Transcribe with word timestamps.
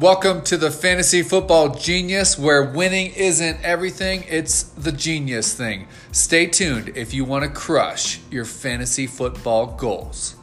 Welcome 0.00 0.40
to 0.44 0.56
the 0.56 0.70
Fantasy 0.70 1.22
Football 1.22 1.74
Genius, 1.74 2.38
where 2.38 2.62
winning 2.62 3.12
isn't 3.12 3.62
everything, 3.62 4.24
it's 4.30 4.62
the 4.62 4.92
genius 4.92 5.52
thing. 5.52 5.88
Stay 6.10 6.46
tuned 6.46 6.96
if 6.96 7.12
you 7.12 7.26
want 7.26 7.44
to 7.44 7.50
crush 7.50 8.18
your 8.30 8.46
fantasy 8.46 9.06
football 9.06 9.66
goals. 9.66 10.36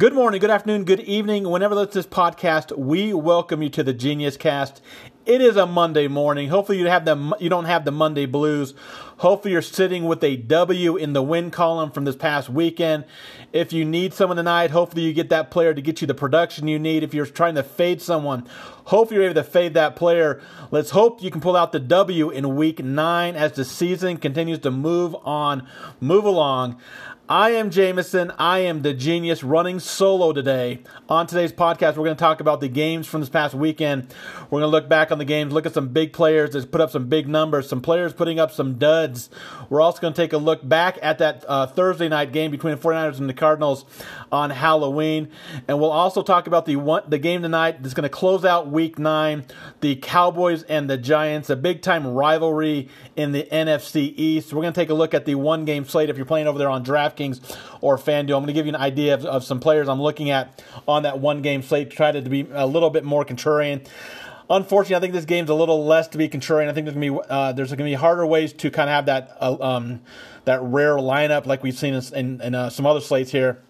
Good 0.00 0.14
morning, 0.14 0.40
good 0.40 0.48
afternoon, 0.48 0.84
good 0.84 1.00
evening. 1.00 1.50
Whenever 1.50 1.74
that's 1.74 1.92
this 1.92 2.06
podcast, 2.06 2.74
we 2.74 3.12
welcome 3.12 3.62
you 3.62 3.68
to 3.68 3.82
the 3.82 3.92
Genius 3.92 4.38
Cast. 4.38 4.80
It 5.26 5.42
is 5.42 5.56
a 5.56 5.66
Monday 5.66 6.08
morning. 6.08 6.48
Hopefully 6.48 6.78
you 6.78 6.86
have 6.86 7.04
the 7.04 7.36
you 7.38 7.50
don't 7.50 7.66
have 7.66 7.84
the 7.84 7.90
Monday 7.90 8.24
blues. 8.24 8.72
Hopefully 9.18 9.52
you're 9.52 9.60
sitting 9.60 10.06
with 10.06 10.24
a 10.24 10.38
W 10.38 10.96
in 10.96 11.12
the 11.12 11.20
win 11.20 11.50
column 11.50 11.90
from 11.90 12.06
this 12.06 12.16
past 12.16 12.48
weekend. 12.48 13.04
If 13.52 13.74
you 13.74 13.84
need 13.84 14.14
someone 14.14 14.38
tonight, 14.38 14.70
hopefully 14.70 15.02
you 15.02 15.12
get 15.12 15.28
that 15.28 15.50
player 15.50 15.74
to 15.74 15.82
get 15.82 16.00
you 16.00 16.06
the 16.06 16.14
production 16.14 16.66
you 16.66 16.78
need. 16.78 17.02
If 17.02 17.12
you're 17.12 17.26
trying 17.26 17.56
to 17.56 17.62
fade 17.62 18.00
someone, 18.00 18.46
hopefully 18.84 19.16
you're 19.16 19.30
able 19.30 19.42
to 19.42 19.44
fade 19.44 19.74
that 19.74 19.96
player. 19.96 20.40
Let's 20.70 20.92
hope 20.92 21.22
you 21.22 21.30
can 21.30 21.42
pull 21.42 21.56
out 21.56 21.72
the 21.72 21.78
W 21.78 22.30
in 22.30 22.56
week 22.56 22.82
9 22.82 23.36
as 23.36 23.52
the 23.52 23.66
season 23.66 24.16
continues 24.16 24.60
to 24.60 24.70
move 24.70 25.14
on, 25.26 25.68
move 26.00 26.24
along. 26.24 26.80
I 27.30 27.50
am 27.50 27.70
Jameson. 27.70 28.32
I 28.40 28.58
am 28.58 28.82
the 28.82 28.92
genius 28.92 29.44
running 29.44 29.78
solo 29.78 30.32
today. 30.32 30.80
On 31.08 31.28
today's 31.28 31.52
podcast, 31.52 31.90
we're 31.90 32.02
going 32.02 32.16
to 32.16 32.20
talk 32.20 32.40
about 32.40 32.58
the 32.58 32.66
games 32.66 33.06
from 33.06 33.20
this 33.20 33.30
past 33.30 33.54
weekend. 33.54 34.12
We're 34.50 34.58
going 34.58 34.62
to 34.62 34.66
look 34.66 34.88
back 34.88 35.12
on 35.12 35.18
the 35.18 35.24
games, 35.24 35.52
look 35.52 35.64
at 35.64 35.72
some 35.72 35.90
big 35.90 36.12
players 36.12 36.50
that 36.54 36.72
put 36.72 36.80
up 36.80 36.90
some 36.90 37.06
big 37.06 37.28
numbers, 37.28 37.68
some 37.68 37.82
players 37.82 38.12
putting 38.12 38.40
up 38.40 38.50
some 38.50 38.78
duds. 38.78 39.30
We're 39.68 39.80
also 39.80 40.00
going 40.00 40.12
to 40.12 40.20
take 40.20 40.32
a 40.32 40.38
look 40.38 40.68
back 40.68 40.98
at 41.02 41.18
that 41.18 41.44
uh, 41.46 41.68
Thursday 41.68 42.08
night 42.08 42.32
game 42.32 42.50
between 42.50 42.74
the 42.74 42.82
49ers 42.82 43.20
and 43.20 43.28
the 43.28 43.34
Cardinals 43.34 43.84
on 44.32 44.50
Halloween. 44.50 45.30
And 45.68 45.78
we'll 45.78 45.92
also 45.92 46.24
talk 46.24 46.48
about 46.48 46.66
the 46.66 46.74
one, 46.74 47.04
the 47.06 47.18
game 47.18 47.42
tonight 47.42 47.80
that's 47.80 47.94
going 47.94 48.02
to 48.02 48.08
close 48.08 48.44
out 48.44 48.72
week 48.72 48.98
nine, 48.98 49.44
the 49.82 49.94
Cowboys 49.94 50.64
and 50.64 50.90
the 50.90 50.98
Giants, 50.98 51.48
a 51.48 51.54
big 51.54 51.80
time 51.80 52.08
rivalry 52.08 52.88
in 53.14 53.30
the 53.30 53.44
NFC 53.52 54.14
East. 54.16 54.52
We're 54.52 54.62
going 54.62 54.72
to 54.72 54.80
take 54.80 54.90
a 54.90 54.94
look 54.94 55.14
at 55.14 55.26
the 55.26 55.36
one 55.36 55.64
game 55.64 55.84
slate 55.84 56.10
if 56.10 56.16
you're 56.16 56.26
playing 56.26 56.48
over 56.48 56.58
there 56.58 56.68
on 56.68 56.84
DraftKings 56.84 57.19
DraftKings 57.20 57.56
or 57.80 57.96
FanDuel. 57.96 58.36
I'm 58.36 58.42
going 58.42 58.46
to 58.48 58.52
give 58.52 58.66
you 58.66 58.74
an 58.74 58.80
idea 58.80 59.14
of, 59.14 59.24
of 59.24 59.44
some 59.44 59.60
players 59.60 59.88
I'm 59.88 60.00
looking 60.00 60.30
at 60.30 60.62
on 60.88 61.02
that 61.04 61.18
one 61.18 61.42
game 61.42 61.62
slate 61.62 61.90
to 61.90 61.96
try 61.96 62.12
to 62.12 62.20
be 62.22 62.46
a 62.52 62.66
little 62.66 62.90
bit 62.90 63.04
more 63.04 63.24
contrarian. 63.24 63.86
Unfortunately, 64.48 64.96
I 64.96 65.00
think 65.00 65.12
this 65.12 65.24
game's 65.24 65.48
a 65.48 65.54
little 65.54 65.84
less 65.84 66.08
to 66.08 66.18
be 66.18 66.28
contrarian. 66.28 66.68
I 66.68 66.72
think 66.72 66.86
there's 66.86 66.96
going 66.96 67.12
to 67.12 67.22
be 67.22 67.30
uh, 67.30 67.52
there's 67.52 67.70
to 67.70 67.76
be 67.76 67.94
harder 67.94 68.26
ways 68.26 68.52
to 68.54 68.70
kind 68.70 68.90
of 68.90 68.94
have 68.94 69.06
that 69.06 69.36
uh, 69.40 69.56
um, 69.60 70.00
that 70.44 70.60
rare 70.62 70.96
lineup 70.96 71.46
like 71.46 71.62
we've 71.62 71.78
seen 71.78 71.94
in, 71.94 72.02
in, 72.14 72.40
in 72.40 72.54
uh, 72.54 72.70
some 72.70 72.84
other 72.84 73.00
slates 73.00 73.30
here. 73.30 73.62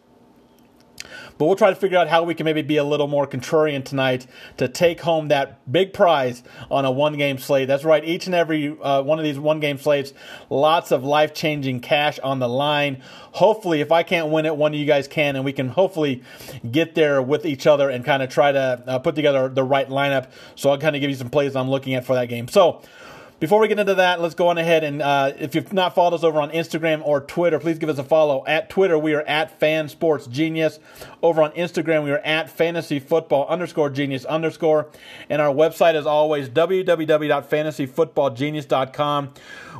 But 1.41 1.47
we'll 1.47 1.57
try 1.57 1.71
to 1.71 1.75
figure 1.77 1.97
out 1.97 2.09
how 2.09 2.23
we 2.23 2.35
can 2.35 2.45
maybe 2.45 2.61
be 2.61 2.77
a 2.77 2.85
little 2.85 3.07
more 3.07 3.27
contrarian 3.27 3.83
tonight 3.83 4.27
to 4.59 4.69
take 4.69 5.01
home 5.01 5.29
that 5.29 5.73
big 5.73 5.95
prize 5.95 6.43
on 6.71 6.85
a 6.85 6.91
one 6.91 7.17
game 7.17 7.39
slate. 7.39 7.67
That's 7.67 7.83
right, 7.83 8.05
each 8.05 8.27
and 8.27 8.35
every 8.35 8.79
uh, 8.79 9.01
one 9.01 9.19
of 9.19 9.25
these 9.25 9.39
one 9.39 9.59
game 9.59 9.79
slates, 9.79 10.13
lots 10.51 10.93
of 10.93 11.03
life 11.03 11.33
changing 11.33 11.81
cash 11.81 12.19
on 12.19 12.41
the 12.41 12.49
line. 12.49 13.01
Hopefully, 13.33 13.81
if 13.81 13.91
I 13.91 14.03
can't 14.03 14.29
win 14.29 14.45
it, 14.45 14.55
one 14.55 14.75
of 14.75 14.79
you 14.79 14.85
guys 14.85 15.09
can, 15.09 15.35
and 15.35 15.43
we 15.43 15.55
can 15.55 15.71
hopefully 15.71 16.23
get 16.71 16.95
there 16.95 17.23
with 17.23 17.47
each 17.47 17.67
other 17.67 17.89
and 17.89 18.05
kind 18.05 18.23
of 18.23 18.29
try 18.29 18.53
to 18.53 18.85
uh, 18.87 18.99
put 18.99 19.15
together 19.15 19.49
the 19.49 19.65
right 19.65 19.89
lineup. 19.89 20.27
So 20.57 20.69
I'll 20.69 20.77
kind 20.77 20.95
of 20.95 21.01
give 21.01 21.09
you 21.09 21.17
some 21.17 21.31
plays 21.31 21.57
I'm 21.57 21.71
looking 21.71 21.95
at 21.95 22.05
for 22.05 22.17
that 22.17 22.27
game. 22.27 22.49
So, 22.49 22.83
before 23.41 23.59
we 23.59 23.67
get 23.69 23.79
into 23.79 23.95
that, 23.95 24.21
let's 24.21 24.35
go 24.35 24.49
on 24.49 24.59
ahead 24.59 24.85
and 24.85 25.01
uh, 25.01 25.33
if 25.39 25.55
you've 25.55 25.73
not 25.73 25.95
followed 25.95 26.13
us 26.15 26.23
over 26.23 26.39
on 26.41 26.51
Instagram 26.51 27.01
or 27.05 27.23
Twitter, 27.23 27.59
please 27.59 27.79
give 27.79 27.89
us 27.89 27.97
a 27.97 28.05
follow. 28.05 28.45
At 28.47 28.69
Twitter, 28.69 28.99
we 28.99 29.15
are 29.15 29.23
at 29.23 29.59
Fan 29.59 29.89
Sports 29.89 30.27
Genius. 30.27 30.79
Over 31.23 31.41
on 31.43 31.53
Instagram, 31.53 32.05
we 32.05 32.11
are 32.11 32.19
at 32.19 32.51
Fantasy 32.51 32.99
Football 32.99 33.47
underscore 33.49 33.89
Genius 33.89 34.27
underscore. 34.27 34.89
And 35.31 35.41
our 35.41 35.55
website 35.55 35.95
is 35.95 36.05
always 36.05 36.51
www.fantasyfootballgenius.com. 36.51 39.31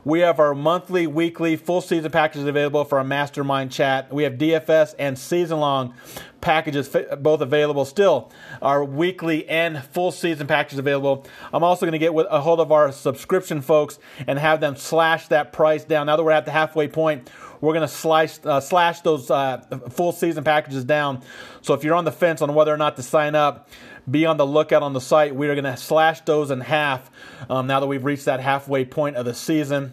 We 0.05 0.21
have 0.21 0.39
our 0.41 0.55
monthly, 0.55 1.07
weekly, 1.07 1.57
full 1.57 1.83
season 1.83 2.11
packages 2.11 2.47
available 2.47 2.87
for 2.87 2.97
our 2.97 3.05
mastermind 3.05 3.73
chat. 3.73 4.11
We 4.11 4.23
have 4.23 4.33
DFS 4.35 4.95
and 4.99 5.19
season 5.19 5.61
long 5.61 5.93
packages 6.41 6.95
both 7.19 7.41
available 7.41 7.85
still 7.85 8.31
our 8.63 8.85
weekly 8.85 9.49
and 9.49 9.83
full 9.85 10.13
season 10.13 10.47
packages 10.47 10.79
available. 10.79 11.27
I'm 11.53 11.63
also 11.63 11.87
going 11.87 11.93
to 11.93 11.99
get 11.99 12.15
with 12.15 12.27
a 12.31 12.41
hold 12.41 12.61
of 12.61 12.73
our 12.73 12.93
subscription 12.93 13.61
folks 13.61 13.99
and 14.27 14.39
have 14.39 14.61
them 14.61 14.77
slash 14.77 15.29
that 15.29 15.53
price 15.53 15.85
down. 15.85 16.07
Now 16.07 16.17
that 16.17 16.25
we're 16.25 16.33
at 16.33 16.45
the 16.45 16.53
halfway 16.53 16.89
point 16.89 17.31
we're 17.61 17.75
going 17.75 17.87
to 17.87 17.95
slash 17.95 18.39
uh, 18.45 18.61
slash 18.61 19.01
those 19.01 19.31
uh, 19.31 19.59
full 19.91 20.13
season 20.13 20.45
packages 20.45 20.85
down. 20.85 21.23
So 21.61 21.75
if 21.75 21.85
you're 21.85 21.95
on 21.95 22.05
the 22.05 22.13
fence 22.13 22.41
on 22.41 22.55
whether 22.55 22.73
or 22.73 22.79
not 22.79 22.97
to 22.97 23.03
sign 23.03 23.35
up 23.35 23.69
be 24.11 24.27
on 24.27 24.37
the 24.37 24.47
lookout 24.47 24.83
on 24.83 24.93
the 24.93 25.01
site. 25.01 25.35
We 25.35 25.49
are 25.49 25.55
going 25.55 25.65
to 25.65 25.77
slash 25.77 26.21
those 26.23 26.51
in 26.51 26.61
half 26.61 27.11
um, 27.49 27.67
now 27.67 27.81
that 27.81 27.87
we've 27.87 28.05
reached 28.05 28.25
that 28.25 28.41
halfway 28.41 28.85
point 28.85 29.17
of 29.17 29.25
the 29.25 29.35
season. 29.35 29.93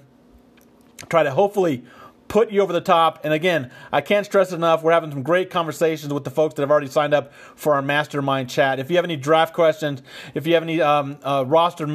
Try 1.09 1.23
to 1.23 1.31
hopefully 1.31 1.83
put 2.27 2.51
you 2.51 2.61
over 2.61 2.73
the 2.73 2.81
top. 2.81 3.23
And 3.23 3.33
again, 3.33 3.71
I 3.91 4.01
can't 4.01 4.25
stress 4.25 4.51
enough, 4.51 4.83
we're 4.83 4.91
having 4.91 5.11
some 5.11 5.23
great 5.23 5.49
conversations 5.49 6.13
with 6.13 6.23
the 6.23 6.31
folks 6.31 6.55
that 6.55 6.61
have 6.61 6.71
already 6.71 6.87
signed 6.87 7.13
up 7.13 7.33
for 7.55 7.75
our 7.75 7.81
mastermind 7.81 8.49
chat. 8.49 8.79
If 8.79 8.89
you 8.89 8.95
have 8.97 9.05
any 9.05 9.15
draft 9.15 9.53
questions, 9.53 10.01
if 10.33 10.45
you 10.45 10.53
have 10.53 10.63
any 10.63 10.81
um, 10.81 11.17
uh, 11.23 11.43
roster 11.47 11.87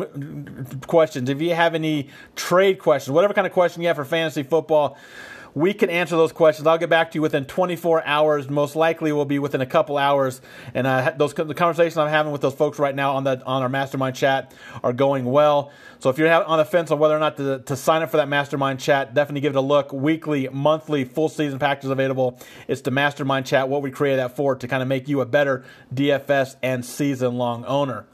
questions, 0.87 1.29
if 1.29 1.41
you 1.41 1.55
have 1.55 1.75
any 1.75 2.09
trade 2.37 2.79
questions, 2.79 3.13
whatever 3.13 3.35
kind 3.35 3.47
of 3.47 3.53
question 3.53 3.83
you 3.83 3.89
have 3.89 3.97
for 3.97 4.05
fantasy 4.05 4.43
football, 4.43 4.97
we 5.55 5.75
can 5.75 5.91
answer 5.91 6.17
those 6.17 6.33
questions. 6.33 6.67
I'll 6.67 6.79
get 6.79 6.89
back 6.89 7.11
to 7.11 7.17
you 7.17 7.23
within 7.23 7.45
24 7.45 8.05
hours. 8.07 8.49
Most 8.49 8.75
likely, 8.75 9.13
will 9.13 9.25
be 9.25 9.39
within 9.39 9.61
a 9.61 9.67
couple 9.67 9.99
hours. 9.99 10.41
And 10.75 10.87
uh, 10.87 11.13
those 11.17 11.35
the 11.35 11.55
conversations 11.55 11.97
I'm 11.99 12.09
having 12.09 12.33
with 12.33 12.41
those 12.41 12.55
folks 12.55 12.79
right 12.79 12.95
now 12.95 13.17
on 13.17 13.25
that 13.25 13.43
on 13.43 13.63
our 13.63 13.69
mastermind 13.69 14.17
chat 14.17 14.55
are 14.83 14.93
going 14.93 15.25
well. 15.25 15.71
So 15.99 16.11
if 16.11 16.19
you're 16.19 16.31
on 16.33 16.59
the 16.59 16.65
fence 16.65 16.91
on 16.91 16.99
whether 16.99 17.15
or 17.15 17.21
not 17.21 17.37
to, 17.37 17.61
to 17.61 17.77
sign 17.77 18.03
up 18.03 18.11
for 18.11 18.17
that 18.17 18.29
mastermind 18.29 18.81
chat, 18.81 19.15
definitely 19.15 19.43
give 19.43 19.55
it 19.55 19.59
a 19.59 19.63
look. 19.63 19.93
Weekly, 19.93 20.49
monthly, 20.51 21.05
full 21.05 21.29
season 21.29 21.59
packages 21.59 21.91
available. 21.91 22.39
It's 22.67 22.81
the 22.81 22.91
mastermind 22.91 23.47
chat. 23.47 23.69
What 23.69 23.83
we 23.83 23.91
created 23.91 24.19
that 24.19 24.35
for 24.35 24.57
to 24.57 24.67
kind 24.67 24.83
of 24.83 24.89
make 24.89 25.07
you 25.09 25.21
a 25.21 25.27
better 25.27 25.65
DFS 25.95 26.57
and 26.63 26.85
season 26.85 27.37
long 27.37 27.65
owner. 27.67 28.07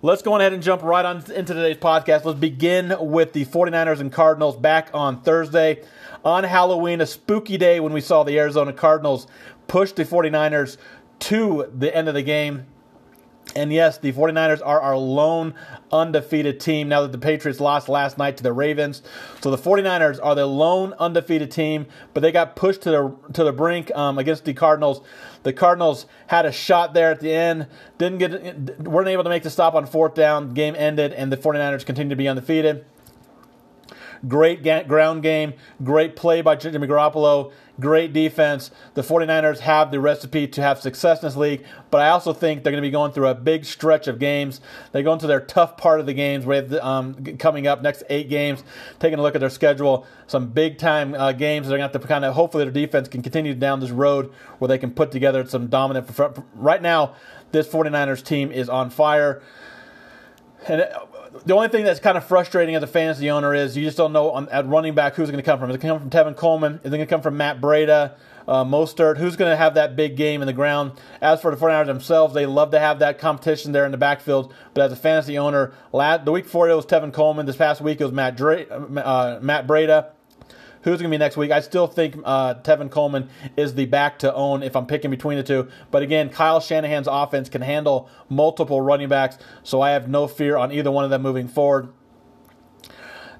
Let's 0.00 0.22
go 0.22 0.36
ahead 0.36 0.52
and 0.52 0.62
jump 0.62 0.82
right 0.84 1.04
on 1.04 1.16
into 1.32 1.54
today's 1.54 1.76
podcast. 1.76 2.24
Let's 2.24 2.38
begin 2.38 2.94
with 3.00 3.32
the 3.32 3.44
49ers 3.44 3.98
and 3.98 4.12
Cardinals 4.12 4.56
back 4.56 4.90
on 4.94 5.22
Thursday 5.22 5.82
on 6.28 6.44
Halloween, 6.44 7.00
a 7.00 7.06
spooky 7.06 7.56
day 7.56 7.80
when 7.80 7.92
we 7.92 8.00
saw 8.00 8.22
the 8.22 8.38
Arizona 8.38 8.72
Cardinals 8.72 9.26
push 9.66 9.92
the 9.92 10.04
49ers 10.04 10.76
to 11.20 11.68
the 11.74 11.94
end 11.94 12.06
of 12.06 12.14
the 12.14 12.22
game. 12.22 12.66
And 13.56 13.72
yes, 13.72 13.96
the 13.96 14.12
49ers 14.12 14.60
are 14.62 14.78
our 14.78 14.96
lone 14.96 15.54
undefeated 15.90 16.60
team 16.60 16.88
now 16.88 17.00
that 17.00 17.12
the 17.12 17.18
Patriots 17.18 17.60
lost 17.60 17.88
last 17.88 18.18
night 18.18 18.36
to 18.36 18.42
the 18.42 18.52
Ravens. 18.52 19.02
So 19.40 19.50
the 19.50 19.56
49ers 19.56 20.20
are 20.22 20.34
the 20.34 20.44
lone 20.44 20.92
undefeated 20.98 21.50
team, 21.50 21.86
but 22.12 22.20
they 22.20 22.30
got 22.30 22.56
pushed 22.56 22.82
to 22.82 22.90
the 22.90 23.16
to 23.32 23.44
the 23.44 23.52
brink 23.52 23.90
um, 23.96 24.18
against 24.18 24.44
the 24.44 24.52
Cardinals. 24.52 25.00
The 25.44 25.54
Cardinals 25.54 26.04
had 26.26 26.44
a 26.44 26.52
shot 26.52 26.92
there 26.92 27.10
at 27.10 27.20
the 27.20 27.32
end, 27.32 27.68
didn't 27.96 28.18
get 28.18 28.86
weren't 28.86 29.08
able 29.08 29.24
to 29.24 29.30
make 29.30 29.44
the 29.44 29.50
stop 29.50 29.74
on 29.74 29.86
fourth 29.86 30.14
down. 30.14 30.52
Game 30.52 30.74
ended 30.76 31.14
and 31.14 31.32
the 31.32 31.38
49ers 31.38 31.86
continue 31.86 32.10
to 32.10 32.16
be 32.16 32.28
undefeated. 32.28 32.84
Great 34.26 34.62
ga- 34.62 34.84
ground 34.84 35.22
game, 35.22 35.54
great 35.82 36.16
play 36.16 36.42
by 36.42 36.56
Jimmy 36.56 36.86
Garoppolo, 36.86 37.52
great 37.78 38.12
defense. 38.12 38.70
The 38.94 39.02
49ers 39.02 39.60
have 39.60 39.90
the 39.90 40.00
recipe 40.00 40.48
to 40.48 40.62
have 40.62 40.80
success 40.80 41.22
in 41.22 41.28
this 41.28 41.36
league, 41.36 41.64
but 41.90 42.00
I 42.00 42.08
also 42.08 42.32
think 42.32 42.62
they're 42.62 42.72
going 42.72 42.82
to 42.82 42.86
be 42.86 42.90
going 42.90 43.12
through 43.12 43.28
a 43.28 43.34
big 43.34 43.64
stretch 43.64 44.08
of 44.08 44.18
games. 44.18 44.60
They 44.92 45.02
go 45.02 45.12
into 45.12 45.26
their 45.26 45.40
tough 45.40 45.76
part 45.76 46.00
of 46.00 46.06
the 46.06 46.14
games 46.14 46.44
where 46.44 46.66
um, 46.84 47.14
coming 47.38 47.66
up 47.66 47.82
next 47.82 48.02
eight 48.10 48.28
games, 48.28 48.64
taking 48.98 49.18
a 49.18 49.22
look 49.22 49.34
at 49.34 49.40
their 49.40 49.50
schedule, 49.50 50.06
some 50.26 50.48
big 50.48 50.78
time 50.78 51.14
uh, 51.14 51.32
games. 51.32 51.68
They're 51.68 51.78
going 51.78 51.88
to 51.88 51.92
have 51.92 52.02
to 52.02 52.08
kind 52.08 52.24
of 52.24 52.34
hopefully 52.34 52.64
their 52.64 52.72
defense 52.72 53.08
can 53.08 53.22
continue 53.22 53.54
down 53.54 53.80
this 53.80 53.90
road 53.90 54.32
where 54.58 54.68
they 54.68 54.78
can 54.78 54.90
put 54.90 55.12
together 55.12 55.46
some 55.46 55.68
dominant. 55.68 56.10
Right 56.54 56.82
now, 56.82 57.14
this 57.52 57.68
49ers 57.68 58.24
team 58.24 58.50
is 58.50 58.68
on 58.68 58.90
fire. 58.90 59.42
And 60.66 60.88
the 61.46 61.54
only 61.54 61.68
thing 61.68 61.84
that's 61.84 62.00
kind 62.00 62.16
of 62.16 62.24
frustrating 62.24 62.74
as 62.74 62.82
a 62.82 62.86
fantasy 62.86 63.30
owner 63.30 63.54
is 63.54 63.76
you 63.76 63.84
just 63.84 63.96
don't 63.96 64.12
know 64.12 64.30
on, 64.30 64.48
at 64.48 64.66
running 64.66 64.94
back 64.94 65.14
who's 65.14 65.30
going 65.30 65.42
to 65.42 65.44
come 65.44 65.58
from. 65.58 65.70
Is 65.70 65.76
it 65.76 65.80
going 65.80 65.94
to 65.94 66.00
come 66.00 66.10
from 66.10 66.34
Tevin 66.34 66.36
Coleman? 66.36 66.74
Is 66.82 66.86
it 66.86 66.96
going 66.96 67.00
to 67.00 67.06
come 67.06 67.22
from 67.22 67.36
Matt 67.36 67.60
Breida? 67.60 68.14
Uh, 68.46 68.64
Mostert, 68.64 69.18
who's 69.18 69.36
going 69.36 69.50
to 69.50 69.56
have 69.56 69.74
that 69.74 69.94
big 69.94 70.16
game 70.16 70.40
in 70.40 70.46
the 70.46 70.54
ground. 70.54 70.92
As 71.20 71.42
for 71.42 71.54
the 71.54 71.56
49ers 71.58 71.84
themselves, 71.84 72.32
they 72.32 72.46
love 72.46 72.70
to 72.70 72.78
have 72.78 72.98
that 73.00 73.18
competition 73.18 73.72
there 73.72 73.84
in 73.84 73.92
the 73.92 73.98
backfield. 73.98 74.54
But 74.72 74.84
as 74.84 74.92
a 74.92 74.96
fantasy 74.96 75.36
owner, 75.36 75.74
last, 75.92 76.24
the 76.24 76.32
week 76.32 76.44
before 76.44 76.66
it 76.70 76.74
was 76.74 76.86
Tevin 76.86 77.12
Coleman. 77.12 77.44
This 77.44 77.56
past 77.56 77.82
week 77.82 78.00
it 78.00 78.04
was 78.04 78.12
Matt, 78.14 78.38
Dre, 78.38 78.66
uh, 78.66 79.38
Matt 79.42 79.66
Breida. 79.66 80.12
Who's 80.82 81.00
going 81.00 81.10
to 81.10 81.14
be 81.14 81.18
next 81.18 81.36
week? 81.36 81.50
I 81.50 81.60
still 81.60 81.86
think 81.86 82.16
uh, 82.24 82.54
Tevin 82.56 82.90
Coleman 82.90 83.28
is 83.56 83.74
the 83.74 83.86
back 83.86 84.18
to 84.20 84.34
own 84.34 84.62
if 84.62 84.76
I'm 84.76 84.86
picking 84.86 85.10
between 85.10 85.36
the 85.36 85.42
two. 85.42 85.68
But 85.90 86.02
again, 86.02 86.30
Kyle 86.30 86.60
Shanahan's 86.60 87.08
offense 87.10 87.48
can 87.48 87.62
handle 87.62 88.08
multiple 88.28 88.80
running 88.80 89.08
backs, 89.08 89.38
so 89.62 89.80
I 89.80 89.90
have 89.90 90.08
no 90.08 90.26
fear 90.28 90.56
on 90.56 90.72
either 90.72 90.90
one 90.90 91.04
of 91.04 91.10
them 91.10 91.22
moving 91.22 91.48
forward. 91.48 91.88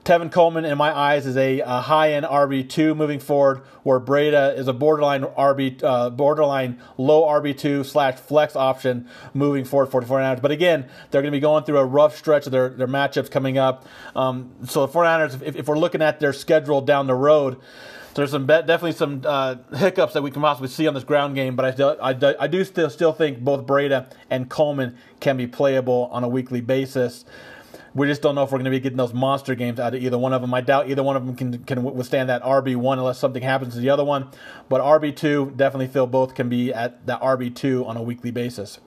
Tevin 0.05 0.33
Coleman, 0.33 0.65
in 0.65 0.79
my 0.79 0.97
eyes, 0.97 1.27
is 1.27 1.37
a, 1.37 1.61
a 1.61 1.81
high 1.81 2.13
end 2.13 2.25
RB 2.25 2.69
two 2.69 2.95
moving 2.95 3.21
forward, 3.21 3.59
where 3.83 4.01
Breida 4.01 4.57
is 4.57 4.69
a 4.69 4.73
borderline 4.73 5.23
RB, 5.23 5.83
uh, 5.83 6.11
borderline 6.11 6.81
low 6.97 7.23
RB 7.25 7.57
two 7.57 7.85
slash 7.85 8.19
flex 8.19 8.57
option 8.57 9.09
moving 9.35 9.65
forward 9.65 9.91
for 9.91 10.01
the 10.01 10.07
49ers. 10.07 10.41
But 10.41 10.51
again, 10.51 10.89
they're 11.11 11.23
going 11.23 11.33
to 11.33 11.37
be 11.37 11.41
going 11.41 11.65
through 11.65 11.79
a 11.79 11.85
rough 11.85 12.17
stretch 12.17 12.47
of 12.47 12.53
their, 12.53 12.71
their 12.71 12.89
matchups 12.89 13.31
coming 13.31 13.59
up. 13.59 13.87
Um, 14.17 14.51
so 14.65 14.87
the 14.87 14.93
49ers, 14.93 15.43
if, 15.43 15.57
if 15.57 15.69
we're 15.69 15.79
looking 15.79 16.03
at 16.03 16.21
their 16.21 16.33
schedule 16.33 16.81
down 16.81 17.07
the 17.07 17.15
road, 17.15 17.59
there's 18.15 18.33
some 18.33 18.47
definitely 18.47 18.93
some 18.93 19.23
uh, 19.25 19.57
hiccups 19.77 20.15
that 20.15 20.23
we 20.23 20.33
can 20.33 20.43
possibly 20.43 20.69
see 20.69 20.89
on 20.89 20.95
this 20.95 21.05
ground 21.05 21.37
game, 21.37 21.55
but 21.55 21.65
I, 21.65 21.71
still, 21.71 21.97
I, 22.03 22.35
I 22.41 22.47
do 22.49 22.65
still 22.65 22.91
still 22.91 23.13
think 23.13 23.39
both 23.39 23.65
Breida 23.65 24.11
and 24.29 24.49
Coleman 24.51 24.97
can 25.21 25.37
be 25.37 25.47
playable 25.47 26.09
on 26.11 26.25
a 26.25 26.29
weekly 26.29 26.61
basis. 26.61 27.25
We 27.99 28.07
just 28.07 28.23
don't 28.23 28.37
know 28.37 28.45
if 28.45 28.53
we're 28.53 28.59
going 28.59 28.67
to 28.67 28.71
be 28.71 28.79
getting 28.79 28.97
those 28.97 29.13
monster 29.13 29.57
games 29.57 29.81
out 29.81 29.93
of 29.93 30.01
either 30.01 30.17
one 30.17 30.33
of 30.33 30.41
them. 30.41 30.55
I 30.55 30.61
doubt 30.61 30.89
either 30.89 31.03
one 31.03 31.17
of 31.17 31.27
them 31.27 31.35
can, 31.35 31.65
can 31.65 31.83
withstand 31.83 32.29
that 32.29 32.43
RB1 32.45 32.93
unless 32.93 33.19
something 33.19 33.43
happens 33.43 33.75
to 33.75 33.81
the 33.81 33.91
other 33.91 34.05
one. 34.05 34.29
But 34.69 34.81
RB2, 34.81 35.57
definitely 35.57 35.89
feel 35.89 36.07
both 36.07 36.37
can 36.37 36.49
be 36.49 36.73
at 36.73 37.05
that 37.07 37.21
RB2 37.21 37.85
on 37.85 37.97
a 37.97 38.03
weekly 38.03 38.31
basis. 38.31 38.79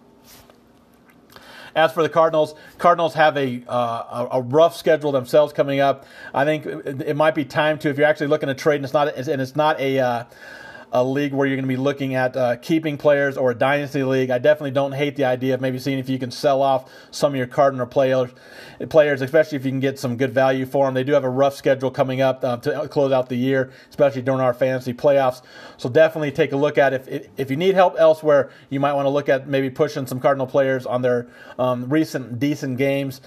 As 1.76 1.92
for 1.92 2.04
the 2.04 2.10
Cardinals, 2.10 2.56
Cardinals 2.78 3.14
have 3.16 3.36
a 3.38 3.64
uh, 3.68 4.28
a 4.32 4.42
rough 4.42 4.76
schedule 4.76 5.12
themselves 5.12 5.54
coming 5.54 5.80
up. 5.80 6.06
I 6.34 6.44
think 6.44 6.66
it, 6.66 7.16
might 7.16 7.36
be 7.36 7.46
time 7.46 7.80
to 7.80 7.90
if 7.90 7.98
you're 7.98 8.08
actually 8.08 8.28
looking 8.28 8.48
to 8.48 8.54
trade 8.54 8.76
and 8.78 8.84
it's 8.84 8.94
not 8.94 9.16
and 9.16 9.42
it's 9.42 9.56
not 9.56 9.80
a 9.80 10.00
uh, 10.00 10.24
a 10.92 11.04
league 11.04 11.34
where 11.34 11.48
you're 11.48 11.56
going 11.56 11.68
to 11.68 11.70
be 11.70 11.78
looking 11.78 12.16
at 12.16 12.36
uh, 12.36 12.58
keeping 12.58 12.98
players 12.98 13.38
or 13.38 13.52
a 13.52 13.56
dynasty 13.56 14.04
league. 14.04 14.30
I 14.30 14.40
definitely 14.40 14.72
don't 14.72 14.92
hate 14.92 15.16
the 15.16 15.26
idea 15.26 15.54
of 15.54 15.62
maybe 15.62 15.80
seeing 15.80 16.00
if 16.00 16.10
you 16.10 16.20
can 16.20 16.32
sell 16.32 16.62
off 16.62 16.92
some 17.12 17.32
of 17.34 17.38
your 17.38 17.48
Cardinal 17.48 17.86
players, 17.86 18.32
players, 18.90 19.22
especially 19.22 19.58
if 19.58 19.66
you 19.66 19.72
can 19.72 19.80
get 19.80 20.00
some 20.00 20.18
good 20.18 20.34
value 20.34 20.66
for 20.66 20.86
them. 20.86 20.94
They 20.94 21.04
do 21.04 21.14
have 21.14 21.24
a 21.24 21.30
rough 21.30 21.56
schedule 21.56 21.92
coming 21.92 22.22
up 22.22 22.44
uh, 22.44 22.58
to 22.58 22.88
close 22.90 23.12
out 23.12 23.30
the 23.30 23.38
year, 23.38 23.72
especially 23.90 24.22
during 24.22 24.42
our 24.42 24.54
fantasy 24.54 24.94
playoffs. 24.94 25.42
So 25.78 25.88
definitely 25.90 26.32
take 26.32 26.52
a 26.52 26.58
look 26.58 26.78
at 26.78 26.94
if 26.94 27.28
if 27.38 27.50
you 27.50 27.58
need 27.58 27.76
help 27.76 27.96
elsewhere, 27.98 28.52
you 28.70 28.80
might 28.80 28.94
want 28.94 29.06
to 29.06 29.10
look 29.10 29.30
at 29.30 29.48
maybe 29.48 29.70
pushing 29.70 30.06
some 30.08 30.20
Cardinal 30.20 30.48
players 30.48 30.86
on 30.86 31.02
their 31.02 31.28
um, 31.58 31.90
recent 31.90 32.40
decent 32.40 32.78
games. 32.78 33.22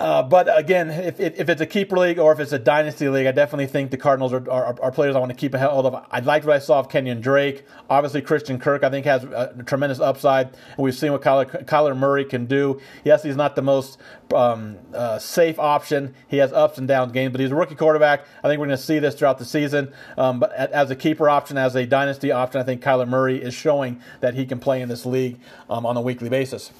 Uh, 0.00 0.22
but 0.22 0.48
again, 0.58 0.88
if, 0.88 1.20
if 1.20 1.50
it's 1.50 1.60
a 1.60 1.66
keeper 1.66 1.98
league 1.98 2.18
or 2.18 2.32
if 2.32 2.40
it's 2.40 2.52
a 2.52 2.58
dynasty 2.58 3.10
league, 3.10 3.26
I 3.26 3.32
definitely 3.32 3.66
think 3.66 3.90
the 3.90 3.98
Cardinals 3.98 4.32
are, 4.32 4.50
are, 4.50 4.74
are 4.80 4.90
players 4.90 5.14
I 5.14 5.18
want 5.18 5.28
to 5.28 5.36
keep 5.36 5.52
a 5.52 5.58
hold 5.58 5.84
of. 5.84 6.06
I 6.10 6.20
like 6.20 6.46
what 6.46 6.56
I 6.56 6.58
saw 6.58 6.78
of 6.78 6.88
Kenyan 6.88 7.20
Drake. 7.20 7.66
Obviously, 7.90 8.22
Christian 8.22 8.58
Kirk, 8.58 8.82
I 8.82 8.88
think, 8.88 9.04
has 9.04 9.24
a 9.24 9.62
tremendous 9.66 10.00
upside. 10.00 10.56
We've 10.78 10.94
seen 10.94 11.12
what 11.12 11.20
Kyler, 11.20 11.66
Kyler 11.66 11.94
Murray 11.94 12.24
can 12.24 12.46
do. 12.46 12.80
Yes, 13.04 13.22
he's 13.22 13.36
not 13.36 13.56
the 13.56 13.62
most 13.62 13.98
um, 14.34 14.78
uh, 14.94 15.18
safe 15.18 15.58
option. 15.58 16.14
He 16.28 16.38
has 16.38 16.50
ups 16.50 16.78
and 16.78 16.88
downs 16.88 17.12
games, 17.12 17.32
but 17.32 17.42
he's 17.42 17.50
a 17.50 17.54
rookie 17.54 17.74
quarterback. 17.74 18.24
I 18.42 18.48
think 18.48 18.58
we're 18.58 18.68
going 18.68 18.78
to 18.78 18.82
see 18.82 19.00
this 19.00 19.14
throughout 19.14 19.36
the 19.36 19.44
season. 19.44 19.92
Um, 20.16 20.40
but 20.40 20.50
as 20.54 20.90
a 20.90 20.96
keeper 20.96 21.28
option, 21.28 21.58
as 21.58 21.76
a 21.76 21.84
dynasty 21.84 22.32
option, 22.32 22.58
I 22.58 22.64
think 22.64 22.82
Kyler 22.82 23.06
Murray 23.06 23.36
is 23.36 23.52
showing 23.52 24.00
that 24.20 24.32
he 24.32 24.46
can 24.46 24.60
play 24.60 24.80
in 24.80 24.88
this 24.88 25.04
league 25.04 25.38
um, 25.68 25.84
on 25.84 25.98
a 25.98 26.00
weekly 26.00 26.30
basis 26.30 26.72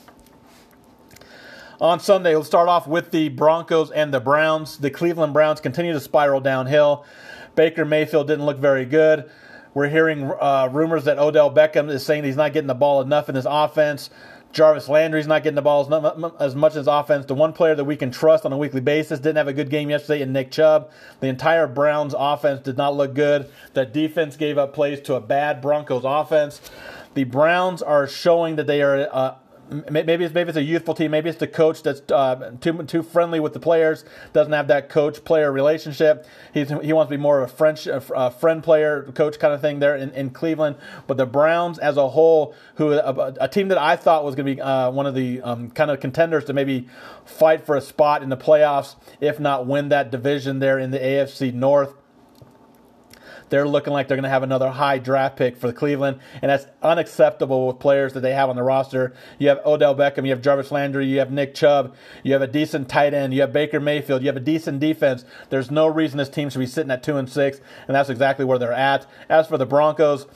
on 1.80 1.98
Sunday. 1.98 2.34
We'll 2.34 2.44
start 2.44 2.68
off 2.68 2.86
with 2.86 3.10
the 3.10 3.30
Broncos 3.30 3.90
and 3.90 4.12
the 4.12 4.20
Browns. 4.20 4.78
The 4.78 4.90
Cleveland 4.90 5.32
Browns 5.32 5.60
continue 5.60 5.92
to 5.92 6.00
spiral 6.00 6.40
downhill. 6.40 7.04
Baker 7.54 7.84
Mayfield 7.84 8.26
didn't 8.26 8.46
look 8.46 8.58
very 8.58 8.84
good. 8.84 9.30
We're 9.72 9.88
hearing 9.88 10.30
uh, 10.40 10.68
rumors 10.70 11.04
that 11.04 11.18
Odell 11.18 11.52
Beckham 11.52 11.90
is 11.90 12.04
saying 12.04 12.24
he's 12.24 12.36
not 12.36 12.52
getting 12.52 12.66
the 12.68 12.74
ball 12.74 13.00
enough 13.00 13.28
in 13.28 13.34
his 13.34 13.46
offense. 13.48 14.10
Jarvis 14.52 14.88
Landry's 14.88 15.28
not 15.28 15.44
getting 15.44 15.54
the 15.54 15.62
ball 15.62 16.34
as 16.40 16.56
much 16.56 16.74
as 16.74 16.88
offense. 16.88 17.26
The 17.26 17.34
one 17.34 17.52
player 17.52 17.76
that 17.76 17.84
we 17.84 17.94
can 17.94 18.10
trust 18.10 18.44
on 18.44 18.52
a 18.52 18.58
weekly 18.58 18.80
basis 18.80 19.20
didn't 19.20 19.36
have 19.36 19.46
a 19.46 19.52
good 19.52 19.70
game 19.70 19.90
yesterday 19.90 20.22
in 20.22 20.32
Nick 20.32 20.50
Chubb. 20.50 20.90
The 21.20 21.28
entire 21.28 21.68
Browns 21.68 22.16
offense 22.18 22.62
did 22.62 22.76
not 22.76 22.96
look 22.96 23.14
good. 23.14 23.48
The 23.74 23.86
defense 23.86 24.36
gave 24.36 24.58
up 24.58 24.74
plays 24.74 25.00
to 25.02 25.14
a 25.14 25.20
bad 25.20 25.62
Broncos 25.62 26.02
offense. 26.04 26.60
The 27.14 27.24
Browns 27.24 27.80
are 27.80 28.08
showing 28.08 28.56
that 28.56 28.66
they 28.66 28.82
are 28.82 29.08
uh, 29.12 29.34
maybe 29.90 30.24
it's 30.24 30.34
maybe 30.34 30.48
it's 30.48 30.56
a 30.56 30.62
youthful 30.62 30.94
team. 30.94 31.10
Maybe 31.10 31.28
it's 31.28 31.38
the 31.38 31.46
coach 31.46 31.82
that's 31.82 32.02
uh, 32.10 32.52
too 32.60 32.82
too 32.84 33.02
friendly 33.02 33.40
with 33.40 33.52
the 33.52 33.60
players. 33.60 34.04
Doesn't 34.32 34.52
have 34.52 34.68
that 34.68 34.88
coach 34.88 35.24
player 35.24 35.52
relationship. 35.52 36.26
He's, 36.52 36.68
he 36.68 36.92
wants 36.92 37.10
to 37.10 37.16
be 37.16 37.22
more 37.22 37.40
of 37.40 37.50
a 37.50 37.52
French 37.52 37.88
friend 38.38 38.62
player 38.62 39.02
coach 39.14 39.38
kind 39.38 39.54
of 39.54 39.60
thing 39.60 39.78
there 39.78 39.96
in, 39.96 40.10
in 40.10 40.30
Cleveland. 40.30 40.76
But 41.06 41.16
the 41.16 41.26
Browns 41.26 41.78
as 41.78 41.96
a 41.96 42.08
whole, 42.08 42.54
who 42.76 42.92
a, 42.92 43.34
a 43.40 43.48
team 43.48 43.68
that 43.68 43.78
I 43.78 43.96
thought 43.96 44.24
was 44.24 44.34
going 44.34 44.46
to 44.46 44.54
be 44.54 44.60
uh, 44.60 44.90
one 44.90 45.06
of 45.06 45.14
the 45.14 45.40
um, 45.42 45.70
kind 45.70 45.90
of 45.90 46.00
contenders 46.00 46.44
to 46.46 46.52
maybe 46.52 46.88
fight 47.24 47.64
for 47.64 47.76
a 47.76 47.80
spot 47.80 48.22
in 48.22 48.28
the 48.28 48.36
playoffs, 48.36 48.96
if 49.20 49.38
not 49.38 49.66
win 49.66 49.88
that 49.90 50.10
division 50.10 50.58
there 50.58 50.78
in 50.78 50.90
the 50.90 50.98
AFC 50.98 51.52
North. 51.52 51.94
They're 53.50 53.68
looking 53.68 53.92
like 53.92 54.08
they're 54.08 54.16
going 54.16 54.22
to 54.24 54.30
have 54.30 54.42
another 54.42 54.70
high 54.70 54.98
draft 54.98 55.36
pick 55.36 55.56
for 55.56 55.66
the 55.66 55.72
Cleveland, 55.72 56.20
and 56.40 56.50
that's 56.50 56.66
unacceptable 56.82 57.66
with 57.66 57.78
players 57.78 58.14
that 58.14 58.20
they 58.20 58.32
have 58.32 58.48
on 58.48 58.56
the 58.56 58.62
roster. 58.62 59.12
You 59.38 59.48
have 59.48 59.60
Odell 59.66 59.94
Beckham, 59.94 60.24
you 60.24 60.30
have 60.30 60.40
Jarvis 60.40 60.70
Landry, 60.70 61.06
you 61.06 61.18
have 61.18 61.30
Nick 61.30 61.54
Chubb, 61.54 61.94
you 62.22 62.32
have 62.32 62.42
a 62.42 62.46
decent 62.46 62.88
tight 62.88 63.12
end, 63.12 63.34
you 63.34 63.42
have 63.42 63.52
Baker 63.52 63.80
Mayfield, 63.80 64.22
you 64.22 64.28
have 64.28 64.36
a 64.36 64.40
decent 64.40 64.80
defense. 64.80 65.24
There's 65.50 65.70
no 65.70 65.86
reason 65.86 66.18
this 66.18 66.28
team 66.28 66.48
should 66.48 66.60
be 66.60 66.66
sitting 66.66 66.90
at 66.90 67.02
two 67.02 67.16
and 67.16 67.28
six, 67.28 67.60
and 67.86 67.94
that's 67.94 68.08
exactly 68.08 68.44
where 68.44 68.58
they're 68.58 68.72
at. 68.72 69.06
As 69.28 69.48
for 69.48 69.58
the 69.58 69.66
Broncos, 69.66 70.26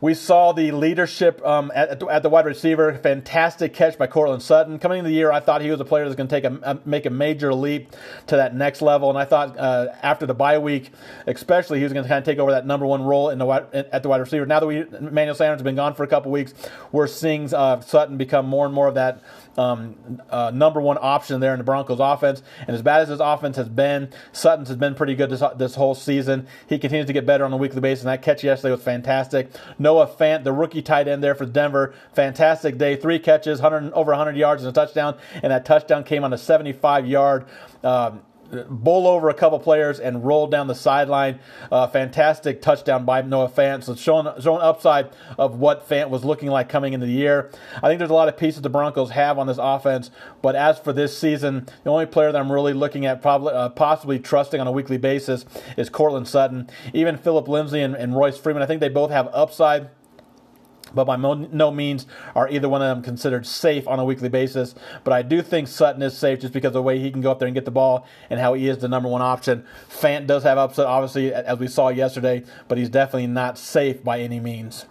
we 0.00 0.14
saw 0.14 0.52
the 0.52 0.70
leadership 0.70 1.44
um, 1.44 1.72
at, 1.74 2.02
at, 2.02 2.22
the 2.22 2.28
wide 2.28 2.46
receiver. 2.46 2.94
Fantastic 2.98 3.74
catch 3.74 3.98
by 3.98 4.06
Courtland 4.06 4.42
Sutton. 4.42 4.78
Coming 4.78 5.00
into 5.00 5.08
the 5.08 5.14
year, 5.14 5.32
I 5.32 5.40
thought 5.40 5.60
he 5.60 5.70
was 5.70 5.80
a 5.80 5.84
player 5.84 6.04
that's 6.04 6.16
going 6.16 6.28
to 6.28 6.40
take 6.40 6.44
a, 6.44 6.80
make 6.84 7.06
a 7.06 7.10
major 7.10 7.52
leap 7.52 7.92
to 8.28 8.36
that 8.36 8.54
next 8.54 8.80
level. 8.80 9.08
And 9.10 9.18
I 9.18 9.24
thought 9.24 9.58
uh, 9.58 9.88
after 10.02 10.24
the 10.24 10.34
bye 10.34 10.58
week, 10.58 10.92
especially, 11.26 11.78
he 11.78 11.84
was 11.84 11.92
going 11.92 12.04
to 12.04 12.08
kind 12.08 12.18
of 12.18 12.24
take 12.24 12.38
over 12.38 12.52
that 12.52 12.64
number 12.64 12.86
one 12.86 13.02
role 13.02 13.30
in 13.30 13.38
the 13.38 13.46
wide, 13.46 13.66
at 13.74 14.02
the 14.02 14.08
wide 14.08 14.20
receiver. 14.20 14.46
Now 14.46 14.60
that 14.60 14.66
we 14.66 14.78
Emmanuel 14.78 15.34
Sanders 15.34 15.58
has 15.58 15.64
been 15.64 15.76
gone 15.76 15.94
for 15.94 16.04
a 16.04 16.08
couple 16.08 16.30
weeks, 16.30 16.54
we're 16.92 17.08
seeing 17.08 17.52
uh, 17.52 17.80
Sutton 17.80 18.16
become 18.16 18.46
more 18.46 18.66
and 18.66 18.74
more 18.74 18.86
of 18.86 18.94
that 18.94 19.20
um, 19.58 20.22
uh, 20.30 20.50
number 20.54 20.80
one 20.80 20.96
option 21.00 21.40
there 21.40 21.52
in 21.52 21.58
the 21.58 21.64
Broncos 21.64 21.98
offense. 22.00 22.42
And 22.60 22.70
as 22.70 22.80
bad 22.80 23.02
as 23.02 23.08
his 23.08 23.20
offense 23.20 23.56
has 23.56 23.68
been, 23.68 24.10
Sutton's 24.32 24.68
has 24.68 24.76
been 24.76 24.94
pretty 24.94 25.14
good 25.14 25.30
this, 25.30 25.42
this 25.56 25.74
whole 25.74 25.94
season. 25.94 26.46
He 26.68 26.78
continues 26.78 27.06
to 27.08 27.12
get 27.12 27.26
better 27.26 27.44
on 27.44 27.52
a 27.52 27.56
weekly 27.56 27.80
basis, 27.80 28.04
and 28.04 28.10
that 28.10 28.22
catch 28.22 28.44
yesterday 28.44 28.70
was 28.70 28.82
fantastic. 28.82 29.50
Noah 29.78 30.06
Fant, 30.06 30.44
the 30.44 30.52
rookie 30.52 30.82
tight 30.82 31.08
end 31.08 31.22
there 31.22 31.34
for 31.34 31.44
Denver, 31.44 31.94
fantastic 32.14 32.78
day. 32.78 32.96
Three 32.96 33.18
catches, 33.18 33.60
100, 33.60 33.92
over 33.92 34.12
100 34.12 34.36
yards 34.36 34.62
and 34.62 34.70
a 34.70 34.72
touchdown, 34.72 35.18
and 35.42 35.50
that 35.50 35.64
touchdown 35.64 36.04
came 36.04 36.22
on 36.22 36.32
a 36.32 36.38
75 36.38 37.06
yard. 37.06 37.46
Um, 37.82 38.22
bowl 38.68 39.06
over 39.06 39.28
a 39.28 39.34
couple 39.34 39.58
players 39.58 40.00
and 40.00 40.24
roll 40.24 40.46
down 40.46 40.66
the 40.66 40.74
sideline. 40.74 41.38
Uh, 41.70 41.86
fantastic 41.86 42.62
touchdown 42.62 43.04
by 43.04 43.22
Noah 43.22 43.48
Fant. 43.48 43.84
So 43.84 43.94
showing 43.94 44.28
showing 44.40 44.62
upside 44.62 45.10
of 45.38 45.56
what 45.58 45.88
Fant 45.88 46.10
was 46.10 46.24
looking 46.24 46.48
like 46.48 46.68
coming 46.68 46.92
into 46.92 47.06
the 47.06 47.12
year. 47.12 47.50
I 47.76 47.88
think 47.88 47.98
there's 47.98 48.10
a 48.10 48.14
lot 48.14 48.28
of 48.28 48.36
pieces 48.36 48.62
the 48.62 48.70
Broncos 48.70 49.10
have 49.10 49.38
on 49.38 49.46
this 49.46 49.58
offense, 49.60 50.10
but 50.42 50.56
as 50.56 50.78
for 50.78 50.92
this 50.92 51.16
season, 51.16 51.66
the 51.84 51.90
only 51.90 52.06
player 52.06 52.32
that 52.32 52.38
I'm 52.38 52.50
really 52.50 52.72
looking 52.72 53.06
at 53.06 53.22
probably 53.22 53.52
uh, 53.52 53.68
possibly 53.70 54.18
trusting 54.18 54.60
on 54.60 54.66
a 54.66 54.72
weekly 54.72 54.98
basis 54.98 55.44
is 55.76 55.88
Courtland 55.88 56.28
Sutton. 56.28 56.68
Even 56.94 57.16
Philip 57.16 57.48
Lindsay 57.48 57.80
and, 57.80 57.94
and 57.94 58.16
Royce 58.16 58.38
Freeman, 58.38 58.62
I 58.62 58.66
think 58.66 58.80
they 58.80 58.88
both 58.88 59.10
have 59.10 59.28
upside 59.32 59.90
but 60.94 61.04
by 61.04 61.16
no 61.16 61.70
means 61.70 62.06
are 62.34 62.48
either 62.48 62.68
one 62.68 62.82
of 62.82 62.88
them 62.88 63.02
considered 63.02 63.46
safe 63.46 63.86
on 63.86 63.98
a 63.98 64.04
weekly 64.04 64.28
basis. 64.28 64.74
But 65.04 65.12
I 65.12 65.22
do 65.22 65.42
think 65.42 65.68
Sutton 65.68 66.02
is 66.02 66.16
safe 66.16 66.40
just 66.40 66.52
because 66.52 66.68
of 66.68 66.74
the 66.74 66.82
way 66.82 66.98
he 66.98 67.10
can 67.10 67.20
go 67.20 67.30
up 67.30 67.38
there 67.38 67.48
and 67.48 67.54
get 67.54 67.64
the 67.64 67.70
ball 67.70 68.06
and 68.30 68.40
how 68.40 68.54
he 68.54 68.68
is 68.68 68.78
the 68.78 68.88
number 68.88 69.08
one 69.08 69.22
option. 69.22 69.64
Fant 69.88 70.26
does 70.26 70.42
have 70.42 70.58
upset, 70.58 70.86
obviously, 70.86 71.32
as 71.32 71.58
we 71.58 71.68
saw 71.68 71.88
yesterday, 71.88 72.44
but 72.68 72.78
he's 72.78 72.88
definitely 72.88 73.26
not 73.26 73.58
safe 73.58 74.02
by 74.02 74.20
any 74.20 74.40
means. 74.40 74.86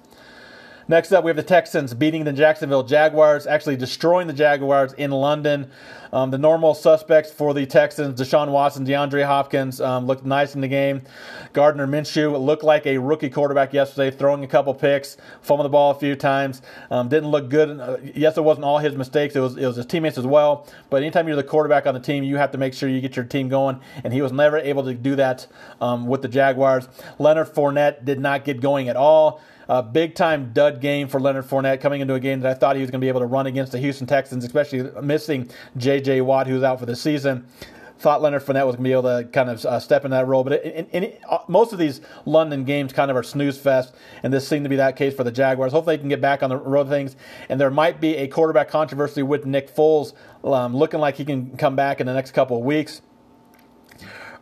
Next 0.89 1.11
up, 1.11 1.25
we 1.25 1.29
have 1.29 1.35
the 1.35 1.43
Texans 1.43 1.93
beating 1.93 2.23
the 2.23 2.31
Jacksonville 2.31 2.83
Jaguars, 2.83 3.45
actually 3.45 3.75
destroying 3.75 4.25
the 4.25 4.33
Jaguars 4.33 4.93
in 4.93 5.11
London. 5.11 5.69
Um, 6.13 6.31
the 6.31 6.37
normal 6.37 6.73
suspects 6.73 7.29
for 7.29 7.53
the 7.53 7.65
Texans, 7.65 8.17
Deshaun 8.17 8.49
Watson, 8.49 8.85
DeAndre 8.85 9.25
Hopkins, 9.25 9.81
um, 9.81 10.07
looked 10.07 10.23
nice 10.23 10.55
in 10.55 10.61
the 10.61 10.67
game. 10.69 11.01
Gardner 11.51 11.87
Minshew 11.87 12.39
looked 12.39 12.63
like 12.63 12.85
a 12.87 12.97
rookie 12.97 13.29
quarterback 13.29 13.73
yesterday, 13.73 14.15
throwing 14.15 14.45
a 14.45 14.47
couple 14.47 14.73
picks, 14.73 15.17
fumbling 15.41 15.65
the 15.65 15.69
ball 15.69 15.91
a 15.91 15.99
few 15.99 16.15
times. 16.15 16.61
Um, 16.89 17.09
didn't 17.09 17.31
look 17.31 17.49
good. 17.49 17.81
Uh, 17.81 17.97
yes, 18.15 18.37
it 18.37 18.43
wasn't 18.45 18.63
all 18.63 18.77
his 18.77 18.95
mistakes; 18.95 19.35
it 19.35 19.41
was 19.41 19.57
it 19.57 19.65
was 19.65 19.75
his 19.75 19.85
teammates 19.85 20.17
as 20.17 20.25
well. 20.25 20.65
But 20.89 21.03
anytime 21.03 21.27
you're 21.27 21.35
the 21.35 21.43
quarterback 21.43 21.85
on 21.85 21.95
the 21.95 21.99
team, 21.99 22.23
you 22.23 22.37
have 22.37 22.51
to 22.51 22.57
make 22.57 22.73
sure 22.73 22.87
you 22.87 23.01
get 23.01 23.17
your 23.17 23.25
team 23.25 23.49
going, 23.49 23.81
and 24.05 24.13
he 24.13 24.21
was 24.21 24.31
never 24.31 24.57
able 24.57 24.85
to 24.85 24.93
do 24.93 25.17
that 25.17 25.47
um, 25.81 26.07
with 26.07 26.21
the 26.21 26.29
Jaguars. 26.29 26.87
Leonard 27.19 27.47
Fournette 27.47 28.05
did 28.05 28.21
not 28.21 28.45
get 28.45 28.61
going 28.61 28.87
at 28.87 28.95
all. 28.95 29.41
A 29.69 29.83
big 29.83 30.15
time 30.15 30.51
dud 30.53 30.81
game 30.81 31.07
for 31.07 31.19
Leonard 31.19 31.45
Fournette 31.45 31.81
coming 31.81 32.01
into 32.01 32.13
a 32.13 32.19
game 32.19 32.39
that 32.41 32.51
I 32.51 32.53
thought 32.53 32.75
he 32.75 32.81
was 32.81 32.89
going 32.91 33.01
to 33.01 33.05
be 33.05 33.09
able 33.09 33.19
to 33.19 33.25
run 33.25 33.47
against 33.47 33.71
the 33.71 33.79
Houston 33.79 34.07
Texans, 34.07 34.45
especially 34.45 34.89
missing 35.01 35.49
J.J. 35.75 36.21
Watt, 36.21 36.47
who's 36.47 36.63
out 36.63 36.79
for 36.79 36.85
the 36.85 36.95
season 36.95 37.45
thought 37.99 38.21
Leonard 38.21 38.43
Fournette 38.43 38.65
was 38.65 38.75
going 38.75 38.83
to 38.83 38.89
be 38.89 38.91
able 38.91 39.03
to 39.03 39.27
kind 39.31 39.49
of 39.49 39.65
uh, 39.65 39.79
step 39.79 40.05
in 40.05 40.11
that 40.11 40.27
role. 40.27 40.43
But 40.43 40.63
in, 40.63 40.85
in, 40.91 41.03
in, 41.03 41.13
uh, 41.29 41.39
most 41.47 41.73
of 41.73 41.79
these 41.79 42.01
London 42.25 42.63
games 42.63 42.93
kind 42.93 43.09
of 43.09 43.17
are 43.17 43.23
snooze 43.23 43.57
fest, 43.57 43.95
and 44.23 44.33
this 44.33 44.47
seemed 44.47 44.65
to 44.65 44.69
be 44.69 44.75
that 44.77 44.95
case 44.95 45.15
for 45.15 45.23
the 45.23 45.31
Jaguars. 45.31 45.71
Hopefully, 45.71 45.95
they 45.95 46.01
can 46.01 46.09
get 46.09 46.21
back 46.21 46.43
on 46.43 46.49
the 46.49 46.57
road 46.57 46.81
of 46.81 46.89
things. 46.89 47.15
And 47.49 47.59
there 47.59 47.71
might 47.71 47.99
be 47.99 48.15
a 48.17 48.27
quarterback 48.27 48.69
controversy 48.69 49.23
with 49.23 49.45
Nick 49.45 49.73
Foles, 49.73 50.13
um, 50.43 50.75
looking 50.75 50.99
like 50.99 51.15
he 51.15 51.25
can 51.25 51.57
come 51.57 51.75
back 51.75 51.99
in 51.99 52.07
the 52.07 52.13
next 52.13 52.31
couple 52.31 52.57
of 52.57 52.63
weeks. 52.63 53.01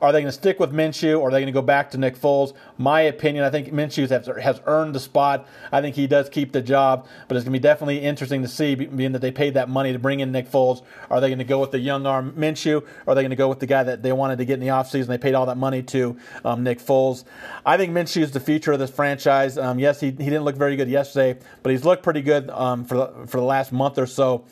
Are 0.06 0.12
they 0.12 0.22
going 0.22 0.32
to 0.32 0.32
stick 0.32 0.60
with 0.60 0.72
Minshew 0.72 1.20
or 1.20 1.30
are 1.30 1.32
they 1.32 1.40
going 1.40 1.48
to 1.48 1.52
go 1.52 1.64
back 1.64 1.90
to 1.92 1.98
Nick 1.98 2.16
Foles? 2.16 2.54
My 2.78 3.02
opinion, 3.02 3.44
I 3.44 3.50
think 3.50 3.70
Minshew 3.70 4.08
has, 4.08 4.28
has 4.28 4.62
earned 4.68 4.94
the 4.94 5.00
spot. 5.00 5.48
I 5.72 5.82
think 5.82 5.96
he 5.96 6.06
does 6.06 6.30
keep 6.30 6.52
the 6.52 6.62
job, 6.62 7.08
but 7.28 7.36
it's 7.36 7.44
going 7.44 7.54
to 7.54 7.60
be 7.60 7.64
definitely 7.64 8.02
interesting 8.02 8.44
to 8.44 8.48
see, 8.48 8.76
being 8.76 9.14
that 9.14 9.24
they 9.24 9.32
paid 9.32 9.56
that 9.56 9.68
money 9.68 9.94
to 9.94 9.98
bring 9.98 10.20
in 10.20 10.32
Nick 10.32 10.48
Foles. 10.48 10.84
Are 11.10 11.20
they 11.20 11.30
going 11.30 11.40
to 11.40 11.44
go 11.44 11.60
with 11.60 11.72
the 11.72 11.80
young 11.80 12.06
arm 12.06 12.34
Minshew 12.34 12.82
or 12.82 12.86
are 13.08 13.16
they 13.16 13.24
going 13.24 13.32
to 13.32 13.36
go 13.36 13.50
with 13.50 13.60
the 13.60 13.66
guy 13.66 13.82
that 13.82 14.04
they 14.04 14.12
wanted 14.12 14.38
to 14.38 14.46
get 14.46 14.56
in 14.56 14.60
the 14.60 14.68
offseason? 14.68 15.08
They 15.08 15.18
paid 15.18 15.34
all 15.34 15.48
that 15.48 15.58
money 15.58 15.82
to 15.82 16.16
um, 16.44 16.64
Nick 16.64 16.78
Foles. 16.78 17.24
I 17.66 17.76
think 17.78 17.92
Minshew 17.92 18.22
is 18.22 18.30
the 18.30 18.40
future 18.40 18.74
of 18.74 18.80
this 18.80 18.92
franchise. 18.92 19.58
Um, 19.58 19.80
yes, 19.80 20.00
he, 20.00 20.08
he 20.08 20.14
didn't 20.14 20.44
look 20.44 20.56
very 20.56 20.76
good 20.76 20.88
yesterday, 20.88 21.40
but 21.64 21.72
he's 21.72 21.84
looked 21.84 22.04
pretty 22.04 22.22
good 22.22 22.52
um, 22.52 22.86
for, 22.86 22.96
the, 22.96 23.28
for 23.28 23.38
the 23.38 23.46
last 23.46 23.72
month 23.72 23.98
or 23.98 24.06
so 24.06 24.46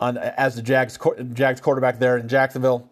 on, 0.00 0.18
as 0.18 0.56
the 0.56 0.62
Jags, 0.62 0.98
Jags 1.32 1.60
quarterback 1.60 2.00
there 2.00 2.18
in 2.18 2.26
Jacksonville. 2.26 2.90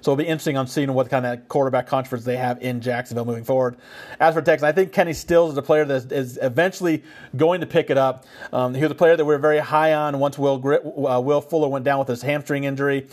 So 0.00 0.12
it'll 0.12 0.16
be 0.16 0.26
interesting 0.26 0.56
on 0.56 0.66
seeing 0.66 0.92
what 0.92 1.10
kind 1.10 1.26
of 1.26 1.48
quarterback 1.48 1.86
controversy 1.86 2.24
they 2.24 2.36
have 2.36 2.60
in 2.62 2.80
Jacksonville 2.80 3.24
moving 3.24 3.44
forward. 3.44 3.76
As 4.20 4.34
for 4.34 4.42
Texas, 4.42 4.64
I 4.64 4.72
think 4.72 4.92
Kenny 4.92 5.12
Stills 5.12 5.52
is 5.52 5.58
a 5.58 5.62
player 5.62 5.84
that 5.84 6.12
is 6.12 6.38
eventually 6.40 7.02
going 7.36 7.60
to 7.60 7.66
pick 7.66 7.90
it 7.90 7.98
up. 7.98 8.24
Um, 8.52 8.74
he 8.74 8.82
was 8.82 8.90
a 8.90 8.94
player 8.94 9.16
that 9.16 9.24
we 9.24 9.34
were 9.34 9.38
very 9.38 9.58
high 9.58 9.94
on 9.94 10.18
once 10.18 10.38
Will, 10.38 10.56
uh, 10.56 11.20
Will 11.20 11.40
Fuller 11.40 11.68
went 11.68 11.84
down 11.84 11.98
with 11.98 12.08
his 12.08 12.22
hamstring 12.22 12.64
injury. 12.64 13.08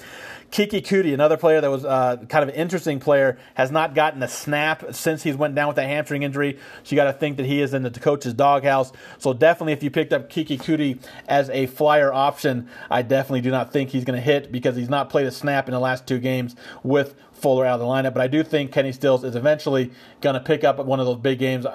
Keke 0.51 0.81
Coutee, 0.81 1.13
another 1.13 1.37
player 1.37 1.59
that 1.59 1.69
was 1.69 1.83
uh, 1.83 2.17
kind 2.29 2.43
of 2.43 2.49
an 2.49 2.55
interesting 2.55 2.99
player, 2.99 3.37
has 3.55 3.71
not 3.71 3.93
gotten 3.93 4.23
a 4.23 4.27
snap 4.27 4.93
since 4.93 5.23
he's 5.23 5.35
went 5.35 5.55
down 5.55 5.67
with 5.67 5.75
that 5.75 5.87
hamstring 5.87 6.23
injury. 6.23 6.57
So 6.83 6.91
you 6.91 6.95
got 6.95 7.05
to 7.05 7.13
think 7.13 7.37
that 7.37 7.45
he 7.45 7.61
is 7.61 7.73
in 7.73 7.83
the 7.83 7.91
coach's 7.91 8.33
doghouse. 8.33 8.91
So 9.17 9.33
definitely, 9.33 9.73
if 9.73 9.83
you 9.83 9.91
picked 9.91 10.13
up 10.13 10.29
Keke 10.29 10.59
Coutee 10.59 10.99
as 11.27 11.49
a 11.49 11.65
flyer 11.65 12.13
option, 12.13 12.69
I 12.89 13.01
definitely 13.01 13.41
do 13.41 13.51
not 13.51 13.73
think 13.73 13.89
he's 13.89 14.05
going 14.05 14.17
to 14.17 14.23
hit 14.23 14.51
because 14.51 14.75
he's 14.75 14.89
not 14.89 15.09
played 15.09 15.27
a 15.27 15.31
snap 15.31 15.67
in 15.67 15.73
the 15.73 15.79
last 15.79 16.07
two 16.07 16.19
games 16.19 16.55
with 16.83 17.15
Fuller 17.33 17.65
out 17.65 17.79
of 17.79 17.79
the 17.81 17.85
lineup. 17.85 18.13
But 18.13 18.21
I 18.21 18.27
do 18.27 18.43
think 18.43 18.71
Kenny 18.71 18.93
Stills 18.93 19.23
is 19.23 19.35
eventually 19.35 19.91
going 20.21 20.35
to 20.35 20.39
pick 20.39 20.63
up 20.63 20.77
one 20.77 20.99
of 20.99 21.05
those 21.05 21.17
big 21.17 21.37
games. 21.37 21.65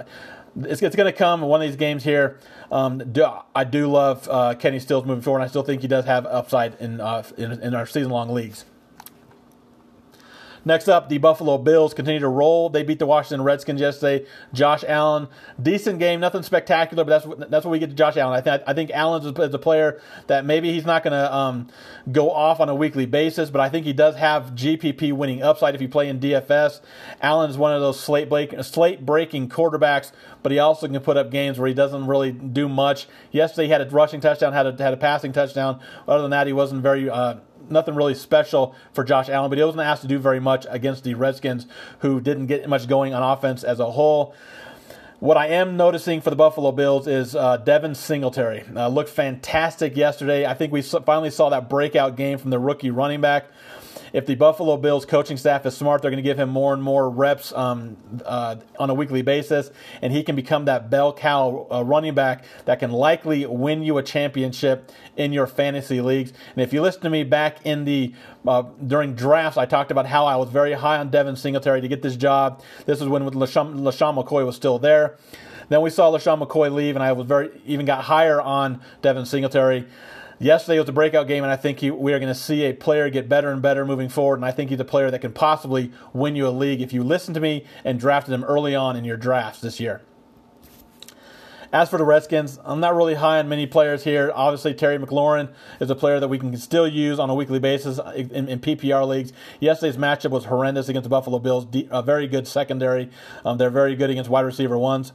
It's, 0.56 0.82
it's 0.82 0.96
going 0.96 1.10
to 1.10 1.16
come 1.16 1.42
in 1.42 1.48
one 1.48 1.62
of 1.62 1.68
these 1.68 1.76
games 1.76 2.04
here. 2.04 2.38
Um, 2.70 2.98
do, 2.98 3.26
I 3.54 3.64
do 3.64 3.90
love 3.90 4.28
uh, 4.30 4.54
Kenny 4.54 4.78
Stills 4.78 5.04
moving 5.04 5.22
forward. 5.22 5.40
And 5.40 5.44
I 5.44 5.48
still 5.48 5.62
think 5.62 5.82
he 5.82 5.88
does 5.88 6.04
have 6.04 6.26
upside 6.26 6.74
in 6.80 7.00
uh, 7.00 7.22
in, 7.36 7.52
in 7.62 7.74
our 7.74 7.86
season 7.86 8.10
long 8.10 8.30
leagues. 8.30 8.64
Next 10.64 10.88
up, 10.88 11.08
the 11.08 11.18
Buffalo 11.18 11.58
Bills 11.58 11.94
continue 11.94 12.20
to 12.20 12.28
roll. 12.28 12.68
They 12.68 12.82
beat 12.82 12.98
the 12.98 13.06
Washington 13.06 13.42
Redskins 13.42 13.80
yesterday. 13.80 14.26
Josh 14.52 14.84
Allen, 14.86 15.28
decent 15.60 15.98
game, 15.98 16.20
nothing 16.20 16.42
spectacular, 16.42 17.04
but 17.04 17.10
that's 17.10 17.26
what, 17.26 17.50
that's 17.50 17.64
what 17.64 17.72
we 17.72 17.78
get 17.78 17.90
to 17.90 17.96
Josh 17.96 18.16
Allen. 18.16 18.36
I, 18.36 18.40
th- 18.40 18.62
I 18.66 18.74
think 18.74 18.90
Allen 18.92 19.22
is 19.22 19.54
a 19.54 19.58
player 19.58 20.00
that 20.26 20.44
maybe 20.44 20.72
he's 20.72 20.84
not 20.84 21.02
going 21.02 21.12
to 21.12 21.34
um, 21.34 21.68
go 22.12 22.30
off 22.30 22.60
on 22.60 22.68
a 22.68 22.74
weekly 22.74 23.06
basis, 23.06 23.50
but 23.50 23.60
I 23.60 23.68
think 23.68 23.86
he 23.86 23.92
does 23.92 24.16
have 24.16 24.54
GPP 24.54 25.12
winning 25.12 25.42
upside 25.42 25.74
if 25.74 25.80
you 25.80 25.88
play 25.88 26.08
in 26.08 26.20
DFS. 26.20 26.80
Allen 27.22 27.50
is 27.50 27.56
one 27.56 27.72
of 27.72 27.80
those 27.80 27.98
slate, 27.98 28.28
break- 28.28 28.54
slate 28.62 29.04
breaking 29.06 29.48
quarterbacks, 29.48 30.12
but 30.42 30.52
he 30.52 30.58
also 30.58 30.86
can 30.88 31.00
put 31.00 31.16
up 31.16 31.30
games 31.30 31.58
where 31.58 31.68
he 31.68 31.74
doesn't 31.74 32.06
really 32.06 32.32
do 32.32 32.68
much. 32.68 33.06
Yesterday, 33.32 33.66
he 33.66 33.72
had 33.72 33.80
a 33.80 33.88
rushing 33.88 34.20
touchdown, 34.20 34.52
had 34.52 34.66
a, 34.66 34.82
had 34.82 34.92
a 34.92 34.96
passing 34.96 35.32
touchdown. 35.32 35.80
Other 36.06 36.22
than 36.22 36.30
that, 36.32 36.46
he 36.46 36.52
wasn't 36.52 36.82
very. 36.82 37.08
Uh, 37.08 37.36
nothing 37.70 37.94
really 37.94 38.14
special 38.14 38.74
for 38.92 39.04
Josh 39.04 39.28
Allen, 39.28 39.50
but 39.50 39.58
he 39.58 39.64
wasn't 39.64 39.82
asked 39.82 40.02
to 40.02 40.08
do 40.08 40.18
very 40.18 40.40
much 40.40 40.66
against 40.68 41.04
the 41.04 41.14
Redskins, 41.14 41.66
who 42.00 42.20
didn't 42.20 42.46
get 42.46 42.68
much 42.68 42.88
going 42.88 43.14
on 43.14 43.22
offense 43.22 43.64
as 43.64 43.80
a 43.80 43.90
whole. 43.90 44.34
What 45.20 45.36
I 45.36 45.48
am 45.48 45.76
noticing 45.76 46.22
for 46.22 46.30
the 46.30 46.36
Buffalo 46.36 46.72
Bills 46.72 47.06
is 47.06 47.36
uh, 47.36 47.58
Devin 47.58 47.94
Singletary. 47.94 48.64
Uh, 48.74 48.88
looked 48.88 49.10
fantastic 49.10 49.94
yesterday. 49.94 50.46
I 50.46 50.54
think 50.54 50.72
we 50.72 50.80
finally 50.80 51.30
saw 51.30 51.50
that 51.50 51.68
breakout 51.68 52.16
game 52.16 52.38
from 52.38 52.48
the 52.48 52.58
rookie 52.58 52.90
running 52.90 53.20
back 53.20 53.44
if 54.12 54.26
the 54.26 54.34
Buffalo 54.34 54.76
Bills 54.76 55.04
coaching 55.04 55.36
staff 55.36 55.66
is 55.66 55.76
smart, 55.76 56.02
they're 56.02 56.10
going 56.10 56.22
to 56.22 56.28
give 56.28 56.38
him 56.38 56.48
more 56.48 56.74
and 56.74 56.82
more 56.82 57.08
reps 57.08 57.52
um, 57.52 57.96
uh, 58.24 58.56
on 58.78 58.90
a 58.90 58.94
weekly 58.94 59.22
basis, 59.22 59.70
and 60.02 60.12
he 60.12 60.22
can 60.22 60.36
become 60.36 60.64
that 60.66 60.90
bell 60.90 61.12
cow 61.12 61.66
uh, 61.70 61.84
running 61.84 62.14
back 62.14 62.44
that 62.64 62.78
can 62.78 62.90
likely 62.90 63.46
win 63.46 63.82
you 63.82 63.98
a 63.98 64.02
championship 64.02 64.90
in 65.16 65.32
your 65.32 65.46
fantasy 65.46 66.00
leagues. 66.00 66.32
And 66.54 66.62
if 66.62 66.72
you 66.72 66.82
listen 66.82 67.02
to 67.02 67.10
me 67.10 67.24
back 67.24 67.64
in 67.64 67.84
the 67.84 68.14
uh, 68.46 68.62
during 68.86 69.14
drafts, 69.14 69.58
I 69.58 69.66
talked 69.66 69.90
about 69.90 70.06
how 70.06 70.26
I 70.26 70.36
was 70.36 70.48
very 70.48 70.72
high 70.72 70.98
on 70.98 71.10
Devin 71.10 71.36
Singletary 71.36 71.80
to 71.80 71.88
get 71.88 72.02
this 72.02 72.16
job. 72.16 72.62
This 72.86 73.00
was 73.00 73.08
when 73.08 73.22
LeSean, 73.30 73.80
LaShawn 73.80 74.22
McCoy 74.22 74.46
was 74.46 74.56
still 74.56 74.78
there. 74.78 75.18
Then 75.68 75.82
we 75.82 75.90
saw 75.90 76.10
LeSean 76.10 76.44
McCoy 76.44 76.72
leave, 76.72 76.96
and 76.96 77.02
I 77.02 77.12
was 77.12 77.26
very 77.26 77.50
even 77.64 77.86
got 77.86 78.02
higher 78.02 78.40
on 78.40 78.80
Devin 79.02 79.24
Singletary. 79.24 79.86
Yesterday 80.42 80.78
was 80.78 80.88
a 80.88 80.92
breakout 80.92 81.28
game, 81.28 81.44
and 81.44 81.52
I 81.52 81.56
think 81.56 81.80
he, 81.80 81.90
we 81.90 82.14
are 82.14 82.18
going 82.18 82.32
to 82.32 82.38
see 82.38 82.64
a 82.64 82.72
player 82.72 83.10
get 83.10 83.28
better 83.28 83.50
and 83.50 83.60
better 83.60 83.84
moving 83.84 84.08
forward. 84.08 84.36
And 84.36 84.44
I 84.46 84.52
think 84.52 84.70
he's 84.70 84.80
a 84.80 84.86
player 84.86 85.10
that 85.10 85.18
can 85.18 85.32
possibly 85.32 85.92
win 86.14 86.34
you 86.34 86.48
a 86.48 86.50
league 86.50 86.80
if 86.80 86.94
you 86.94 87.04
listen 87.04 87.34
to 87.34 87.40
me 87.40 87.66
and 87.84 88.00
drafted 88.00 88.32
him 88.32 88.42
early 88.44 88.74
on 88.74 88.96
in 88.96 89.04
your 89.04 89.18
drafts 89.18 89.60
this 89.60 89.78
year. 89.78 90.00
As 91.74 91.90
for 91.90 91.98
the 91.98 92.06
Redskins, 92.06 92.58
I'm 92.64 92.80
not 92.80 92.96
really 92.96 93.14
high 93.14 93.38
on 93.38 93.50
many 93.50 93.66
players 93.66 94.02
here. 94.02 94.32
Obviously, 94.34 94.72
Terry 94.72 94.98
McLaurin 94.98 95.52
is 95.78 95.90
a 95.90 95.94
player 95.94 96.18
that 96.18 96.28
we 96.28 96.38
can 96.38 96.56
still 96.56 96.88
use 96.88 97.18
on 97.18 97.28
a 97.28 97.34
weekly 97.34 97.58
basis 97.58 98.00
in, 98.16 98.48
in 98.48 98.60
PPR 98.60 99.06
leagues. 99.06 99.34
Yesterday's 99.60 99.98
matchup 99.98 100.30
was 100.30 100.46
horrendous 100.46 100.88
against 100.88 101.04
the 101.04 101.10
Buffalo 101.10 101.38
Bills. 101.38 101.66
A 101.90 102.02
very 102.02 102.26
good 102.26 102.48
secondary. 102.48 103.10
Um, 103.44 103.58
they're 103.58 103.68
very 103.68 103.94
good 103.94 104.08
against 104.08 104.30
wide 104.30 104.46
receiver 104.46 104.78
ones. 104.78 105.12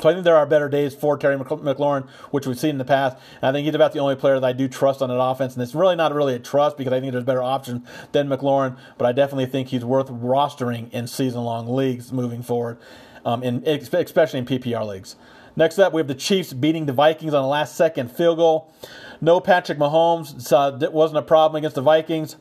So 0.00 0.08
I 0.08 0.12
think 0.12 0.24
there 0.24 0.36
are 0.36 0.46
better 0.46 0.68
days 0.68 0.94
for 0.94 1.18
Terry 1.18 1.36
McLaurin, 1.36 2.08
which 2.30 2.46
we've 2.46 2.58
seen 2.58 2.70
in 2.70 2.78
the 2.78 2.84
past. 2.84 3.16
And 3.42 3.48
I 3.48 3.52
think 3.52 3.66
he's 3.66 3.74
about 3.74 3.92
the 3.92 3.98
only 3.98 4.14
player 4.14 4.38
that 4.38 4.46
I 4.46 4.52
do 4.52 4.68
trust 4.68 5.02
on 5.02 5.10
an 5.10 5.18
offense. 5.18 5.54
And 5.54 5.62
it's 5.62 5.74
really 5.74 5.96
not 5.96 6.14
really 6.14 6.34
a 6.34 6.38
trust 6.38 6.76
because 6.76 6.92
I 6.92 7.00
think 7.00 7.12
there's 7.12 7.24
better 7.24 7.42
options 7.42 7.86
than 8.12 8.28
McLaurin. 8.28 8.78
But 8.96 9.06
I 9.06 9.12
definitely 9.12 9.46
think 9.46 9.68
he's 9.68 9.84
worth 9.84 10.08
rostering 10.08 10.92
in 10.92 11.08
season-long 11.08 11.68
leagues 11.68 12.12
moving 12.12 12.42
forward, 12.42 12.78
um, 13.24 13.42
in, 13.42 13.66
especially 13.66 14.38
in 14.38 14.46
PPR 14.46 14.86
leagues. 14.86 15.16
Next 15.56 15.80
up, 15.80 15.92
we 15.92 15.98
have 15.98 16.06
the 16.06 16.14
Chiefs 16.14 16.52
beating 16.52 16.86
the 16.86 16.92
Vikings 16.92 17.34
on 17.34 17.42
a 17.42 17.48
last-second 17.48 18.12
field 18.12 18.38
goal. 18.38 18.72
No 19.20 19.40
Patrick 19.40 19.78
Mahomes. 19.78 20.42
So 20.42 20.78
it 20.80 20.92
wasn't 20.92 21.18
a 21.18 21.22
problem 21.22 21.58
against 21.58 21.74
the 21.74 21.82
Vikings. 21.82 22.36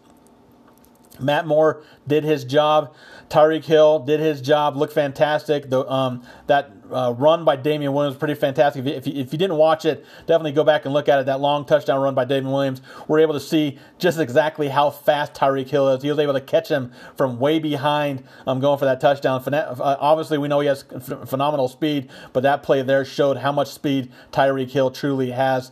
Matt 1.19 1.47
Moore 1.47 1.83
did 2.07 2.23
his 2.23 2.43
job. 2.43 2.93
Tyreek 3.29 3.65
Hill 3.65 3.99
did 3.99 4.19
his 4.19 4.41
job, 4.41 4.77
looked 4.77 4.93
fantastic. 4.93 5.69
The, 5.69 5.89
um, 5.91 6.23
that 6.47 6.71
uh, 6.91 7.13
run 7.17 7.43
by 7.43 7.57
Damien 7.57 7.93
Williams 7.93 8.13
was 8.15 8.19
pretty 8.19 8.35
fantastic. 8.35 8.85
If 8.85 9.05
you, 9.05 9.13
if 9.13 9.33
you, 9.33 9.37
didn't 9.37 9.57
watch 9.57 9.85
it, 9.85 10.05
definitely 10.25 10.53
go 10.53 10.63
back 10.63 10.85
and 10.85 10.93
look 10.93 11.09
at 11.09 11.19
it. 11.19 11.25
That 11.25 11.41
long 11.41 11.65
touchdown 11.65 11.99
run 12.01 12.15
by 12.15 12.23
Damien 12.23 12.53
Williams, 12.53 12.81
we're 13.07 13.19
able 13.19 13.33
to 13.33 13.39
see 13.39 13.79
just 13.97 14.19
exactly 14.19 14.69
how 14.69 14.89
fast 14.89 15.33
Tyreek 15.33 15.67
Hill 15.67 15.89
is. 15.89 16.03
He 16.03 16.09
was 16.09 16.19
able 16.19 16.33
to 16.33 16.41
catch 16.41 16.69
him 16.69 16.93
from 17.15 17.39
way 17.39 17.59
behind 17.59 18.23
um, 18.45 18.59
going 18.59 18.79
for 18.79 18.85
that 18.85 19.01
touchdown. 19.01 19.43
Uh, 19.53 19.75
obviously, 19.99 20.37
we 20.37 20.47
know 20.47 20.61
he 20.61 20.67
has 20.67 20.83
phenomenal 21.25 21.67
speed, 21.67 22.09
but 22.31 22.43
that 22.43 22.63
play 22.63 22.81
there 22.81 23.03
showed 23.03 23.37
how 23.37 23.51
much 23.51 23.71
speed 23.71 24.11
Tyreek 24.31 24.69
Hill 24.69 24.91
truly 24.91 25.31
has. 25.31 25.71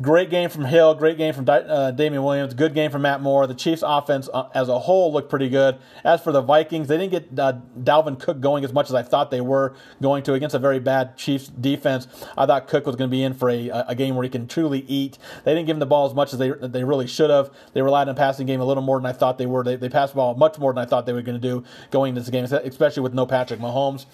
Great 0.00 0.30
game 0.30 0.48
from 0.48 0.64
Hill. 0.64 0.94
Great 0.94 1.18
game 1.18 1.34
from 1.34 1.48
uh, 1.48 1.90
Damien 1.90 2.22
Williams. 2.22 2.54
Good 2.54 2.72
game 2.72 2.88
from 2.92 3.02
Matt 3.02 3.20
Moore. 3.20 3.48
The 3.48 3.54
Chiefs' 3.54 3.82
offense 3.84 4.28
uh, 4.32 4.48
as 4.54 4.68
a 4.68 4.78
whole 4.78 5.12
looked 5.12 5.28
pretty 5.28 5.48
good. 5.48 5.76
As 6.04 6.22
for 6.22 6.30
the 6.30 6.40
Vikings, 6.40 6.86
they 6.86 6.96
didn't 6.96 7.10
get 7.10 7.38
uh, 7.38 7.54
Dalvin 7.76 8.16
Cook 8.16 8.40
going 8.40 8.64
as 8.64 8.72
much 8.72 8.86
as 8.86 8.94
I 8.94 9.02
thought 9.02 9.32
they 9.32 9.40
were 9.40 9.74
going 10.00 10.22
to 10.24 10.34
against 10.34 10.54
a 10.54 10.60
very 10.60 10.78
bad 10.78 11.16
Chiefs 11.16 11.48
defense. 11.48 12.06
I 12.36 12.46
thought 12.46 12.68
Cook 12.68 12.86
was 12.86 12.94
going 12.94 13.10
to 13.10 13.14
be 13.14 13.24
in 13.24 13.34
for 13.34 13.50
a, 13.50 13.70
a 13.88 13.94
game 13.96 14.14
where 14.14 14.22
he 14.22 14.30
can 14.30 14.46
truly 14.46 14.84
eat. 14.86 15.18
They 15.42 15.52
didn't 15.52 15.66
give 15.66 15.74
him 15.74 15.80
the 15.80 15.86
ball 15.86 16.06
as 16.06 16.14
much 16.14 16.32
as 16.32 16.38
they 16.38 16.50
they 16.50 16.84
really 16.84 17.08
should 17.08 17.30
have. 17.30 17.50
They 17.72 17.82
relied 17.82 18.08
on 18.08 18.14
passing 18.14 18.46
game 18.46 18.60
a 18.60 18.64
little 18.64 18.84
more 18.84 19.00
than 19.00 19.06
I 19.06 19.12
thought 19.12 19.36
they 19.36 19.46
were. 19.46 19.64
They, 19.64 19.74
they 19.74 19.88
passed 19.88 20.12
the 20.12 20.18
ball 20.18 20.34
much 20.36 20.58
more 20.60 20.72
than 20.72 20.80
I 20.80 20.86
thought 20.86 21.06
they 21.06 21.12
were 21.12 21.22
going 21.22 21.40
to 21.40 21.48
do 21.48 21.64
going 21.90 22.10
into 22.10 22.20
this 22.20 22.30
game, 22.30 22.44
especially 22.44 23.02
with 23.02 23.14
no 23.14 23.26
Patrick 23.26 23.58
Mahomes. 23.58 24.06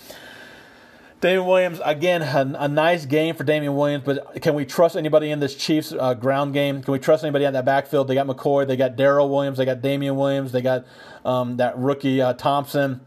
Damien 1.24 1.46
Williams, 1.46 1.80
again, 1.82 2.20
a, 2.20 2.54
a, 2.58 2.68
nice 2.68 3.06
game 3.06 3.34
for 3.34 3.44
Damien 3.44 3.74
Williams, 3.74 4.04
but 4.04 4.42
can 4.42 4.52
we 4.52 4.66
trust 4.66 4.94
anybody 4.94 5.30
in 5.30 5.40
this 5.40 5.54
Chiefs 5.54 5.90
uh, 5.90 6.12
ground 6.12 6.52
game? 6.52 6.82
Can 6.82 6.92
we 6.92 6.98
trust 6.98 7.24
anybody 7.24 7.46
on 7.46 7.54
that 7.54 7.64
backfield? 7.64 8.08
They 8.08 8.14
got 8.14 8.26
McCoy, 8.26 8.66
they 8.66 8.76
got 8.76 8.94
Darrel 8.94 9.30
Williams, 9.30 9.56
they 9.56 9.64
got 9.64 9.80
Damien 9.80 10.16
Williams, 10.16 10.52
they 10.52 10.60
got 10.60 10.84
um, 11.24 11.56
that 11.56 11.78
rookie 11.78 12.20
uh, 12.20 12.34
Thompson. 12.34 13.00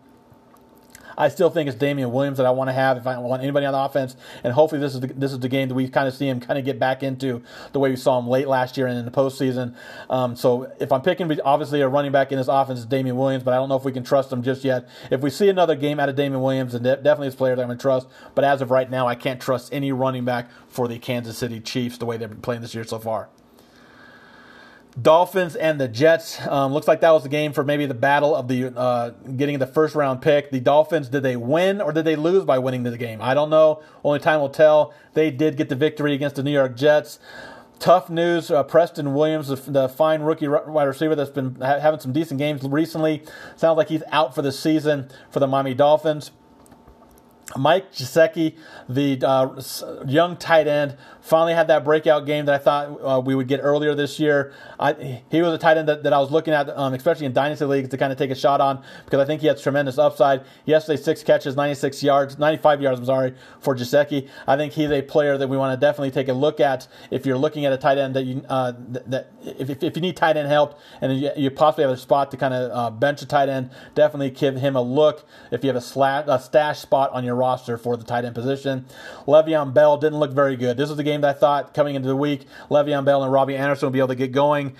I 1.18 1.30
still 1.30 1.50
think 1.50 1.68
it's 1.68 1.78
Damien 1.78 2.12
Williams 2.12 2.38
that 2.38 2.46
I 2.46 2.52
want 2.52 2.68
to 2.70 2.74
have 2.74 2.98
if 2.98 3.08
I 3.08 3.18
want 3.18 3.42
anybody 3.42 3.66
on 3.66 3.74
the 3.74 3.80
offense. 3.80 4.16
And 4.44 4.54
hopefully 4.54 4.80
this 4.80 4.94
is 4.94 5.02
the, 5.02 5.08
this 5.08 5.32
is 5.32 5.40
the 5.40 5.50
game 5.50 5.70
that 5.70 5.76
we 5.76 5.90
kind 5.90 6.08
of 6.08 6.14
see 6.14 6.28
him 6.28 6.40
kind 6.40 6.60
of 6.60 6.66
get 6.66 6.80
back 6.80 7.02
into 7.02 7.42
the 7.72 7.80
way 7.80 7.90
we 7.90 7.96
saw 7.96 8.20
him 8.20 8.28
late 8.28 8.48
last 8.48 8.78
year 8.78 8.88
and 8.88 8.98
in 8.98 9.06
the 9.06 9.12
postseason. 9.12 9.76
Um, 10.10 10.36
so 10.36 10.72
if 10.80 10.92
I'm 10.92 11.02
picking, 11.02 11.40
obviously 11.42 11.82
a 11.82 11.88
running 11.88 12.12
back 12.12 12.32
in 12.32 12.38
this 12.38 12.48
offense 12.48 12.80
is 12.80 12.86
Damien 12.86 13.18
Williams, 13.18 13.44
but 13.44 13.54
I 13.54 13.58
don't 13.58 13.70
know 13.70 13.78
if 13.78 13.84
we 13.84 13.92
can 13.92 14.04
trust 14.04 14.32
him 14.32 14.44
just 14.44 14.64
yet. 14.64 14.88
If 15.10 15.22
we 15.22 15.30
see 15.30 15.50
another 15.50 15.76
game 15.76 16.00
out 16.00 16.10
of 16.10 16.16
Damien 16.16 16.42
Williams, 16.42 16.74
then 16.74 16.84
definitely 16.84 17.28
it's 17.28 17.36
a 17.36 17.38
player 17.38 17.56
that 17.56 17.62
I'm 17.62 17.68
going 17.68 17.78
to 17.78 17.82
trust. 17.82 18.08
But 18.36 18.44
as 18.44 18.62
of 18.62 18.70
right 18.70 18.90
now, 18.90 19.08
I 19.08 19.16
can't 19.16 19.42
trust 19.42 19.74
any 19.74 19.92
running 19.92 20.26
back 20.26 20.50
for 20.68 20.88
the 20.88 21.00
Kansas 21.00 21.38
City 21.38 21.60
Chiefs 21.60 21.98
the 21.98 22.06
way 22.06 22.18
they've 22.18 22.30
been 22.30 22.42
playing 22.42 22.62
this 22.62 22.76
year 22.76 22.84
so 22.84 23.00
far. 23.00 23.30
Dolphins 25.00 25.56
and 25.56 25.80
the 25.80 25.88
Jets. 25.88 26.40
Um, 26.48 26.74
looks 26.74 26.88
like 26.88 27.02
that 27.02 27.12
was 27.12 27.24
the 27.24 27.30
game 27.30 27.54
for 27.54 27.64
maybe 27.64 27.86
the 27.86 27.94
battle 27.94 28.36
of 28.36 28.48
the 28.48 28.76
uh, 28.76 29.10
getting 29.10 29.60
the 29.60 29.68
first 29.68 29.94
round 29.94 30.22
pick. 30.22 30.50
The 30.50 30.60
Dolphins, 30.60 31.10
did 31.10 31.24
they 31.24 31.36
win 31.36 31.82
or 31.82 31.92
did 31.92 32.06
they 32.06 32.16
lose 32.16 32.46
by 32.46 32.58
winning 32.58 32.84
the 32.84 32.98
game? 32.98 33.22
I 33.22 33.34
don't 33.34 33.50
know. 33.50 33.84
Only 34.04 34.20
time 34.20 34.40
will 34.40 34.50
tell. 34.50 34.94
They 35.14 35.30
did 35.30 35.56
get 35.56 35.70
the 35.70 35.76
victory 35.76 36.14
against 36.14 36.36
the 36.36 36.44
New 36.44 36.52
York 36.52 36.76
Jets. 36.76 37.20
Tough 37.80 38.10
news. 38.10 38.50
Uh, 38.50 38.64
Preston 38.64 39.14
Williams, 39.14 39.50
the, 39.50 39.56
the, 39.56 39.88
fine 39.88 40.22
rookie 40.22 40.48
wide 40.48 40.86
receiver 40.86 41.14
that's 41.14 41.30
been 41.30 41.56
ha- 41.62 41.80
having 41.80 42.00
some 42.00 42.12
decent 42.12 42.40
games 42.40 42.64
recently, 42.64 43.24
sounds 43.56 43.78
like 43.78 43.90
he's 43.90 44.02
out 44.12 44.34
for 44.34 44.42
the 44.42 44.52
season 44.52 45.10
for 45.30 45.40
the 45.40 45.46
Miami 45.46 45.76
Dolphins. 45.76 46.32
Mike 47.56 47.94
Gesicki, 47.94 48.58
the 48.90 49.22
uh, 49.26 49.62
young 50.06 50.36
tight 50.36 50.68
end, 50.68 50.98
finally 51.28 51.54
had 51.54 51.68
that 51.68 51.84
breakout 51.84 52.26
game 52.26 52.46
that 52.46 52.56
I 52.56 52.58
thought 52.58 53.00
uh, 53.02 53.20
we 53.20 53.36
would 53.36 53.48
get 53.48 53.60
earlier 53.62 53.94
this 53.94 54.20
year. 54.20 54.54
I, 54.80 55.22
he 55.30 55.42
was 55.42 55.54
a 55.54 55.58
tight 55.58 55.78
end 55.78 55.90
that, 55.90 56.04
that 56.04 56.14
I 56.14 56.20
was 56.20 56.32
looking 56.32 56.54
at, 56.54 56.70
um, 56.70 56.94
especially 56.94 57.26
in 57.26 57.34
dynasty 57.34 57.66
leagues, 57.66 57.90
to 57.90 57.98
kind 57.98 58.12
of 58.12 58.18
take 58.18 58.32
a 58.32 58.36
shot 58.36 58.62
on 58.62 58.84
because 59.06 59.20
I 59.20 59.26
think 59.26 59.42
he 59.42 59.48
has 59.48 59.62
tremendous 59.62 59.98
upside. 59.98 60.44
Yesterday, 60.66 61.02
six 61.02 61.24
catches, 61.24 61.56
96 61.56 62.02
yards, 62.02 62.38
95 62.40 62.82
yards. 62.82 63.00
I'm 63.00 63.06
sorry 63.06 63.34
for 63.60 63.76
Gesicki. 63.76 64.30
I 64.48 64.56
think 64.56 64.74
he's 64.74 64.90
a 64.90 65.02
player 65.02 65.38
that 65.38 65.48
we 65.48 65.58
want 65.58 65.78
to 65.80 65.86
definitely 65.86 66.12
take 66.12 66.30
a 66.30 66.34
look 66.34 66.60
at 66.60 66.88
if 67.12 67.26
you're 67.26 67.38
looking 67.38 67.66
at 67.66 67.74
a 67.74 67.78
tight 67.78 67.98
end 67.98 68.16
that 68.16 68.24
you 68.24 68.44
uh, 68.48 68.74
that 68.88 69.32
if, 69.44 69.84
if, 69.84 69.96
you 69.96 70.02
need 70.02 70.16
tight 70.16 70.38
end 70.38 70.48
help 70.48 70.80
and 71.02 71.20
you, 71.20 71.32
you 71.36 71.52
possibly 71.52 71.84
have 71.84 71.92
a 71.92 71.98
spot 71.98 72.32
to 72.32 72.38
kind 72.38 72.54
of 72.54 72.72
uh, 72.72 72.90
bench 72.90 73.22
a 73.22 73.26
tight 73.26 73.50
end, 73.50 73.70
definitely 73.96 74.30
give 74.30 74.56
him 74.56 74.76
a 74.76 74.82
look. 74.82 75.26
If 75.52 75.64
you 75.64 75.70
have 75.70 75.76
a, 75.76 75.82
slash, 75.82 76.26
a 76.28 76.40
stash 76.40 76.80
spot 76.80 77.12
on 77.12 77.24
your 77.24 77.36
roster 77.36 77.78
for 77.78 77.98
the 77.98 78.04
tight 78.04 78.26
end 78.26 78.36
position, 78.36 78.86
Le'Veon 79.26 79.74
Bell 79.74 79.98
didn't 79.98 80.20
look 80.20 80.32
very 80.32 80.56
good. 80.56 80.78
This 80.78 80.90
was 80.90 80.98
the 80.98 81.04
game 81.04 81.17
that 81.22 81.36
I 81.36 81.40
thought 81.40 81.74
coming 81.74 81.96
into 81.96 82.08
the 82.08 82.16
week, 82.16 82.48
Le'Veon 82.70 83.06
Bell 83.06 83.24
and 83.24 83.32
Robbie 83.32 83.56
Anderson 83.56 83.88
will 83.88 83.94
be 83.94 84.00
able 84.00 84.10
to 84.10 84.16
get 84.16 84.32
going. 84.32 84.76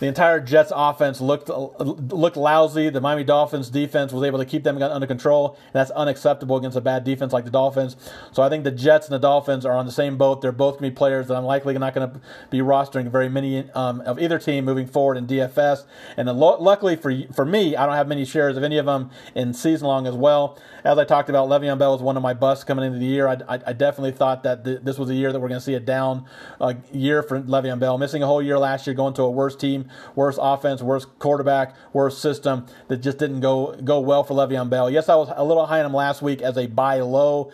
The 0.00 0.06
entire 0.06 0.40
Jets 0.40 0.72
offense 0.74 1.20
looked 1.20 1.50
looked 1.50 2.36
lousy. 2.36 2.88
The 2.88 3.02
Miami 3.02 3.22
Dolphins 3.22 3.68
defense 3.68 4.12
was 4.12 4.24
able 4.24 4.38
to 4.38 4.46
keep 4.46 4.64
them 4.64 4.82
under 4.82 5.06
control, 5.06 5.58
that's 5.72 5.90
unacceptable 5.90 6.56
against 6.56 6.76
a 6.76 6.80
bad 6.80 7.04
defense 7.04 7.34
like 7.34 7.44
the 7.44 7.50
Dolphins. 7.50 7.96
So 8.32 8.42
I 8.42 8.48
think 8.48 8.64
the 8.64 8.70
Jets 8.70 9.06
and 9.06 9.14
the 9.14 9.18
Dolphins 9.18 9.66
are 9.66 9.74
on 9.74 9.84
the 9.84 9.92
same 9.92 10.16
boat. 10.16 10.40
They're 10.40 10.52
both 10.52 10.78
going 10.78 10.90
to 10.90 10.94
be 10.94 10.96
players 10.96 11.28
that 11.28 11.36
I'm 11.36 11.44
likely 11.44 11.76
not 11.78 11.94
going 11.94 12.10
to 12.10 12.20
be 12.48 12.60
rostering 12.60 13.10
very 13.10 13.28
many 13.28 13.70
um, 13.72 14.00
of 14.00 14.18
either 14.18 14.38
team 14.38 14.64
moving 14.64 14.86
forward 14.86 15.18
in 15.18 15.26
DFS. 15.26 15.84
And 16.16 16.28
luckily 16.30 16.96
for 16.96 17.12
for 17.34 17.44
me, 17.44 17.76
I 17.76 17.84
don't 17.84 17.94
have 17.94 18.08
many 18.08 18.24
shares 18.24 18.56
of 18.56 18.64
any 18.64 18.78
of 18.78 18.86
them 18.86 19.10
in 19.34 19.52
season 19.52 19.86
long 19.86 20.06
as 20.06 20.14
well. 20.14 20.58
As 20.82 20.96
I 20.96 21.04
talked 21.04 21.28
about, 21.28 21.50
Le'Veon 21.50 21.78
Bell 21.78 21.92
was 21.92 22.00
one 22.00 22.16
of 22.16 22.22
my 22.22 22.32
busts 22.32 22.64
coming 22.64 22.86
into 22.86 22.98
the 22.98 23.04
year. 23.04 23.28
I, 23.28 23.36
I, 23.46 23.60
I 23.66 23.72
definitely 23.74 24.12
thought 24.12 24.44
that 24.44 24.64
th- 24.64 24.80
this 24.82 24.96
was 24.96 25.10
a 25.10 25.14
year 25.14 25.30
that 25.30 25.38
we're 25.38 25.48
going 25.48 25.60
to 25.60 25.64
see 25.64 25.74
a 25.74 25.80
down 25.80 26.24
uh, 26.58 26.72
year 26.90 27.22
for 27.22 27.38
Le'Veon 27.38 27.78
Bell, 27.78 27.98
missing 27.98 28.22
a 28.22 28.26
whole 28.26 28.40
year 28.40 28.58
last 28.58 28.86
year, 28.86 28.94
going 28.94 29.12
to 29.14 29.22
a 29.22 29.30
worse 29.30 29.56
team 29.56 29.89
worse 30.14 30.38
offense, 30.40 30.82
worse 30.82 31.04
quarterback, 31.04 31.74
worse 31.92 32.18
system 32.18 32.66
that 32.88 32.98
just 32.98 33.18
didn't 33.18 33.40
go 33.40 33.74
go 33.84 34.00
well 34.00 34.24
for 34.24 34.34
Le'Veon 34.34 34.70
Bell. 34.70 34.90
Yes, 34.90 35.08
I 35.08 35.16
was 35.16 35.32
a 35.34 35.44
little 35.44 35.66
high 35.66 35.80
on 35.80 35.86
him 35.86 35.94
last 35.94 36.22
week 36.22 36.42
as 36.42 36.56
a 36.56 36.66
buy 36.66 37.00
low. 37.00 37.50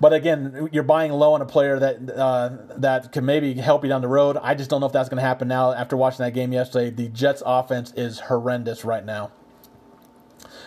But 0.00 0.12
again, 0.12 0.68
you're 0.72 0.82
buying 0.82 1.12
low 1.12 1.34
on 1.34 1.42
a 1.42 1.46
player 1.46 1.78
that 1.78 2.10
uh, 2.10 2.50
that 2.78 3.12
can 3.12 3.24
maybe 3.24 3.54
help 3.54 3.84
you 3.84 3.88
down 3.88 4.00
the 4.00 4.08
road. 4.08 4.36
I 4.36 4.56
just 4.56 4.68
don't 4.68 4.80
know 4.80 4.86
if 4.86 4.92
that's 4.92 5.08
going 5.08 5.20
to 5.20 5.26
happen 5.26 5.46
now. 5.46 5.72
After 5.72 5.96
watching 5.96 6.24
that 6.24 6.34
game 6.34 6.52
yesterday, 6.52 6.90
the 6.90 7.08
Jets' 7.08 7.40
offense 7.46 7.92
is 7.96 8.18
horrendous 8.18 8.84
right 8.84 9.04
now. 9.04 9.30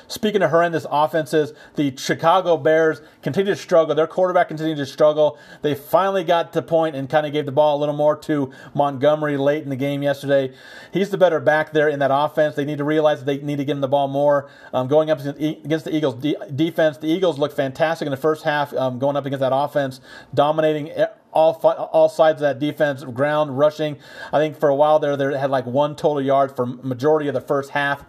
Speaking 0.08 0.42
of 0.42 0.52
horrendous 0.52 0.86
offenses, 0.90 1.54
the 1.76 1.96
Chicago 1.98 2.58
Bears 2.58 3.02
continue 3.22 3.54
to 3.54 3.60
struggle. 3.60 3.96
Their 3.96 4.08
quarterback 4.08 4.48
continued 4.48 4.78
to 4.78 4.86
struggle. 4.86 5.38
They 5.62 5.76
finally 5.76 6.24
got 6.24 6.54
to 6.54 6.62
point 6.62 6.96
and 6.96 7.10
kind 7.10 7.26
of 7.26 7.34
gave 7.34 7.46
the 7.46 7.52
ball 7.52 7.78
a 7.78 7.80
little 7.80 7.96
more 7.96 8.16
to 8.18 8.52
Montgomery 8.74 9.38
late 9.38 9.64
in 9.64 9.70
the 9.70 9.76
game 9.76 10.04
yesterday. 10.04 10.54
He's 10.92 11.10
the 11.10 11.18
better 11.18 11.40
back 11.40 11.74
there 11.74 11.90
in 11.90 12.00
that 12.00 12.12
offense. 12.14 12.56
They 12.56 12.66
need 12.66 12.78
to 12.78 12.84
realize 12.84 13.20
that 13.20 13.26
they 13.26 13.38
need 13.38 13.58
to 13.58 13.66
give 13.66 13.78
him 13.78 13.82
the 13.82 13.88
ball 13.88 14.08
more. 14.08 14.50
Um, 14.74 14.88
going 14.88 15.10
up 15.10 15.20
against 15.20 15.86
the 15.86 15.96
Eagles 15.96 16.16
de- 16.16 16.38
defense, 16.54 16.98
the 16.98 17.08
Eagles 17.08 17.40
looked 17.40 17.56
fantastic 17.56 18.06
in 18.06 18.12
the 18.12 18.18
first 18.18 18.44
half, 18.44 18.74
um, 18.74 19.00
going 19.00 19.16
up 19.16 19.26
against 19.26 19.42
that 19.42 19.56
offense, 19.56 20.02
dominating 20.34 20.92
all 21.36 21.54
all 21.92 22.10
sides 22.10 22.42
of 22.42 22.42
that 22.42 22.60
defense, 22.60 23.04
ground 23.04 23.58
rushing. 23.58 23.98
I 24.32 24.40
think 24.40 24.58
for 24.58 24.70
a 24.70 24.76
while 24.76 25.00
there, 25.00 25.18
they 25.18 25.38
had 25.38 25.52
like 25.52 25.66
one 25.66 25.96
total 25.96 26.22
yard 26.22 26.56
for 26.56 26.66
majority 26.66 27.28
of 27.28 27.34
the 27.34 27.42
first 27.42 27.72
half. 27.72 28.06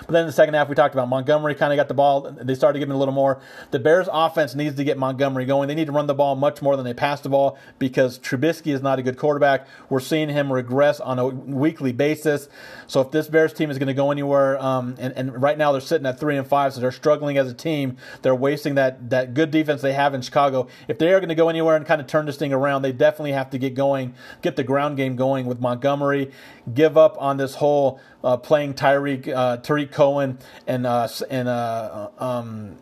But 0.00 0.12
then 0.12 0.22
in 0.22 0.26
the 0.26 0.32
second 0.32 0.54
half, 0.54 0.68
we 0.68 0.74
talked 0.74 0.94
about 0.94 1.08
Montgomery 1.08 1.54
kind 1.54 1.72
of 1.72 1.76
got 1.76 1.88
the 1.88 1.94
ball. 1.94 2.30
They 2.30 2.54
started 2.54 2.78
giving 2.78 2.94
a 2.94 2.98
little 2.98 3.14
more. 3.14 3.40
The 3.70 3.78
Bears' 3.78 4.08
offense 4.12 4.54
needs 4.54 4.76
to 4.76 4.84
get 4.84 4.98
Montgomery 4.98 5.44
going. 5.44 5.68
They 5.68 5.74
need 5.74 5.86
to 5.86 5.92
run 5.92 6.06
the 6.06 6.14
ball 6.14 6.36
much 6.36 6.62
more 6.62 6.76
than 6.76 6.84
they 6.84 6.94
pass 6.94 7.20
the 7.20 7.28
ball 7.28 7.58
because 7.78 8.18
Trubisky 8.18 8.72
is 8.72 8.82
not 8.82 8.98
a 8.98 9.02
good 9.02 9.16
quarterback. 9.16 9.66
We're 9.88 10.00
seeing 10.00 10.28
him 10.28 10.52
regress 10.52 11.00
on 11.00 11.18
a 11.18 11.26
weekly 11.26 11.92
basis. 11.92 12.48
So 12.86 13.00
if 13.00 13.10
this 13.10 13.28
Bears 13.28 13.52
team 13.52 13.70
is 13.70 13.78
going 13.78 13.88
to 13.88 13.94
go 13.94 14.10
anywhere, 14.10 14.62
um, 14.62 14.94
and, 14.98 15.12
and 15.14 15.40
right 15.40 15.58
now 15.58 15.72
they're 15.72 15.80
sitting 15.80 16.06
at 16.06 16.18
three 16.20 16.36
and 16.36 16.46
five, 16.46 16.74
so 16.74 16.80
they're 16.80 16.92
struggling 16.92 17.38
as 17.38 17.50
a 17.50 17.54
team. 17.54 17.96
They're 18.22 18.34
wasting 18.34 18.74
that 18.76 19.10
that 19.10 19.34
good 19.34 19.50
defense 19.50 19.82
they 19.82 19.92
have 19.92 20.14
in 20.14 20.22
Chicago. 20.22 20.68
If 20.88 20.98
they 20.98 21.12
are 21.12 21.20
going 21.20 21.28
to 21.28 21.34
go 21.34 21.48
anywhere 21.48 21.76
and 21.76 21.86
kind 21.86 22.00
of 22.00 22.06
turn 22.06 22.26
this 22.26 22.36
thing 22.36 22.52
around, 22.52 22.82
they 22.82 22.92
definitely 22.92 23.32
have 23.32 23.50
to 23.50 23.58
get 23.58 23.74
going, 23.74 24.14
get 24.42 24.56
the 24.56 24.64
ground 24.64 24.96
game 24.96 25.16
going 25.16 25.46
with 25.46 25.60
Montgomery. 25.60 26.30
Give 26.72 26.96
up 26.96 27.16
on 27.20 27.36
this 27.36 27.56
whole 27.56 28.00
playing 28.36 28.74
Tyreek 28.74 29.28
uh, 29.28 29.58
Tarik 29.58 29.92
Cohen 29.92 30.38
and 30.66 30.86
uh, 30.86 31.08
and 31.30 31.48
uh, 31.48 32.08
um, 32.18 32.76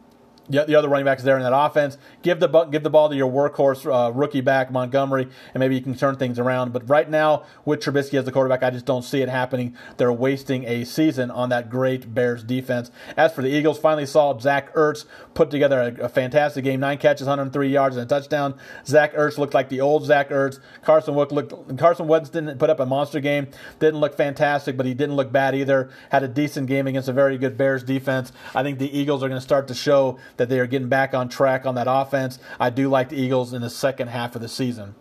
the 0.49 0.75
other 0.75 0.89
running 0.89 1.05
backs 1.05 1.23
there 1.23 1.37
in 1.37 1.43
that 1.43 1.57
offense. 1.57 1.97
Give 2.23 2.39
the 2.39 2.49
give 2.65 2.83
the 2.83 2.91
ball 2.91 3.09
to 3.09 3.17
your 3.17 3.31
workhorse 3.31 3.87
uh, 3.87 4.13
rookie 4.13 4.41
back 4.41 4.71
Montgomery, 4.71 5.29
and 5.55 5.61
maybe 5.61 5.75
you 5.75 5.81
can 5.81 5.95
turn 5.95 6.17
things 6.17 6.39
around. 6.39 6.73
But 6.73 6.89
right 6.89 7.09
now, 7.09 7.45
with 7.65 7.81
Trubisky 7.81 8.19
as 8.19 8.25
the 8.25 8.33
quarterback, 8.33 8.63
I 8.63 8.71
just 8.71 8.85
don't 8.85 9.03
see 9.03 9.23
it 9.23 9.29
happening. 9.29 9.77
They're 9.97 10.13
wasting 10.13 10.65
a 10.65 10.85
season 10.85 11.31
on 11.31 11.49
that 11.49 11.71
great 11.71 12.15
Bears 12.15 12.45
defense. 12.45 12.91
As 13.17 13.33
for 13.33 13.43
the 13.43 13.49
Eagles, 13.49 13.79
finally 13.79 14.07
saw 14.07 14.39
Zach 14.39 14.73
Ertz 14.75 15.07
put 15.35 15.51
together 15.51 15.81
a, 15.81 16.05
a 16.05 16.09
fantastic 16.09 16.65
game: 16.65 16.81
nine 16.81 16.99
catches, 16.99 17.27
103 17.27 17.69
yards, 17.69 17.97
and 17.97 18.05
a 18.05 18.09
touchdown. 18.09 18.55
Zach 18.87 19.15
Ertz 19.15 19.39
looked 19.39 19.55
like 19.55 19.69
the 19.69 19.81
old 19.81 20.05
Zach 20.05 20.31
Ertz. 20.31 20.61
Carson 20.83 21.15
Wentz 21.15 21.33
looked 21.33 21.79
Carson 21.79 22.07
Wentz 22.07 22.29
didn't 22.29 22.59
put 22.59 22.71
up 22.71 22.81
a 22.81 22.87
monster 22.87 23.21
game, 23.21 23.49
didn't 23.79 24.01
look 24.01 24.15
fantastic, 24.15 24.77
but 24.77 24.87
he 24.87 24.95
didn't 24.95 25.17
look 25.17 25.33
bad 25.33 25.55
either. 25.55 25.91
Had 26.11 26.23
a 26.23 26.29
decent 26.29 26.67
game 26.67 26.87
against 26.87 27.09
a 27.09 27.13
very 27.13 27.39
good 27.39 27.57
Bears 27.57 27.83
defense. 27.83 28.33
I 28.55 28.63
think 28.63 28.79
the 28.79 28.97
Eagles 28.97 29.23
are 29.23 29.29
going 29.29 29.41
to 29.41 29.45
start 29.45 29.69
to 29.69 29.75
show 29.75 30.19
that 30.37 30.49
they 30.49 30.59
are 30.59 30.67
getting 30.67 30.89
back 30.89 31.15
on 31.15 31.29
track 31.29 31.67
on 31.67 31.75
that 31.75 31.87
offense. 31.89 32.39
I 32.59 32.71
do 32.71 32.89
like 32.89 33.09
the 33.09 33.17
Eagles 33.17 33.53
in 33.53 33.63
the 33.63 33.71
second 33.71 34.09
half 34.09 34.35
of 34.35 34.43
the 34.43 34.49
season. 34.49 34.95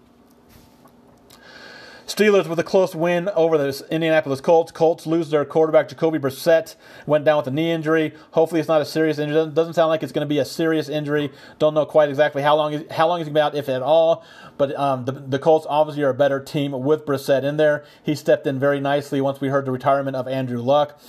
Steelers 2.05 2.47
with 2.47 2.59
a 2.59 2.63
close 2.63 2.93
win 2.93 3.29
over 3.29 3.57
the 3.57 3.85
Indianapolis 3.89 4.41
Colts. 4.41 4.71
Colts 4.71 5.07
lose 5.07 5.29
their 5.29 5.45
quarterback 5.45 5.87
Jacoby 5.87 6.19
Brissett. 6.19 6.75
Went 7.07 7.23
down 7.23 7.37
with 7.37 7.47
a 7.47 7.51
knee 7.51 7.71
injury. 7.71 8.13
Hopefully, 8.31 8.59
it's 8.59 8.67
not 8.67 8.81
a 8.81 8.85
serious 8.85 9.17
injury. 9.17 9.49
Doesn't 9.49 9.73
sound 9.73 9.89
like 9.89 10.03
it's 10.03 10.11
going 10.11 10.25
to 10.25 10.29
be 10.29 10.37
a 10.37 10.45
serious 10.45 10.89
injury. 10.89 11.31
Don't 11.59 11.73
know 11.73 11.85
quite 11.85 12.09
exactly 12.09 12.41
how 12.41 12.55
long 12.55 12.85
how 12.91 13.07
long 13.07 13.19
he's 13.19 13.27
going 13.27 13.33
to 13.33 13.39
be 13.39 13.41
out, 13.41 13.55
if 13.55 13.69
at 13.69 13.81
all. 13.81 14.23
But 14.57 14.77
um, 14.77 15.05
the, 15.05 15.13
the 15.13 15.39
Colts 15.39 15.65
obviously 15.69 16.03
are 16.03 16.09
a 16.09 16.13
better 16.13 16.41
team 16.41 16.73
with 16.73 17.05
Brissett 17.05 17.43
in 17.43 17.55
there. 17.57 17.85
He 18.03 18.15
stepped 18.15 18.45
in 18.45 18.59
very 18.59 18.81
nicely 18.81 19.21
once 19.21 19.39
we 19.39 19.47
heard 19.47 19.65
the 19.65 19.71
retirement 19.71 20.17
of 20.17 20.27
Andrew 20.27 20.61
Luck. 20.61 20.99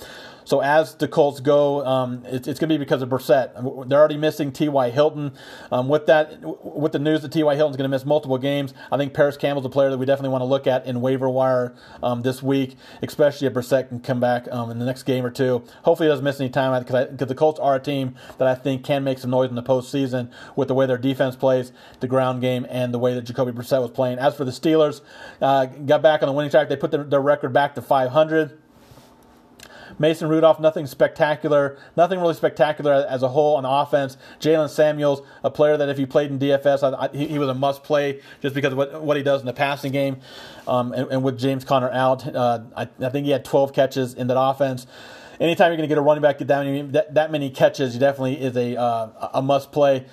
So 0.45 0.61
as 0.61 0.95
the 0.95 1.07
Colts 1.07 1.39
go, 1.39 1.85
um, 1.85 2.23
it, 2.25 2.47
it's 2.47 2.59
going 2.59 2.69
to 2.69 2.75
be 2.75 2.77
because 2.77 3.01
of 3.01 3.09
Brissett. 3.09 3.89
They're 3.89 3.99
already 3.99 4.17
missing 4.17 4.51
T.Y. 4.51 4.91
Hilton. 4.91 5.33
Um, 5.71 5.89
with 5.89 6.05
that, 6.05 6.39
with 6.63 6.91
the 6.91 6.99
news 6.99 7.23
that 7.23 7.31
T.Y. 7.31 7.55
Hilton's 7.55 7.77
going 7.77 7.89
to 7.89 7.93
miss 7.93 8.05
multiple 8.05 8.37
games, 8.37 8.73
I 8.91 8.97
think 8.97 9.13
Parris 9.13 9.37
Campbell's 9.37 9.65
a 9.65 9.69
player 9.69 9.89
that 9.89 9.97
we 9.97 10.05
definitely 10.05 10.29
want 10.29 10.41
to 10.41 10.45
look 10.45 10.67
at 10.67 10.85
in 10.85 11.01
waiver 11.01 11.27
wire 11.27 11.75
um, 12.01 12.21
this 12.21 12.41
week, 12.41 12.75
especially 13.01 13.47
if 13.47 13.53
Brissett 13.53 13.89
can 13.89 13.99
come 13.99 14.19
back 14.19 14.47
um, 14.51 14.69
in 14.69 14.79
the 14.79 14.85
next 14.85 15.03
game 15.03 15.25
or 15.25 15.31
two. 15.31 15.63
Hopefully, 15.83 16.07
he 16.07 16.11
doesn't 16.11 16.23
miss 16.23 16.39
any 16.39 16.49
time 16.49 16.79
because 16.83 17.27
the 17.27 17.35
Colts 17.35 17.59
are 17.59 17.75
a 17.75 17.79
team 17.79 18.15
that 18.37 18.47
I 18.47 18.55
think 18.55 18.83
can 18.83 19.03
make 19.03 19.17
some 19.17 19.31
noise 19.31 19.49
in 19.49 19.55
the 19.55 19.63
postseason 19.63 20.31
with 20.55 20.67
the 20.67 20.75
way 20.75 20.85
their 20.85 20.97
defense 20.97 21.35
plays, 21.35 21.71
the 21.99 22.07
ground 22.07 22.41
game, 22.41 22.65
and 22.69 22.93
the 22.93 22.99
way 22.99 23.13
that 23.15 23.23
Jacoby 23.23 23.51
Brissett 23.51 23.81
was 23.81 23.91
playing. 23.91 24.19
As 24.19 24.35
for 24.35 24.45
the 24.45 24.51
Steelers, 24.51 25.01
uh, 25.41 25.65
got 25.65 26.01
back 26.01 26.21
on 26.21 26.27
the 26.27 26.33
winning 26.33 26.51
track. 26.51 26.69
They 26.69 26.75
put 26.75 26.91
their, 26.91 27.03
their 27.03 27.21
record 27.21 27.51
back 27.51 27.75
to 27.75 27.81
500. 27.81 28.59
Mason 29.99 30.27
Rudolph, 30.29 30.59
nothing 30.59 30.87
spectacular, 30.87 31.77
nothing 31.95 32.19
really 32.19 32.33
spectacular 32.33 33.05
as 33.09 33.23
a 33.23 33.29
whole 33.29 33.55
on 33.55 33.65
offense. 33.65 34.17
Jaylen 34.39 34.69
Samuels, 34.69 35.21
a 35.43 35.49
player 35.49 35.77
that 35.77 35.89
if 35.89 35.97
he 35.97 36.05
played 36.05 36.31
in 36.31 36.39
DFS, 36.39 36.83
I, 36.83 37.05
I, 37.05 37.09
he, 37.15 37.27
he, 37.27 37.39
was 37.39 37.49
a 37.49 37.53
must 37.53 37.83
play 37.83 38.21
just 38.41 38.55
because 38.55 38.71
of 38.71 38.77
what, 38.77 39.01
what 39.01 39.17
he 39.17 39.23
does 39.23 39.41
in 39.41 39.45
the 39.45 39.53
passing 39.53 39.91
game. 39.91 40.17
Um, 40.67 40.93
and, 40.93 41.11
and, 41.11 41.23
with 41.23 41.39
James 41.39 41.63
Conner 41.63 41.91
out, 41.91 42.27
uh, 42.27 42.61
I, 42.75 42.87
I 42.99 43.09
think 43.09 43.25
he 43.25 43.31
had 43.31 43.45
12 43.45 43.73
catches 43.73 44.13
in 44.13 44.27
that 44.27 44.39
offense 44.39 44.87
anytime 45.39 45.69
you're 45.69 45.77
going 45.77 45.89
to 45.89 45.93
get 45.93 45.97
a 45.97 46.01
running 46.01 46.21
back 46.21 46.37
get 46.39 46.47
that 46.47 46.65
many, 46.65 46.81
that, 46.91 47.13
that 47.13 47.31
many 47.31 47.49
catches, 47.49 47.93
he 47.93 47.99
definitely 47.99 48.41
is 48.41 48.55
a 48.55 48.79
uh, 48.79 49.29
a 49.33 49.41
must 49.41 49.71
play 49.71 50.05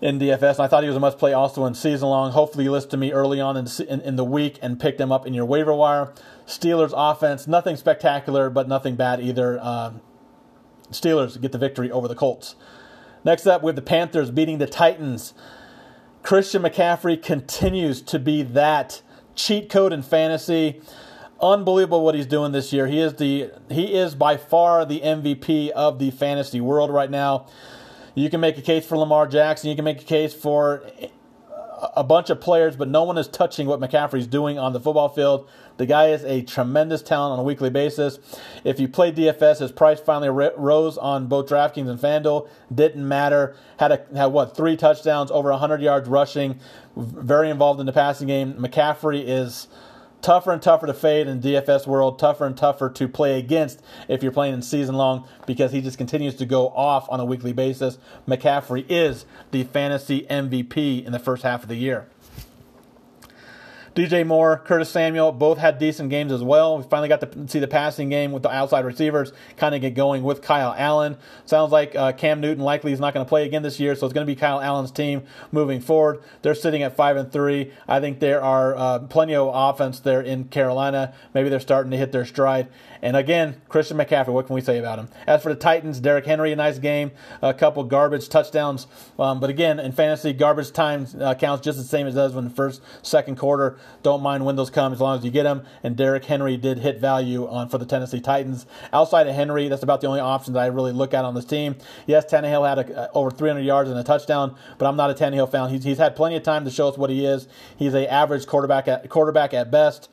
in 0.00 0.18
DFS. 0.18 0.54
And 0.54 0.60
I 0.60 0.68
thought 0.68 0.82
he 0.82 0.88
was 0.88 0.96
a 0.96 1.00
must 1.00 1.18
play 1.18 1.32
also 1.32 1.64
in 1.66 1.74
season 1.74 2.08
long. 2.08 2.32
Hopefully, 2.32 2.64
you 2.64 2.70
listened 2.70 2.92
to 2.92 2.96
me 2.96 3.12
early 3.12 3.40
on 3.40 3.56
in, 3.56 3.66
in, 3.88 4.00
in, 4.02 4.16
the 4.16 4.24
week 4.24 4.58
and 4.62 4.78
picked 4.78 5.00
him 5.00 5.12
up 5.12 5.26
in 5.26 5.34
your 5.34 5.44
waiver 5.44 5.74
wire. 5.74 6.12
Steelers 6.48 6.94
offense, 6.96 7.46
nothing 7.46 7.76
spectacular, 7.76 8.48
but 8.48 8.66
nothing 8.66 8.96
bad 8.96 9.20
either. 9.20 9.58
Uh, 9.60 9.92
Steelers 10.90 11.38
get 11.38 11.52
the 11.52 11.58
victory 11.58 11.90
over 11.90 12.08
the 12.08 12.14
Colts. 12.14 12.56
Next 13.22 13.46
up, 13.46 13.62
we 13.62 13.68
have 13.68 13.76
the 13.76 13.82
Panthers 13.82 14.30
beating 14.30 14.56
the 14.56 14.66
Titans. 14.66 15.34
Christian 16.22 16.62
McCaffrey 16.62 17.22
continues 17.22 18.00
to 18.00 18.18
be 18.18 18.42
that 18.42 19.02
cheat 19.34 19.68
code 19.68 19.92
in 19.92 20.02
fantasy. 20.02 20.80
Unbelievable 21.38 22.02
what 22.02 22.14
he's 22.14 22.26
doing 22.26 22.52
this 22.52 22.72
year. 22.72 22.86
He 22.86 22.98
is 22.98 23.14
the 23.14 23.50
he 23.70 23.94
is 23.94 24.14
by 24.14 24.38
far 24.38 24.86
the 24.86 25.00
MVP 25.00 25.68
of 25.70 25.98
the 25.98 26.10
fantasy 26.10 26.62
world 26.62 26.90
right 26.90 27.10
now. 27.10 27.46
You 28.14 28.30
can 28.30 28.40
make 28.40 28.56
a 28.56 28.62
case 28.62 28.86
for 28.86 28.96
Lamar 28.96 29.26
Jackson. 29.26 29.68
You 29.68 29.76
can 29.76 29.84
make 29.84 30.00
a 30.00 30.04
case 30.04 30.32
for 30.32 30.82
a 31.94 32.02
bunch 32.02 32.30
of 32.30 32.40
players, 32.40 32.76
but 32.76 32.88
no 32.88 33.04
one 33.04 33.18
is 33.18 33.28
touching 33.28 33.66
what 33.66 33.80
McCaffrey's 33.80 34.26
doing 34.26 34.58
on 34.58 34.72
the 34.72 34.80
football 34.80 35.08
field. 35.08 35.48
The 35.76 35.86
guy 35.86 36.08
is 36.08 36.24
a 36.24 36.42
tremendous 36.42 37.02
talent 37.02 37.34
on 37.34 37.38
a 37.38 37.42
weekly 37.42 37.70
basis. 37.70 38.18
If 38.64 38.80
you 38.80 38.88
play 38.88 39.12
DFS, 39.12 39.60
his 39.60 39.70
price 39.70 40.00
finally 40.00 40.28
rose 40.28 40.98
on 40.98 41.28
both 41.28 41.46
DraftKings 41.46 41.88
and 41.88 42.00
FanDuel. 42.00 42.48
Didn't 42.74 43.06
matter. 43.06 43.54
Had 43.78 43.92
a 43.92 44.04
had 44.16 44.26
what 44.26 44.56
three 44.56 44.76
touchdowns, 44.76 45.30
over 45.30 45.50
100 45.50 45.80
yards 45.80 46.08
rushing. 46.08 46.58
Very 46.96 47.48
involved 47.48 47.78
in 47.78 47.86
the 47.86 47.92
passing 47.92 48.26
game. 48.26 48.54
McCaffrey 48.54 49.22
is 49.24 49.68
tougher 50.22 50.52
and 50.52 50.60
tougher 50.60 50.86
to 50.86 50.94
fade 50.94 51.26
in 51.26 51.40
DFS 51.40 51.86
world, 51.86 52.18
tougher 52.18 52.46
and 52.46 52.56
tougher 52.56 52.90
to 52.90 53.08
play 53.08 53.38
against 53.38 53.82
if 54.08 54.22
you're 54.22 54.32
playing 54.32 54.54
in 54.54 54.62
season 54.62 54.94
long 54.94 55.26
because 55.46 55.72
he 55.72 55.80
just 55.80 55.98
continues 55.98 56.34
to 56.36 56.46
go 56.46 56.68
off 56.68 57.08
on 57.10 57.20
a 57.20 57.24
weekly 57.24 57.52
basis. 57.52 57.98
McCaffrey 58.26 58.84
is 58.88 59.26
the 59.50 59.64
fantasy 59.64 60.26
MVP 60.28 61.04
in 61.04 61.12
the 61.12 61.18
first 61.18 61.42
half 61.42 61.62
of 61.62 61.68
the 61.68 61.76
year. 61.76 62.08
DJ 63.98 64.24
Moore, 64.24 64.62
Curtis 64.64 64.90
Samuel, 64.90 65.32
both 65.32 65.58
had 65.58 65.80
decent 65.80 66.08
games 66.08 66.30
as 66.30 66.40
well. 66.40 66.78
We 66.78 66.84
finally 66.84 67.08
got 67.08 67.20
to 67.20 67.48
see 67.48 67.58
the 67.58 67.66
passing 67.66 68.08
game 68.08 68.30
with 68.30 68.44
the 68.44 68.48
outside 68.48 68.84
receivers 68.84 69.32
kind 69.56 69.74
of 69.74 69.80
get 69.80 69.94
going 69.94 70.22
with 70.22 70.40
Kyle 70.40 70.72
Allen. 70.78 71.16
Sounds 71.46 71.72
like 71.72 71.96
uh, 71.96 72.12
Cam 72.12 72.40
Newton 72.40 72.62
likely 72.62 72.92
is 72.92 73.00
not 73.00 73.12
going 73.12 73.26
to 73.26 73.28
play 73.28 73.44
again 73.44 73.64
this 73.64 73.80
year, 73.80 73.96
so 73.96 74.06
it's 74.06 74.14
going 74.14 74.24
to 74.24 74.32
be 74.32 74.38
Kyle 74.38 74.60
Allen's 74.60 74.92
team 74.92 75.24
moving 75.50 75.80
forward. 75.80 76.22
They're 76.42 76.54
sitting 76.54 76.84
at 76.84 76.94
five 76.94 77.16
and 77.16 77.32
three. 77.32 77.72
I 77.88 77.98
think 77.98 78.20
there 78.20 78.40
are 78.40 78.76
uh, 78.76 78.98
plenty 79.00 79.34
of 79.34 79.50
offense 79.52 79.98
there 79.98 80.20
in 80.20 80.44
Carolina. 80.44 81.12
Maybe 81.34 81.48
they're 81.48 81.58
starting 81.58 81.90
to 81.90 81.96
hit 81.96 82.12
their 82.12 82.24
stride. 82.24 82.68
And 83.02 83.16
again, 83.16 83.60
Christian 83.68 83.96
McCaffrey, 83.96 84.28
what 84.28 84.46
can 84.46 84.54
we 84.54 84.60
say 84.60 84.78
about 84.78 84.98
him? 84.98 85.08
As 85.26 85.42
for 85.42 85.50
the 85.50 85.58
Titans, 85.58 86.00
Derrick 86.00 86.26
Henry, 86.26 86.52
a 86.52 86.56
nice 86.56 86.78
game, 86.78 87.12
a 87.42 87.54
couple 87.54 87.84
garbage 87.84 88.28
touchdowns. 88.28 88.86
Um, 89.18 89.40
but 89.40 89.50
again, 89.50 89.78
in 89.78 89.92
fantasy, 89.92 90.32
garbage 90.32 90.72
time 90.72 91.06
uh, 91.20 91.34
counts 91.34 91.64
just 91.64 91.78
the 91.78 91.84
same 91.84 92.06
as 92.06 92.14
does 92.14 92.34
when 92.34 92.44
the 92.44 92.50
first, 92.50 92.82
second 93.02 93.36
quarter. 93.36 93.78
Don't 94.02 94.22
mind 94.22 94.44
when 94.44 94.56
those 94.56 94.70
come 94.70 94.92
as 94.92 95.00
long 95.00 95.18
as 95.18 95.24
you 95.24 95.30
get 95.30 95.44
them. 95.44 95.64
And 95.82 95.96
Derrick 95.96 96.24
Henry 96.24 96.56
did 96.56 96.78
hit 96.78 97.00
value 97.00 97.46
on 97.48 97.68
for 97.68 97.78
the 97.78 97.86
Tennessee 97.86 98.20
Titans. 98.20 98.66
Outside 98.92 99.26
of 99.26 99.34
Henry, 99.34 99.68
that's 99.68 99.82
about 99.82 100.00
the 100.00 100.06
only 100.06 100.20
option 100.20 100.52
that 100.54 100.60
I 100.60 100.66
really 100.66 100.92
look 100.92 101.14
at 101.14 101.24
on 101.24 101.34
this 101.34 101.44
team. 101.44 101.76
Yes, 102.06 102.24
Tannehill 102.26 102.68
had 102.68 102.90
a, 102.90 103.12
over 103.12 103.30
300 103.30 103.60
yards 103.62 103.90
and 103.90 103.98
a 103.98 104.04
touchdown, 104.04 104.56
but 104.78 104.86
I'm 104.86 104.96
not 104.96 105.10
a 105.10 105.14
Tannehill 105.14 105.50
fan. 105.50 105.70
He's, 105.70 105.84
he's 105.84 105.98
had 105.98 106.16
plenty 106.16 106.36
of 106.36 106.42
time 106.42 106.64
to 106.64 106.70
show 106.70 106.88
us 106.88 106.98
what 106.98 107.10
he 107.10 107.24
is. 107.24 107.48
He's 107.76 107.94
a 107.94 108.10
average 108.12 108.46
quarterback 108.46 108.88
at 108.88 109.08
quarterback 109.08 109.54
at 109.54 109.70
best. 109.70 110.08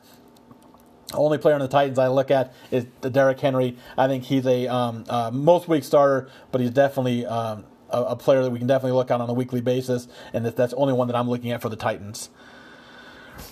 Only 1.14 1.38
player 1.38 1.54
on 1.54 1.60
the 1.60 1.68
Titans 1.68 1.98
I 1.98 2.08
look 2.08 2.30
at 2.30 2.52
is 2.70 2.84
Derrick 3.00 3.38
Henry. 3.38 3.76
I 3.96 4.08
think 4.08 4.24
he's 4.24 4.46
a 4.46 4.66
um, 4.66 5.04
uh, 5.08 5.30
most 5.32 5.68
week 5.68 5.84
starter, 5.84 6.28
but 6.50 6.60
he's 6.60 6.70
definitely 6.70 7.24
um, 7.24 7.64
a, 7.90 8.02
a, 8.02 8.16
player 8.16 8.42
that 8.42 8.50
we 8.50 8.58
can 8.58 8.66
definitely 8.66 8.96
look 8.96 9.10
at 9.12 9.20
on 9.20 9.30
a 9.30 9.32
weekly 9.32 9.60
basis, 9.60 10.08
and 10.32 10.44
that, 10.44 10.56
that's 10.56 10.74
only 10.74 10.92
one 10.92 11.06
that 11.06 11.16
I'm 11.16 11.28
looking 11.28 11.52
at 11.52 11.62
for 11.62 11.68
the 11.68 11.76
Titans. 11.76 12.30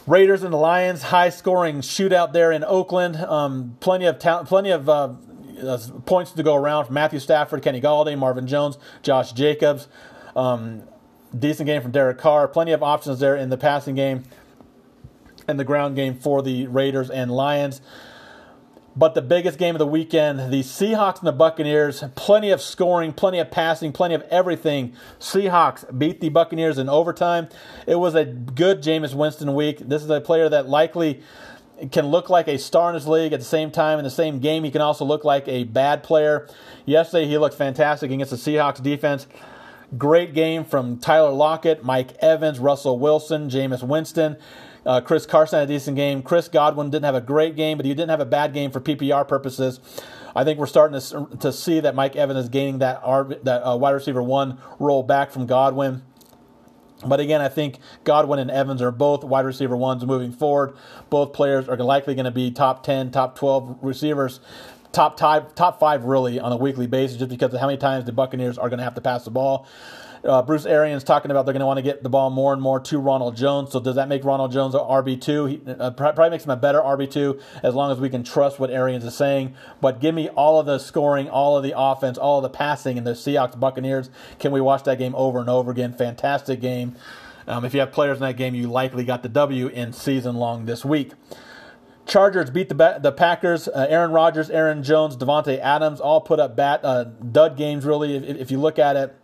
Raiders 0.07 0.43
and 0.43 0.53
the 0.53 0.59
Lions, 0.59 1.03
high 1.03 1.29
scoring 1.29 1.81
shootout 1.81 2.33
there 2.33 2.51
in 2.51 2.65
Oakland. 2.65 3.17
Um, 3.17 3.77
plenty 3.81 4.07
of 4.07 4.19
plenty 4.19 4.71
of 4.71 4.89
uh, 4.89 5.15
uh, 5.63 5.79
points 6.07 6.33
to 6.33 6.43
go 6.43 6.57
around 6.57 6.87
from 6.87 6.95
Matthew 6.95 7.21
Stafford, 7.21 7.63
Kenny 7.63 7.81
Golladay, 7.81 8.19
Marvin 8.19 8.47
Jones, 8.47 8.79
Josh 9.03 9.33
Jacobs. 9.33 9.87
Um, 10.35 10.83
decent 11.39 11.67
game 11.67 11.83
from 11.83 11.91
Derek 11.93 12.19
Carr. 12.19 12.49
Plenty 12.49 12.73
of 12.73 12.83
options 12.83 13.21
there 13.21 13.37
in 13.37 13.51
the 13.51 13.57
passing 13.57 13.95
game 13.95 14.25
and 15.47 15.59
the 15.59 15.65
ground 15.65 15.97
game 15.97 16.17
for 16.17 16.43
the 16.43 16.67
Raiders 16.67 17.11
and 17.11 17.31
Lions. 17.31 17.81
But 18.97 19.15
the 19.15 19.23
biggest 19.23 19.59
game 19.59 19.75
of 19.75 19.81
the 19.81 19.87
weekend, 19.87 20.53
the 20.53 20.61
Seahawks 20.61 21.19
and 21.19 21.27
the 21.27 21.33
Buccaneers, 21.33 22.05
plenty 22.15 22.51
of 22.51 22.61
scoring, 22.61 23.13
plenty 23.13 23.41
of 23.41 23.51
passing, 23.51 23.93
plenty 23.93 24.15
of 24.15 24.23
everything. 24.31 24.95
Seahawks 25.19 25.99
beat 25.99 26.21
the 26.21 26.29
Buccaneers 26.29 26.79
in 26.79 26.89
overtime. 26.89 27.49
It 27.89 27.97
was 27.97 28.15
a 28.15 28.25
good 28.25 28.83
Jameis 28.83 29.13
Winston 29.13 29.55
week. 29.55 29.81
This 29.81 30.05
is 30.05 30.11
a 30.11 30.21
player 30.21 30.49
that 30.49 30.69
likely 30.69 31.23
can 31.91 32.07
look 32.07 32.31
like 32.31 32.47
a 32.47 32.57
star 32.57 32.91
in 32.91 32.95
his 32.95 33.09
league 33.09 33.33
at 33.33 33.41
the 33.41 33.45
same 33.45 33.73
time 33.73 33.99
in 33.99 34.05
the 34.05 34.11
same 34.11 34.39
game. 34.39 34.63
He 34.63 34.71
can 34.71 34.81
also 34.81 35.05
look 35.05 35.25
like 35.25 35.49
a 35.49 35.65
bad 35.65 36.05
player. 36.05 36.49
Yesterday, 36.87 37.27
he 37.27 37.37
looked 37.37 37.57
fantastic 37.57 38.13
against 38.13 38.31
the 38.31 38.37
Seahawks 38.37 38.81
defense. 38.81 39.27
Great 39.99 40.35
game 40.35 40.65
from 40.65 40.99
Tyler 40.99 41.33
Lockett, 41.33 41.85
Mike 41.85 42.15
Evans, 42.21 42.61
Russell 42.61 42.99
Wilson, 42.99 43.51
Jameis 43.51 43.83
Winston. 43.83 44.37
Uh, 44.87 45.01
Chris 45.01 45.27
Carson 45.27 45.59
had 45.59 45.69
a 45.69 45.73
decent 45.73 45.97
game. 45.97 46.23
Chris 46.23 46.49
Godwin 46.49 46.91
didn't 46.91 47.05
have 47.05 47.15
a 47.15 47.21
great 47.21 47.57
game, 47.57 47.77
but 47.77 47.87
he 47.87 47.95
didn't 47.95 48.11
have 48.11 48.21
a 48.21 48.27
bad 48.27 48.53
game 48.53 48.71
for 48.71 48.81
PPR 48.81 49.27
purposes. 49.27 49.81
I 50.37 50.45
think 50.45 50.59
we're 50.59 50.67
starting 50.67 51.01
to, 51.01 51.37
to 51.39 51.53
see 51.53 51.81
that 51.81 51.95
Mike 51.95 52.17
Evans 52.17 52.41
is 52.41 52.49
gaining 52.49 52.79
that, 52.79 53.01
that 53.45 53.63
uh, 53.63 53.77
wide 53.77 53.93
receiver 53.93 54.23
one 54.23 54.59
role 54.79 55.03
back 55.03 55.31
from 55.31 55.47
Godwin. 55.47 56.03
But 57.07 57.21
again, 57.21 57.41
I 57.41 57.49
think 57.49 57.79
Godwin 58.05 58.39
and 58.39 58.51
Evans 58.51 58.81
are 58.83 58.91
both 58.91 59.25
wide 59.25 59.45
receiver 59.45 59.77
ones 59.77 60.05
moving 60.05 60.33
forward. 60.33 60.77
Both 61.11 61.33
players 61.33 61.69
are 61.69 61.77
likely 61.77 62.15
going 62.15 62.25
to 62.25 62.31
be 62.31 62.51
top 62.51 62.83
10, 62.83 63.11
top 63.11 63.37
12 63.37 63.79
receivers 63.83 64.41
top 64.95 65.17
top 65.17 65.81
five 65.81 66.05
really 66.05 66.41
on 66.41 66.53
a 66.53 66.57
weekly 66.57 66.87
basis, 66.87 67.19
just 67.19 67.29
because 67.29 67.53
of 67.53 67.61
how 67.61 67.67
many 67.67 67.79
times 67.79 68.05
the 68.05 68.13
Buccaneers 68.13 68.57
are 68.57 68.69
going 68.69 68.79
to 68.79 68.85
have 68.85 68.95
to 68.95 69.01
pass 69.01 69.25
the 69.25 69.31
ball. 69.31 69.67
Uh, 70.25 70.41
Bruce 70.41 70.65
Arians 70.65 71.05
talking 71.05 71.31
about 71.31 71.45
they're 71.45 71.53
going 71.53 71.61
to 71.61 71.67
want 71.67 71.77
to 71.77 71.83
get 71.83 72.03
the 72.03 72.09
ball 72.09 72.31
more 72.31 72.55
and 72.55 72.63
more 72.63 72.81
to 72.81 72.99
Ronald 72.99 73.37
Jones. 73.37 73.73
So 73.73 73.81
does 73.81 73.97
that 73.97 74.09
make 74.09 74.25
Ronald 74.25 74.53
Jones 74.53 74.75
a 74.75 74.79
RB 74.79 75.21
two? 75.21 75.61
Uh, 75.79 75.91
probably 75.91 76.31
makes 76.31 76.45
him 76.45 76.51
a 76.51 76.57
better 76.57 76.81
RB 76.81 77.11
two 77.11 77.39
as 77.63 77.75
long 77.75 77.93
as 77.93 77.99
we 77.99 78.09
can 78.09 78.25
trust 78.25 78.59
what 78.59 78.71
Arians 78.71 79.05
is 79.05 79.15
saying. 79.15 79.55
But 79.83 80.01
give 80.01 80.15
me 80.15 80.31
all 80.31 80.59
of 80.59 80.65
the 80.65 80.79
scoring, 80.79 81.29
all 81.29 81.59
of 81.59 81.63
the 81.63 81.75
offense, 81.77 82.17
all 82.17 82.39
of 82.39 82.43
the 82.43 82.57
passing 82.57 82.97
in 82.97 83.05
the 83.05 83.13
Seahawks 83.13 83.59
Buccaneers. 83.59 84.09
Can 84.39 84.51
we 84.51 84.63
watch 84.63 84.85
that 84.85 84.99
game 84.99 85.15
over 85.15 85.41
and 85.41 85.51
over 85.51 85.71
again? 85.71 85.93
Fantastic 85.93 86.61
game. 86.61 86.97
Um, 87.47 87.67
if 87.67 87.75
you 87.75 87.81
have 87.81 87.93
players 87.93 88.17
in 88.17 88.23
that 88.23 88.39
game, 88.39 88.55
you 88.55 88.69
likely 88.69 89.05
got 89.05 89.23
the 89.23 89.29
W 89.29 89.67
in 89.67 89.93
season 89.93 90.37
long 90.37 90.65
this 90.65 90.87
week. 90.87 91.13
Chargers 92.07 92.51
beat 92.51 92.69
the 92.69 92.99
the 93.01 93.13
Packers. 93.13 93.69
Uh, 93.69 93.87
Aaron 93.89 94.11
Rodgers, 94.11 94.51
Aaron 94.51 94.83
Jones, 94.83 95.17
Davante 95.17 95.59
Adams 95.59 96.01
all 96.01 96.21
put 96.21 96.39
up 96.39 96.57
bat 96.57 96.81
uh, 96.83 97.05
dud 97.05 97.57
games. 97.57 97.85
Really, 97.85 98.17
if, 98.17 98.25
if 98.25 98.51
you 98.51 98.59
look 98.59 98.79
at 98.79 98.97
it, 98.97 99.17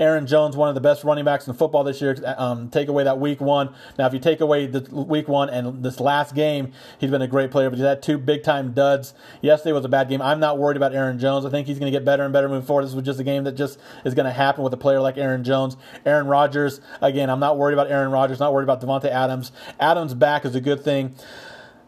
Aaron 0.00 0.26
Jones, 0.26 0.56
one 0.56 0.68
of 0.68 0.74
the 0.74 0.80
best 0.80 1.04
running 1.04 1.24
backs 1.24 1.46
in 1.46 1.52
football 1.54 1.84
this 1.84 2.00
year. 2.00 2.16
Um, 2.38 2.70
take 2.70 2.88
away 2.88 3.04
that 3.04 3.20
week 3.20 3.40
one. 3.40 3.74
Now, 3.98 4.06
if 4.06 4.14
you 4.14 4.18
take 4.18 4.40
away 4.40 4.66
the 4.66 4.80
week 4.92 5.28
one 5.28 5.50
and 5.50 5.84
this 5.84 6.00
last 6.00 6.34
game, 6.34 6.72
he's 6.98 7.10
been 7.10 7.22
a 7.22 7.28
great 7.28 7.50
player, 7.50 7.68
but 7.68 7.78
he's 7.78 7.86
had 7.86 8.02
two 8.02 8.16
big 8.16 8.42
time 8.42 8.72
duds. 8.72 9.14
Yesterday 9.42 9.72
was 9.72 9.84
a 9.84 9.88
bad 9.88 10.08
game. 10.08 10.22
I'm 10.22 10.40
not 10.40 10.58
worried 10.58 10.78
about 10.78 10.94
Aaron 10.94 11.18
Jones. 11.18 11.44
I 11.44 11.50
think 11.50 11.66
he's 11.66 11.78
going 11.78 11.92
to 11.92 11.96
get 11.96 12.04
better 12.04 12.24
and 12.24 12.32
better 12.32 12.48
moving 12.48 12.66
forward. 12.66 12.86
This 12.86 12.94
was 12.94 13.04
just 13.04 13.20
a 13.20 13.24
game 13.24 13.44
that 13.44 13.52
just 13.52 13.78
is 14.04 14.14
going 14.14 14.26
to 14.26 14.32
happen 14.32 14.64
with 14.64 14.72
a 14.72 14.78
player 14.78 15.00
like 15.00 15.18
Aaron 15.18 15.44
Jones. 15.44 15.76
Aaron 16.06 16.26
Rodgers, 16.26 16.80
again, 17.02 17.28
I'm 17.28 17.40
not 17.40 17.58
worried 17.58 17.74
about 17.74 17.90
Aaron 17.90 18.10
Rodgers, 18.10 18.40
not 18.40 18.54
worried 18.54 18.64
about 18.64 18.80
Davante 18.80 19.10
Adams. 19.10 19.52
Adams 19.78 20.14
back 20.14 20.46
is 20.46 20.54
a 20.54 20.60
good 20.60 20.82
thing. 20.82 21.14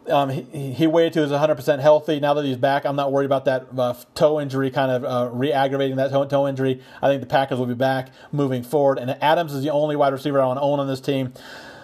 Um, 0.09 0.31
he, 0.31 0.73
he 0.73 0.87
waited 0.87 1.15
he 1.15 1.21
was 1.21 1.31
100% 1.31 1.81
healthy. 1.81 2.19
Now 2.19 2.35
that 2.35 2.45
he's 2.45 2.57
back, 2.57 2.85
I'm 2.85 2.97
not 2.97 3.12
worried 3.12 3.27
about 3.27 3.45
that 3.45 3.67
uh, 3.77 3.95
toe 4.15 4.41
injury 4.41 4.71
kind 4.71 4.91
of 4.91 5.05
uh, 5.05 5.31
re 5.33 5.53
aggravating 5.53 5.97
that 5.97 6.11
toe, 6.11 6.25
toe 6.25 6.49
injury. 6.49 6.83
I 7.01 7.09
think 7.09 7.21
the 7.21 7.27
Packers 7.27 7.59
will 7.59 7.67
be 7.67 7.75
back 7.75 8.11
moving 8.33 8.62
forward. 8.62 8.99
And 8.99 9.11
Adams 9.23 9.53
is 9.53 9.62
the 9.62 9.71
only 9.71 9.95
wide 9.95 10.12
receiver 10.12 10.41
I 10.41 10.47
want 10.47 10.59
to 10.59 10.62
own 10.62 10.81
on 10.81 10.88
this 10.88 11.01
team 11.01 11.33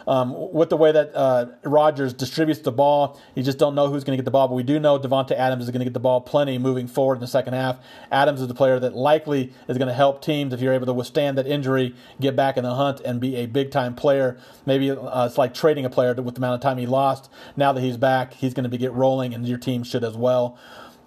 um, 0.08 0.34
with 0.52 0.70
the 0.70 0.76
way 0.76 0.90
that 0.90 1.14
uh, 1.14 1.46
Rodgers 1.64 2.14
distributes 2.14 2.60
the 2.60 2.72
ball, 2.72 3.20
you 3.34 3.42
just 3.42 3.58
don't 3.58 3.74
know 3.74 3.88
who's 3.88 4.04
going 4.04 4.16
to 4.16 4.20
get 4.20 4.24
the 4.24 4.30
ball. 4.30 4.48
But 4.48 4.54
we 4.54 4.62
do 4.62 4.80
know 4.80 4.98
Davante 4.98 5.32
Adams 5.32 5.64
is 5.64 5.70
going 5.70 5.80
to 5.80 5.84
get 5.84 5.92
the 5.92 6.00
ball 6.00 6.22
plenty 6.22 6.56
moving 6.56 6.86
forward 6.86 7.16
in 7.16 7.20
the 7.20 7.26
second 7.26 7.52
half. 7.52 7.78
Adams 8.10 8.40
is 8.40 8.48
the 8.48 8.54
player 8.54 8.80
that 8.80 8.96
likely 8.96 9.52
is 9.68 9.76
going 9.76 9.88
to 9.88 9.94
help 9.94 10.22
teams 10.22 10.54
if 10.54 10.62
you're 10.62 10.72
able 10.72 10.86
to 10.86 10.94
withstand 10.94 11.36
that 11.36 11.46
injury, 11.46 11.94
get 12.18 12.34
back 12.34 12.56
in 12.56 12.64
the 12.64 12.74
hunt, 12.74 13.00
and 13.00 13.20
be 13.20 13.36
a 13.36 13.44
big 13.44 13.70
time 13.70 13.94
player. 13.94 14.38
Maybe 14.64 14.90
uh, 14.90 15.26
it's 15.26 15.36
like 15.36 15.52
trading 15.52 15.84
a 15.84 15.90
player 15.90 16.14
with 16.14 16.34
the 16.34 16.40
amount 16.40 16.54
of 16.54 16.60
time 16.62 16.78
he 16.78 16.86
lost. 16.86 17.30
Now 17.54 17.74
that 17.74 17.82
he's 17.82 17.98
back, 17.98 18.32
he's 18.32 18.54
going 18.54 18.64
to 18.64 18.70
be 18.70 18.78
get 18.78 18.92
rolling, 18.94 19.34
and 19.34 19.46
your 19.46 19.58
team 19.58 19.84
should 19.84 20.04
as 20.04 20.16
well. 20.16 20.58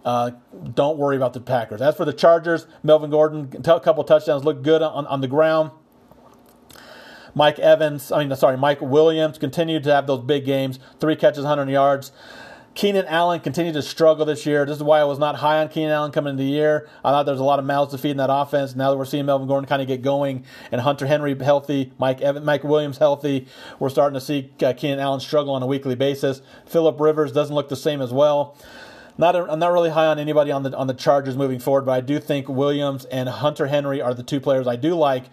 Uh, 0.05 0.31
don't 0.73 0.97
worry 0.97 1.15
about 1.15 1.33
the 1.33 1.41
Packers. 1.41 1.81
As 1.81 1.95
for 1.95 2.05
the 2.05 2.13
Chargers, 2.13 2.67
Melvin 2.83 3.09
Gordon, 3.09 3.51
a 3.65 3.79
couple 3.79 4.03
touchdowns, 4.03 4.43
looked 4.43 4.61
good 4.63 4.81
on, 4.81 5.07
on 5.07 5.21
the 5.21 5.27
ground. 5.27 5.71
Mike 7.35 7.59
Evans, 7.59 8.11
I 8.11 8.23
mean, 8.23 8.35
sorry, 8.35 8.57
Mike 8.57 8.81
Williams 8.81 9.37
continued 9.37 9.83
to 9.83 9.93
have 9.93 10.07
those 10.07 10.21
big 10.21 10.45
games, 10.45 10.79
three 10.99 11.15
catches, 11.15 11.43
100 11.43 11.69
yards. 11.69 12.11
Keenan 12.73 13.05
Allen 13.07 13.41
continued 13.41 13.73
to 13.73 13.81
struggle 13.81 14.25
this 14.25 14.45
year. 14.45 14.65
This 14.65 14.77
is 14.77 14.83
why 14.83 15.01
I 15.01 15.03
was 15.03 15.19
not 15.19 15.35
high 15.35 15.59
on 15.59 15.67
Keenan 15.67 15.91
Allen 15.91 16.11
coming 16.11 16.31
into 16.31 16.43
the 16.43 16.49
year. 16.49 16.87
I 17.03 17.11
thought 17.11 17.23
there 17.23 17.33
was 17.33 17.41
a 17.41 17.45
lot 17.45 17.59
of 17.59 17.65
mouths 17.65 17.91
to 17.91 17.97
feed 17.97 18.11
in 18.11 18.17
that 18.17 18.31
offense. 18.31 18.75
Now 18.75 18.91
that 18.91 18.97
we're 18.97 19.03
seeing 19.03 19.25
Melvin 19.25 19.47
Gordon 19.47 19.67
kind 19.67 19.81
of 19.81 19.89
get 19.89 20.01
going 20.01 20.45
and 20.71 20.79
Hunter 20.79 21.05
Henry 21.05 21.37
healthy, 21.37 21.91
Mike 21.99 22.21
Evan, 22.21 22.45
Mike 22.45 22.63
Williams 22.63 22.97
healthy, 22.97 23.47
we're 23.79 23.89
starting 23.89 24.13
to 24.13 24.21
see 24.25 24.51
uh, 24.63 24.71
Keenan 24.71 24.99
Allen 24.99 25.19
struggle 25.19 25.53
on 25.53 25.61
a 25.61 25.67
weekly 25.67 25.95
basis. 25.95 26.41
Philip 26.65 26.97
Rivers 26.99 27.33
doesn't 27.33 27.53
look 27.53 27.67
the 27.67 27.75
same 27.75 28.01
as 28.01 28.13
well. 28.13 28.55
Not 29.17 29.35
a, 29.35 29.51
I'm 29.51 29.59
not 29.59 29.71
really 29.71 29.89
high 29.89 30.07
on 30.07 30.19
anybody 30.19 30.51
on 30.51 30.63
the 30.63 30.75
on 30.75 30.87
the 30.87 30.93
Chargers 30.93 31.35
moving 31.35 31.59
forward, 31.59 31.85
but 31.85 31.91
I 31.91 32.01
do 32.01 32.19
think 32.19 32.47
Williams 32.47 33.05
and 33.05 33.29
Hunter 33.29 33.67
Henry 33.67 34.01
are 34.01 34.13
the 34.13 34.23
two 34.23 34.39
players 34.39 34.67
I 34.67 34.75
do 34.75 34.95
like 34.95 35.25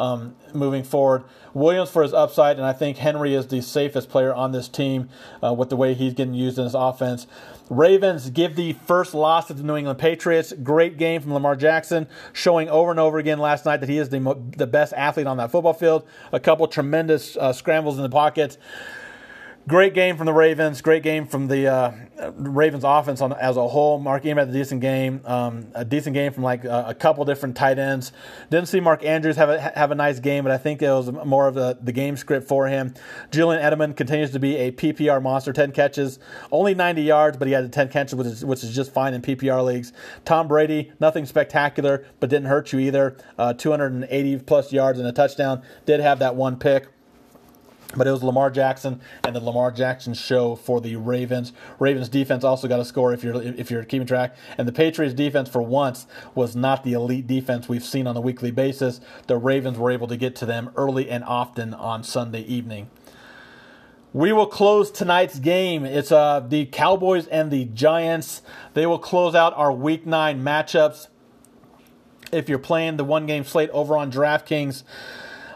um, 0.00 0.34
moving 0.52 0.84
forward. 0.84 1.24
Williams 1.54 1.90
for 1.90 2.02
his 2.02 2.12
upside, 2.12 2.56
and 2.56 2.66
I 2.66 2.72
think 2.72 2.98
Henry 2.98 3.34
is 3.34 3.46
the 3.46 3.62
safest 3.62 4.08
player 4.08 4.34
on 4.34 4.52
this 4.52 4.68
team 4.68 5.08
uh, 5.42 5.54
with 5.54 5.70
the 5.70 5.76
way 5.76 5.94
he's 5.94 6.12
getting 6.12 6.34
used 6.34 6.58
in 6.58 6.64
his 6.64 6.74
offense. 6.74 7.26
Ravens 7.70 8.30
give 8.30 8.56
the 8.56 8.74
first 8.74 9.14
loss 9.14 9.46
to 9.48 9.54
the 9.54 9.62
New 9.62 9.76
England 9.76 9.98
Patriots. 9.98 10.52
Great 10.62 10.98
game 10.98 11.20
from 11.20 11.32
Lamar 11.32 11.56
Jackson, 11.56 12.06
showing 12.32 12.68
over 12.68 12.90
and 12.90 13.00
over 13.00 13.18
again 13.18 13.38
last 13.38 13.64
night 13.64 13.78
that 13.78 13.88
he 13.88 13.98
is 13.98 14.10
the, 14.10 14.38
the 14.56 14.66
best 14.66 14.92
athlete 14.92 15.26
on 15.26 15.38
that 15.38 15.50
football 15.50 15.72
field. 15.72 16.06
A 16.32 16.38
couple 16.38 16.68
tremendous 16.68 17.36
uh, 17.36 17.52
scrambles 17.52 17.96
in 17.96 18.02
the 18.02 18.10
pocket. 18.10 18.58
Great 19.68 19.94
game 19.94 20.16
from 20.16 20.26
the 20.26 20.32
Ravens. 20.32 20.80
Great 20.80 21.02
game 21.02 21.26
from 21.26 21.48
the 21.48 21.66
uh, 21.66 21.92
Ravens 22.36 22.84
offense 22.84 23.20
on, 23.20 23.32
as 23.32 23.56
a 23.56 23.66
whole. 23.66 23.98
Mark 23.98 24.24
Ingram 24.24 24.46
had 24.46 24.54
a 24.54 24.56
decent 24.56 24.80
game. 24.80 25.20
Um, 25.24 25.66
a 25.74 25.84
decent 25.84 26.14
game 26.14 26.32
from 26.32 26.44
like 26.44 26.64
a, 26.64 26.86
a, 26.88 26.94
couple 26.94 27.24
different 27.24 27.56
tight 27.56 27.76
ends. 27.76 28.12
Didn't 28.48 28.68
see 28.68 28.78
Mark 28.78 29.04
Andrews 29.04 29.34
have 29.34 29.50
a 29.50 29.60
have 29.60 29.90
a 29.90 29.96
nice 29.96 30.20
game, 30.20 30.44
but 30.44 30.52
I 30.52 30.56
think 30.56 30.82
it 30.82 30.88
was 30.88 31.10
more 31.10 31.48
of 31.48 31.54
the, 31.54 31.76
the 31.82 31.90
game 31.90 32.16
script 32.16 32.46
for 32.46 32.68
him. 32.68 32.94
Julian 33.32 33.60
Edelman 33.60 33.96
continues 33.96 34.30
to 34.30 34.38
be 34.38 34.54
a 34.56 34.70
PPR 34.70 35.20
monster. 35.20 35.52
Ten 35.52 35.72
catches, 35.72 36.20
only 36.52 36.72
90 36.76 37.02
yards, 37.02 37.36
but 37.36 37.48
he 37.48 37.52
had 37.52 37.72
10 37.72 37.88
catches, 37.88 38.14
which 38.14 38.28
is, 38.28 38.44
which 38.44 38.62
is 38.62 38.72
just 38.72 38.92
fine 38.92 39.14
in 39.14 39.20
PPR 39.20 39.64
leagues. 39.64 39.92
Tom 40.24 40.46
Brady, 40.46 40.92
nothing 41.00 41.26
spectacular, 41.26 42.06
but 42.20 42.30
didn't 42.30 42.46
hurt 42.46 42.72
you 42.72 42.78
either. 42.78 43.16
Uh, 43.36 43.52
280 43.52 44.38
plus 44.40 44.72
yards 44.72 45.00
and 45.00 45.08
a 45.08 45.12
touchdown. 45.12 45.62
Did 45.86 45.98
have 45.98 46.20
that 46.20 46.36
one 46.36 46.56
pick. 46.56 46.86
But 47.94 48.06
it 48.06 48.10
was 48.10 48.22
Lamar 48.22 48.50
Jackson 48.50 49.00
and 49.24 49.36
the 49.36 49.40
Lamar 49.40 49.70
Jackson 49.70 50.14
show 50.14 50.56
for 50.56 50.80
the 50.80 50.96
Ravens. 50.96 51.52
Ravens 51.78 52.08
defense 52.08 52.42
also 52.42 52.66
got 52.66 52.80
a 52.80 52.84
score 52.84 53.12
if 53.12 53.22
you're 53.22 53.40
if 53.40 53.70
you're 53.70 53.84
keeping 53.84 54.06
track. 54.06 54.36
And 54.58 54.66
the 54.66 54.72
Patriots 54.72 55.14
defense 55.14 55.48
for 55.48 55.62
once 55.62 56.06
was 56.34 56.56
not 56.56 56.82
the 56.82 56.94
elite 56.94 57.26
defense 57.26 57.68
we've 57.68 57.84
seen 57.84 58.06
on 58.06 58.16
a 58.16 58.20
weekly 58.20 58.50
basis. 58.50 59.00
The 59.28 59.36
Ravens 59.36 59.78
were 59.78 59.90
able 59.90 60.08
to 60.08 60.16
get 60.16 60.34
to 60.36 60.46
them 60.46 60.70
early 60.76 61.08
and 61.08 61.22
often 61.24 61.74
on 61.74 62.02
Sunday 62.02 62.42
evening. 62.42 62.90
We 64.12 64.32
will 64.32 64.46
close 64.46 64.90
tonight's 64.90 65.38
game. 65.38 65.84
It's 65.84 66.10
uh, 66.10 66.40
the 66.40 66.64
Cowboys 66.66 67.26
and 67.26 67.50
the 67.50 67.66
Giants. 67.66 68.40
They 68.72 68.86
will 68.86 68.98
close 68.98 69.34
out 69.34 69.52
our 69.56 69.70
Week 69.70 70.06
Nine 70.06 70.42
matchups. 70.42 71.08
If 72.32 72.48
you're 72.48 72.58
playing 72.58 72.96
the 72.96 73.04
one 73.04 73.26
game 73.26 73.44
slate 73.44 73.70
over 73.70 73.96
on 73.96 74.10
DraftKings. 74.10 74.84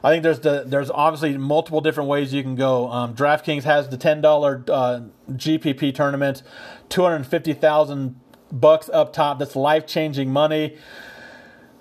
I 0.03 0.11
think 0.11 0.23
there's 0.23 0.41
the 0.41 0.65
there's 0.67 0.91
obviously 0.91 1.37
multiple 1.37 1.81
different 1.81 2.09
ways 2.09 2.33
you 2.33 2.43
can 2.43 2.55
go. 2.55 2.91
Um, 2.91 3.15
DraftKings 3.15 3.65
has 3.65 3.89
the 3.89 3.97
ten 3.97 4.21
dollar 4.21 4.65
uh, 4.69 5.01
GPP 5.31 5.95
tournament, 5.95 6.43
two 6.89 7.03
hundred 7.03 7.27
fifty 7.27 7.53
thousand 7.53 8.19
bucks 8.51 8.89
up 8.93 9.13
top. 9.13 9.39
That's 9.39 9.57
life 9.57 9.87
changing 9.87 10.33
money. 10.33 10.77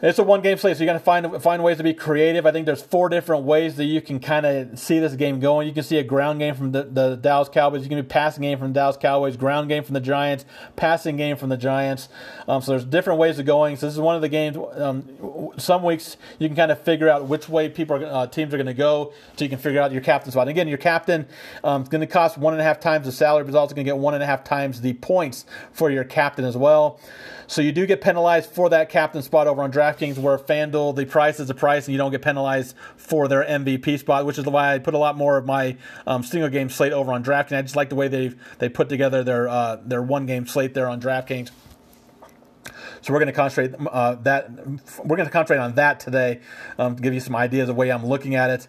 It's 0.01 0.17
a 0.17 0.23
one 0.23 0.39
game 0.39 0.57
slate, 0.57 0.77
so 0.77 0.83
you 0.83 0.85
got 0.85 0.93
to 0.93 0.99
find 0.99 1.43
find 1.43 1.61
ways 1.61 1.75
to 1.75 1.83
be 1.83 1.93
creative. 1.93 2.45
I 2.45 2.53
think 2.53 2.65
there's 2.65 2.81
four 2.81 3.09
different 3.09 3.43
ways 3.43 3.75
that 3.75 3.83
you 3.83 3.99
can 3.99 4.21
kind 4.21 4.45
of 4.45 4.79
see 4.79 4.97
this 4.97 5.13
game 5.15 5.41
going. 5.41 5.67
You 5.67 5.73
can 5.73 5.83
see 5.83 5.97
a 5.97 6.03
ground 6.03 6.39
game 6.39 6.55
from 6.55 6.71
the, 6.71 6.83
the 6.83 7.17
Dallas 7.17 7.49
Cowboys. 7.49 7.83
You 7.83 7.89
can 7.89 7.97
be 7.97 8.07
passing 8.07 8.43
game 8.43 8.57
from 8.57 8.69
the 8.69 8.79
Dallas 8.79 8.95
Cowboys, 8.95 9.35
ground 9.35 9.67
game 9.67 9.83
from 9.83 9.95
the 9.95 9.99
Giants, 9.99 10.45
passing 10.77 11.17
game 11.17 11.35
from 11.35 11.49
the 11.49 11.57
Giants. 11.57 12.07
Um, 12.47 12.61
so 12.61 12.71
there's 12.71 12.85
different 12.85 13.19
ways 13.19 13.39
of 13.39 13.45
going. 13.45 13.75
So 13.75 13.87
this 13.87 13.93
is 13.93 13.99
one 13.99 14.15
of 14.15 14.21
the 14.21 14.29
games. 14.29 14.55
Um, 14.75 15.51
some 15.57 15.83
weeks 15.83 16.15
you 16.37 16.47
can 16.47 16.55
kind 16.55 16.71
of 16.71 16.79
figure 16.79 17.09
out 17.09 17.27
which 17.27 17.49
way 17.49 17.67
people 17.67 18.01
are, 18.01 18.05
uh, 18.05 18.27
teams 18.27 18.53
are 18.53 18.57
going 18.57 18.67
to 18.67 18.73
go, 18.73 19.11
so 19.35 19.43
you 19.43 19.49
can 19.49 19.59
figure 19.59 19.81
out 19.81 19.91
your 19.91 20.01
captain 20.01 20.31
spot. 20.31 20.43
And 20.43 20.51
again, 20.51 20.69
your 20.69 20.77
captain 20.77 21.27
um, 21.61 21.81
is 21.81 21.89
going 21.89 21.99
to 21.99 22.07
cost 22.07 22.37
one 22.37 22.53
and 22.53 22.61
a 22.61 22.63
half 22.63 22.79
times 22.79 23.05
the 23.05 23.11
salary, 23.11 23.43
but 23.43 23.49
is 23.49 23.55
also 23.55 23.75
going 23.75 23.85
to 23.85 23.91
get 23.91 23.97
one 23.97 24.13
and 24.13 24.23
a 24.23 24.25
half 24.25 24.45
times 24.45 24.79
the 24.79 24.93
points 24.93 25.45
for 25.73 25.91
your 25.91 26.05
captain 26.05 26.45
as 26.45 26.55
well. 26.55 27.01
So 27.49 27.63
you 27.63 27.71
do 27.71 27.87
get 27.87 27.99
penalized 27.99 28.51
for 28.51 28.69
that 28.69 28.89
captain 28.89 29.23
spot 29.23 29.47
over 29.47 29.63
on 29.63 29.71
DraftKings, 29.71 30.19
where 30.19 30.37
FanDuel, 30.37 30.95
the 30.95 31.07
price 31.07 31.39
is 31.39 31.47
the 31.47 31.55
price, 31.55 31.87
and 31.87 31.93
you 31.93 31.97
don't 31.97 32.11
get 32.11 32.21
penalized 32.21 32.75
for 32.95 33.27
their 33.27 33.43
MVP 33.43 33.97
spot, 33.97 34.27
which 34.27 34.37
is 34.37 34.45
why 34.45 34.75
I 34.75 34.77
put 34.77 34.93
a 34.93 34.99
lot 34.99 35.17
more 35.17 35.35
of 35.35 35.47
my 35.47 35.75
um, 36.05 36.21
single 36.21 36.51
game 36.51 36.69
slate 36.69 36.93
over 36.93 37.11
on 37.11 37.23
DraftKings. 37.23 37.57
I 37.57 37.61
just 37.63 37.75
like 37.75 37.89
the 37.89 37.95
way 37.95 38.07
they 38.07 38.33
they 38.59 38.69
put 38.69 38.87
together 38.87 39.23
their 39.23 39.47
uh, 39.47 39.77
their 39.83 40.03
one 40.03 40.27
game 40.27 40.45
slate 40.45 40.75
there 40.75 40.87
on 40.87 41.01
DraftKings. 41.01 41.49
So 43.01 43.13
we're 43.13 43.19
going 43.19 43.27
to 43.27 43.33
concentrate 43.33 43.79
uh, 43.91 44.15
that. 44.15 44.49
We're 45.05 45.17
going 45.17 45.27
to 45.27 45.31
concentrate 45.31 45.57
on 45.59 45.75
that 45.75 45.99
today 45.99 46.41
um, 46.77 46.95
to 46.95 47.01
give 47.01 47.13
you 47.13 47.19
some 47.19 47.35
ideas 47.35 47.69
of 47.69 47.75
the 47.75 47.79
way 47.79 47.91
I'm 47.91 48.05
looking 48.05 48.35
at 48.35 48.49
it. 48.49 48.67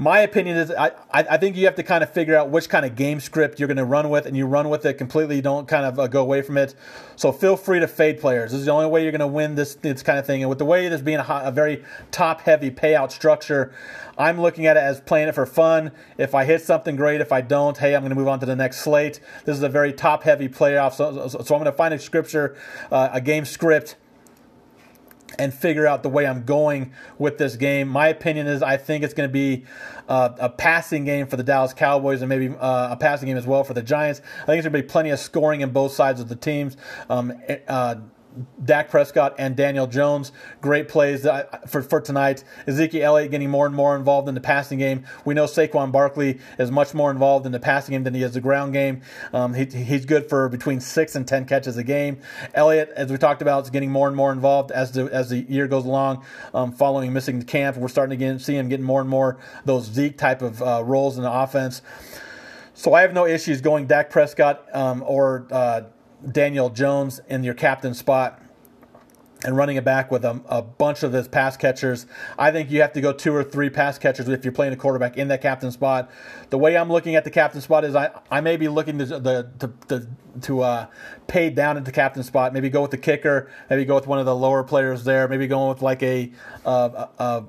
My 0.00 0.20
opinion 0.20 0.56
is, 0.56 0.70
I, 0.70 0.92
I 1.12 1.36
think 1.38 1.56
you 1.56 1.64
have 1.64 1.74
to 1.74 1.82
kind 1.82 2.04
of 2.04 2.12
figure 2.12 2.36
out 2.36 2.50
which 2.50 2.68
kind 2.68 2.86
of 2.86 2.94
game 2.94 3.18
script 3.18 3.58
you're 3.58 3.66
going 3.66 3.78
to 3.78 3.84
run 3.84 4.10
with, 4.10 4.26
and 4.26 4.36
you 4.36 4.46
run 4.46 4.68
with 4.68 4.86
it 4.86 4.94
completely. 4.94 5.36
You 5.36 5.42
don't 5.42 5.66
kind 5.66 5.84
of 5.84 5.98
uh, 5.98 6.06
go 6.06 6.22
away 6.22 6.42
from 6.42 6.56
it. 6.56 6.74
So 7.16 7.32
feel 7.32 7.56
free 7.56 7.80
to 7.80 7.88
fade 7.88 8.20
players. 8.20 8.52
This 8.52 8.60
is 8.60 8.66
the 8.66 8.72
only 8.72 8.86
way 8.86 9.02
you're 9.02 9.12
going 9.12 9.20
to 9.20 9.26
win 9.26 9.54
this 9.54 9.74
this 9.74 10.02
kind 10.02 10.18
of 10.18 10.26
thing. 10.26 10.42
And 10.42 10.48
with 10.48 10.58
the 10.58 10.64
way 10.64 10.88
this 10.88 11.00
being 11.00 11.18
a, 11.18 11.42
a 11.44 11.50
very 11.50 11.84
top 12.10 12.42
heavy 12.42 12.70
payout 12.70 13.10
structure, 13.10 13.72
I'm 14.16 14.40
looking 14.40 14.66
at 14.66 14.76
it 14.76 14.80
as 14.80 15.00
playing 15.00 15.28
it 15.28 15.34
for 15.34 15.46
fun. 15.46 15.92
If 16.16 16.34
I 16.34 16.44
hit 16.44 16.62
something 16.62 16.94
great, 16.96 17.20
if 17.20 17.32
I 17.32 17.40
don't, 17.40 17.76
hey, 17.76 17.94
I'm 17.94 18.02
going 18.02 18.10
to 18.10 18.16
move 18.16 18.28
on 18.28 18.40
to 18.40 18.46
the 18.46 18.56
next 18.56 18.78
slate. 18.78 19.20
This 19.44 19.56
is 19.56 19.62
a 19.62 19.68
very 19.68 19.92
top 19.92 20.22
heavy 20.22 20.48
playoff, 20.48 20.94
so, 20.94 21.28
so, 21.28 21.40
so 21.42 21.54
I'm 21.54 21.60
going 21.60 21.64
to 21.64 21.72
find 21.72 21.94
a 21.94 21.98
scripture, 21.98 22.56
uh, 22.90 23.10
a 23.12 23.20
game 23.20 23.44
script 23.44 23.67
and 25.38 25.54
figure 25.54 25.86
out 25.86 26.02
the 26.02 26.08
way 26.08 26.26
I'm 26.26 26.44
going 26.44 26.92
with 27.18 27.38
this 27.38 27.56
game. 27.56 27.88
My 27.88 28.08
opinion 28.08 28.46
is 28.46 28.62
I 28.62 28.76
think 28.76 29.04
it's 29.04 29.14
going 29.14 29.28
to 29.28 29.32
be 29.32 29.64
uh, 30.08 30.30
a 30.38 30.48
passing 30.48 31.04
game 31.04 31.26
for 31.26 31.36
the 31.36 31.42
Dallas 31.42 31.72
Cowboys 31.72 32.22
and 32.22 32.28
maybe 32.28 32.48
uh, 32.48 32.92
a 32.92 32.96
passing 32.96 33.28
game 33.28 33.36
as 33.36 33.46
well 33.46 33.62
for 33.64 33.74
the 33.74 33.82
Giants. 33.82 34.20
I 34.20 34.22
think 34.22 34.46
there's 34.46 34.64
going 34.64 34.72
to 34.72 34.82
be 34.82 34.88
plenty 34.88 35.10
of 35.10 35.20
scoring 35.20 35.60
in 35.60 35.70
both 35.70 35.92
sides 35.92 36.20
of 36.20 36.28
the 36.28 36.36
teams. 36.36 36.76
Um, 37.08 37.32
uh, 37.68 37.96
Dak 38.64 38.90
Prescott 38.90 39.34
and 39.38 39.56
Daniel 39.56 39.86
Jones. 39.86 40.32
Great 40.60 40.88
plays 40.88 41.26
uh, 41.26 41.44
for, 41.66 41.82
for 41.82 42.00
tonight. 42.00 42.44
Ezekiel 42.66 43.04
Elliott 43.04 43.30
getting 43.30 43.50
more 43.50 43.66
and 43.66 43.74
more 43.74 43.96
involved 43.96 44.28
in 44.28 44.34
the 44.34 44.40
passing 44.40 44.78
game. 44.78 45.04
We 45.24 45.34
know 45.34 45.44
Saquon 45.44 45.92
Barkley 45.92 46.38
is 46.58 46.70
much 46.70 46.94
more 46.94 47.10
involved 47.10 47.46
in 47.46 47.52
the 47.52 47.60
passing 47.60 47.92
game 47.92 48.04
than 48.04 48.14
he 48.14 48.22
is 48.22 48.34
the 48.34 48.40
ground 48.40 48.72
game. 48.72 49.02
Um, 49.32 49.54
he, 49.54 49.64
he's 49.64 50.04
good 50.04 50.28
for 50.28 50.48
between 50.48 50.80
six 50.80 51.16
and 51.16 51.26
ten 51.26 51.46
catches 51.46 51.76
a 51.76 51.84
game. 51.84 52.18
Elliott, 52.54 52.90
as 52.96 53.10
we 53.10 53.18
talked 53.18 53.42
about, 53.42 53.64
is 53.64 53.70
getting 53.70 53.90
more 53.90 54.08
and 54.08 54.16
more 54.16 54.32
involved 54.32 54.70
as 54.70 54.92
the 54.92 55.04
as 55.06 55.30
the 55.30 55.38
year 55.38 55.66
goes 55.66 55.84
along. 55.84 56.24
Um, 56.54 56.72
following 56.72 57.12
missing 57.12 57.38
the 57.38 57.44
camp, 57.44 57.76
we're 57.76 57.88
starting 57.88 58.18
to 58.18 58.24
get, 58.24 58.40
see 58.40 58.56
him 58.56 58.68
getting 58.68 58.86
more 58.86 59.00
and 59.00 59.10
more 59.10 59.38
those 59.64 59.84
Zeke 59.84 60.16
type 60.16 60.42
of 60.42 60.62
uh, 60.62 60.82
roles 60.84 61.16
in 61.16 61.24
the 61.24 61.32
offense. 61.32 61.82
So 62.74 62.94
I 62.94 63.00
have 63.00 63.12
no 63.12 63.26
issues 63.26 63.60
going 63.60 63.88
Dak 63.88 64.08
Prescott 64.08 64.64
um, 64.72 65.02
or 65.04 65.48
uh, 65.50 65.82
Daniel 66.30 66.70
Jones 66.70 67.20
in 67.28 67.44
your 67.44 67.54
captain 67.54 67.94
spot 67.94 68.42
and 69.44 69.56
running 69.56 69.76
it 69.76 69.84
back 69.84 70.10
with 70.10 70.24
a, 70.24 70.40
a, 70.48 70.60
bunch 70.62 71.04
of 71.04 71.12
his 71.12 71.28
pass 71.28 71.56
catchers. 71.56 72.06
I 72.36 72.50
think 72.50 72.70
you 72.70 72.80
have 72.80 72.92
to 72.94 73.00
go 73.00 73.12
two 73.12 73.32
or 73.32 73.44
three 73.44 73.70
pass 73.70 73.96
catchers 73.98 74.28
if 74.28 74.44
you're 74.44 74.52
playing 74.52 74.72
a 74.72 74.76
quarterback 74.76 75.16
in 75.16 75.28
that 75.28 75.40
captain 75.42 75.70
spot. 75.70 76.10
The 76.50 76.58
way 76.58 76.76
I'm 76.76 76.90
looking 76.90 77.14
at 77.14 77.22
the 77.22 77.30
captain 77.30 77.60
spot 77.60 77.84
is 77.84 77.94
I, 77.94 78.10
I 78.30 78.40
may 78.40 78.56
be 78.56 78.66
looking 78.68 78.98
to 78.98 79.06
the 79.06 79.48
to, 79.60 79.72
to, 79.88 80.08
to 80.42 80.60
uh, 80.62 80.86
pay 81.28 81.50
down 81.50 81.76
into 81.76 81.92
captain 81.92 82.24
spot. 82.24 82.52
Maybe 82.52 82.68
go 82.68 82.82
with 82.82 82.90
the 82.90 82.98
kicker. 82.98 83.48
Maybe 83.70 83.84
go 83.84 83.94
with 83.94 84.08
one 84.08 84.18
of 84.18 84.26
the 84.26 84.34
lower 84.34 84.64
players 84.64 85.04
there. 85.04 85.28
Maybe 85.28 85.46
going 85.46 85.68
with 85.68 85.82
like 85.82 86.02
a, 86.02 86.32
uh, 86.66 87.06
a 87.18 87.44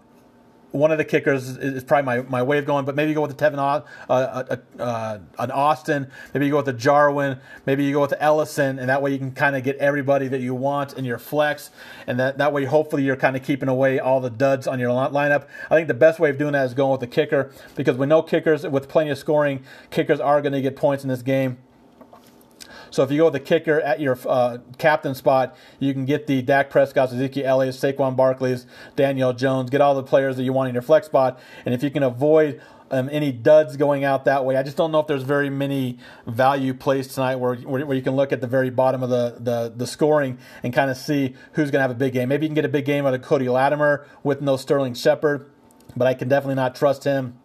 one 0.72 0.92
of 0.92 0.98
the 0.98 1.06
kickers 1.06 1.50
is 1.50 1.84
probably 1.84 2.06
my, 2.06 2.30
my 2.30 2.44
way 2.44 2.58
of 2.60 2.66
going, 2.66 2.86
but 2.86 2.96
maybe 2.96 3.10
you 3.10 3.16
go 3.16 3.22
with 3.22 3.36
the 3.36 3.44
Tevin, 3.44 3.58
uh, 3.58 3.82
uh, 4.10 4.58
uh, 4.80 5.20
an 5.40 5.52
Austin. 5.52 6.10
Maybe 6.34 6.46
you 6.46 6.52
go 6.52 6.58
with 6.58 6.68
the 6.68 6.74
Jarwin. 6.74 7.40
Maybe 7.66 7.84
you 7.84 7.94
go 7.94 8.02
with 8.02 8.12
the 8.12 8.22
Ellison, 8.22 8.78
and 8.78 8.90
that 8.90 9.02
way 9.02 9.12
you 9.12 9.18
can 9.18 9.32
kind 9.32 9.56
of 9.56 9.64
get 9.64 9.78
everybody 9.78 10.28
that 10.28 10.42
you 10.42 10.54
want 10.54 10.94
in 10.94 11.06
your 11.06 11.18
flex, 11.18 11.72
and 12.06 12.20
that, 12.20 12.38
that 12.38 12.54
way 12.54 12.66
hopefully 12.66 13.04
you're 13.04 13.16
kind 13.16 13.36
of 13.36 13.44
keeping 13.44 13.70
away 13.70 14.00
all 14.00 14.20
the 14.20 14.30
duds 14.30 14.68
on 14.68 14.80
your 14.80 14.90
lineup. 14.90 15.48
I 15.70 15.76
think 15.76 15.88
the 15.88 15.94
best 15.94 16.20
way 16.20 16.30
of 16.30 16.38
doing 16.38 16.54
that 16.54 16.66
is 16.66 16.74
going 16.74 16.92
with 16.92 17.02
the 17.02 17.08
kicker 17.08 17.52
because 17.76 17.98
we 17.98 18.06
know 18.06 18.22
kickers 18.22 18.66
with 18.68 18.88
plenty 18.88 19.10
of 19.10 19.18
scoring, 19.18 19.64
kickers 19.90 20.20
are 20.20 20.42
going 20.42 20.54
to 20.54 20.62
get 20.62 20.76
points 20.76 21.04
in 21.04 21.10
this 21.10 21.22
game. 21.22 21.58
So 22.92 23.04
if 23.04 23.12
you 23.12 23.18
go 23.20 23.26
with 23.26 23.34
the 23.34 23.40
kicker 23.40 23.82
at 23.82 24.00
your 24.00 24.18
uh, 24.28 24.60
captain 24.78 25.16
spot, 25.16 25.56
you 25.80 25.94
can 25.94 26.06
get 26.06 26.28
the 26.28 26.42
Dak 26.42 26.70
Prescott, 26.70 27.12
Ezekiel 27.12 27.46
Elliott, 27.46 27.76
Saquon 27.76 28.16
Barkley's, 28.16 28.66
Daniel 28.96 29.34
Jones, 29.34 29.70
get 29.70 29.82
all 29.82 29.96
the 29.96 30.04
players 30.04 30.38
that 30.38 30.44
you 30.44 30.54
want 30.54 30.70
in 30.70 30.76
your 30.76 30.82
flex 30.82 31.06
spot. 31.06 31.40
And 31.66 31.74
if 31.74 31.84
you 31.84 31.92
can 31.92 32.04
avoid 32.04 32.62
um, 32.92 33.10
any 33.12 33.32
duds 33.32 33.78
going 33.78 34.04
out 34.04 34.26
that 34.26 34.46
way. 34.46 34.58
I 34.58 34.64
just 34.64 34.78
don't 34.78 34.92
know 34.92 35.00
if 35.00 35.08
there's 35.08 35.24
very 35.24 35.50
many 35.50 35.98
value 36.26 36.74
plays 36.74 37.08
tonight 37.08 37.36
where, 37.36 37.56
where, 37.56 37.86
where 37.86 37.96
you 37.96 38.04
can 38.04 38.16
look 38.16 38.32
at 38.32 38.42
the 38.42 38.48
very 38.48 38.70
bottom 38.70 39.04
of 39.04 39.10
the, 39.10 39.38
the, 39.40 39.74
the 39.76 39.88
scoring 39.88 40.38
and 40.64 40.74
kind 40.74 40.90
of 40.90 40.98
see 40.98 41.36
who's 41.54 41.72
going 41.72 41.80
to 41.80 41.82
have 41.82 41.92
a 41.92 41.96
big 41.96 42.14
game. 42.14 42.30
Maybe 42.30 42.46
you 42.46 42.50
can 42.50 42.56
get 42.56 42.66
a 42.66 42.70
big 42.70 42.86
game 42.86 43.06
out 43.06 43.14
of 43.14 43.22
Cody 43.22 43.50
Latimer 43.50 44.08
with 44.24 44.42
no 44.42 44.58
Sterling 44.58 44.94
Shepard, 44.94 45.50
but 45.96 46.08
I 46.08 46.14
can 46.14 46.28
definitely 46.28 46.56
not 46.56 46.76
trust 46.76 47.04
him. 47.04 47.39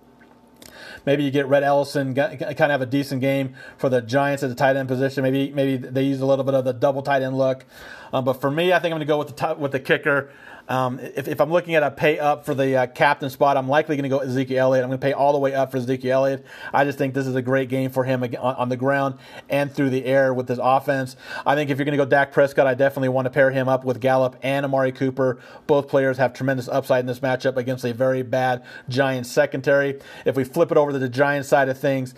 Maybe 1.06 1.22
you 1.24 1.30
get 1.30 1.46
Rhett 1.46 1.62
Ellison, 1.62 2.14
kind 2.14 2.42
of 2.42 2.58
have 2.58 2.80
a 2.80 2.86
decent 2.86 3.20
game 3.20 3.54
for 3.76 3.88
the 3.88 4.00
Giants 4.00 4.42
at 4.42 4.48
the 4.48 4.54
tight 4.54 4.76
end 4.76 4.88
position. 4.88 5.22
Maybe 5.22 5.50
maybe 5.50 5.76
they 5.76 6.02
use 6.02 6.20
a 6.20 6.26
little 6.26 6.44
bit 6.44 6.54
of 6.54 6.64
the 6.64 6.72
double 6.72 7.02
tight 7.02 7.22
end 7.22 7.36
look. 7.36 7.64
Um, 8.12 8.24
but 8.24 8.34
for 8.34 8.50
me, 8.50 8.72
I 8.72 8.78
think 8.78 8.92
I'm 8.92 8.98
going 8.98 9.00
to 9.00 9.06
go 9.06 9.18
with 9.18 9.36
the 9.36 9.54
with 9.58 9.72
the 9.72 9.80
kicker. 9.80 10.30
Um, 10.68 10.98
if, 10.98 11.28
if, 11.28 11.40
I'm 11.40 11.50
looking 11.50 11.74
at 11.74 11.82
a 11.82 11.90
pay 11.90 12.18
up 12.18 12.46
for 12.46 12.54
the 12.54 12.76
uh, 12.76 12.86
captain 12.86 13.28
spot, 13.28 13.56
I'm 13.56 13.68
likely 13.68 13.96
going 13.96 14.04
to 14.04 14.08
go 14.08 14.18
Ezekiel 14.18 14.68
Elliott. 14.68 14.84
I'm 14.84 14.88
going 14.88 14.98
to 14.98 15.04
pay 15.04 15.12
all 15.12 15.32
the 15.32 15.38
way 15.38 15.54
up 15.54 15.70
for 15.70 15.76
Ezekiel 15.76 16.24
Elliott. 16.24 16.46
I 16.72 16.84
just 16.84 16.96
think 16.96 17.12
this 17.12 17.26
is 17.26 17.34
a 17.34 17.42
great 17.42 17.68
game 17.68 17.90
for 17.90 18.04
him 18.04 18.22
on, 18.22 18.34
on 18.34 18.68
the 18.70 18.76
ground 18.76 19.18
and 19.50 19.70
through 19.70 19.90
the 19.90 20.06
air 20.06 20.32
with 20.32 20.48
his 20.48 20.58
offense. 20.62 21.16
I 21.44 21.54
think 21.54 21.70
if 21.70 21.76
you're 21.78 21.84
going 21.84 21.98
to 21.98 22.02
go 22.02 22.08
Dak 22.08 22.32
Prescott, 22.32 22.66
I 22.66 22.74
definitely 22.74 23.10
want 23.10 23.26
to 23.26 23.30
pair 23.30 23.50
him 23.50 23.68
up 23.68 23.84
with 23.84 24.00
Gallup 24.00 24.36
and 24.42 24.64
Amari 24.64 24.92
Cooper. 24.92 25.38
Both 25.66 25.88
players 25.88 26.16
have 26.16 26.32
tremendous 26.32 26.68
upside 26.68 27.00
in 27.00 27.06
this 27.06 27.20
matchup 27.20 27.56
against 27.56 27.84
a 27.84 27.92
very 27.92 28.22
bad 28.22 28.64
Giants 28.88 29.30
secondary. 29.30 30.00
If 30.24 30.36
we 30.36 30.44
flip 30.44 30.70
it 30.70 30.78
over 30.78 30.92
to 30.92 30.98
the 30.98 31.08
Giants 31.10 31.48
side 31.48 31.68
of 31.68 31.78
things, 31.78 32.14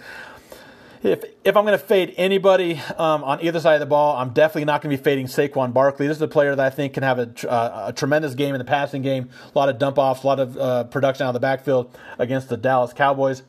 if 1.02 1.24
if 1.44 1.56
I'm 1.56 1.64
going 1.64 1.78
to 1.78 1.84
fade 1.84 2.14
anybody 2.16 2.80
um, 2.96 3.24
on 3.24 3.40
either 3.42 3.60
side 3.60 3.74
of 3.74 3.80
the 3.80 3.86
ball, 3.86 4.16
I'm 4.16 4.30
definitely 4.30 4.64
not 4.64 4.82
going 4.82 4.96
to 4.96 5.00
be 5.00 5.02
fading 5.02 5.26
Saquon 5.26 5.72
Barkley. 5.72 6.06
This 6.06 6.16
is 6.16 6.22
a 6.22 6.28
player 6.28 6.54
that 6.54 6.64
I 6.64 6.70
think 6.70 6.94
can 6.94 7.02
have 7.02 7.18
a, 7.18 7.50
uh, 7.50 7.86
a 7.88 7.92
tremendous 7.92 8.34
game 8.34 8.54
in 8.54 8.58
the 8.58 8.64
passing 8.64 9.02
game, 9.02 9.30
a 9.54 9.58
lot 9.58 9.68
of 9.68 9.78
dump 9.78 9.98
offs, 9.98 10.22
a 10.22 10.26
lot 10.26 10.40
of 10.40 10.56
uh, 10.56 10.84
production 10.84 11.24
out 11.24 11.30
of 11.30 11.34
the 11.34 11.40
backfield 11.40 11.96
against 12.18 12.48
the 12.48 12.56
Dallas 12.56 12.92
Cowboys. 12.92 13.42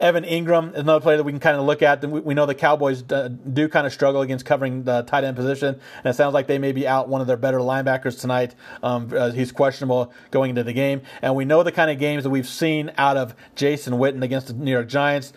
Evan 0.00 0.24
Engram 0.24 0.72
is 0.72 0.80
another 0.80 1.00
player 1.00 1.16
that 1.16 1.24
we 1.24 1.32
can 1.32 1.40
kind 1.40 1.56
of 1.56 1.64
look 1.64 1.82
at. 1.82 2.04
We, 2.04 2.20
we 2.20 2.34
know 2.34 2.46
the 2.46 2.54
Cowboys 2.54 3.02
do 3.02 3.68
kind 3.68 3.86
of 3.86 3.92
struggle 3.92 4.22
against 4.22 4.44
covering 4.44 4.84
the 4.84 5.02
tight 5.02 5.24
end 5.24 5.36
position, 5.36 5.68
and 5.68 6.06
it 6.06 6.14
sounds 6.14 6.34
like 6.34 6.46
they 6.46 6.58
may 6.58 6.72
be 6.72 6.86
out 6.86 7.08
one 7.08 7.20
of 7.20 7.26
their 7.26 7.36
better 7.36 7.58
linebackers 7.58 8.20
tonight. 8.20 8.54
Um, 8.82 9.10
uh, 9.16 9.30
he's 9.30 9.52
questionable 9.52 10.12
going 10.30 10.50
into 10.50 10.64
the 10.64 10.72
game, 10.72 11.02
and 11.22 11.34
we 11.34 11.44
know 11.44 11.62
the 11.62 11.72
kind 11.72 11.90
of 11.90 11.98
games 11.98 12.24
that 12.24 12.30
we've 12.30 12.48
seen 12.48 12.92
out 12.98 13.16
of 13.16 13.34
Jason 13.54 13.94
Witten 13.94 14.22
against 14.22 14.48
the 14.48 14.54
New 14.54 14.72
York 14.72 14.88
Giants. 14.88 15.32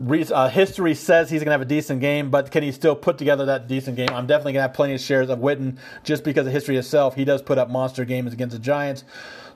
Uh, 0.00 0.48
history 0.48 0.94
says 0.94 1.28
he's 1.28 1.40
going 1.40 1.46
to 1.46 1.52
have 1.52 1.60
a 1.60 1.64
decent 1.64 2.00
game, 2.00 2.30
but 2.30 2.52
can 2.52 2.62
he 2.62 2.70
still 2.70 2.94
put 2.94 3.18
together 3.18 3.46
that 3.46 3.66
decent 3.66 3.96
game? 3.96 4.08
I'm 4.12 4.28
definitely 4.28 4.52
going 4.52 4.60
to 4.60 4.68
have 4.68 4.74
plenty 4.74 4.94
of 4.94 5.00
shares 5.00 5.28
of 5.28 5.40
Witten 5.40 5.76
just 6.04 6.22
because 6.22 6.46
of 6.46 6.52
history 6.52 6.76
itself. 6.76 7.16
He 7.16 7.24
does 7.24 7.42
put 7.42 7.58
up 7.58 7.68
monster 7.68 8.04
games 8.04 8.32
against 8.32 8.52
the 8.52 8.60
Giants. 8.60 9.02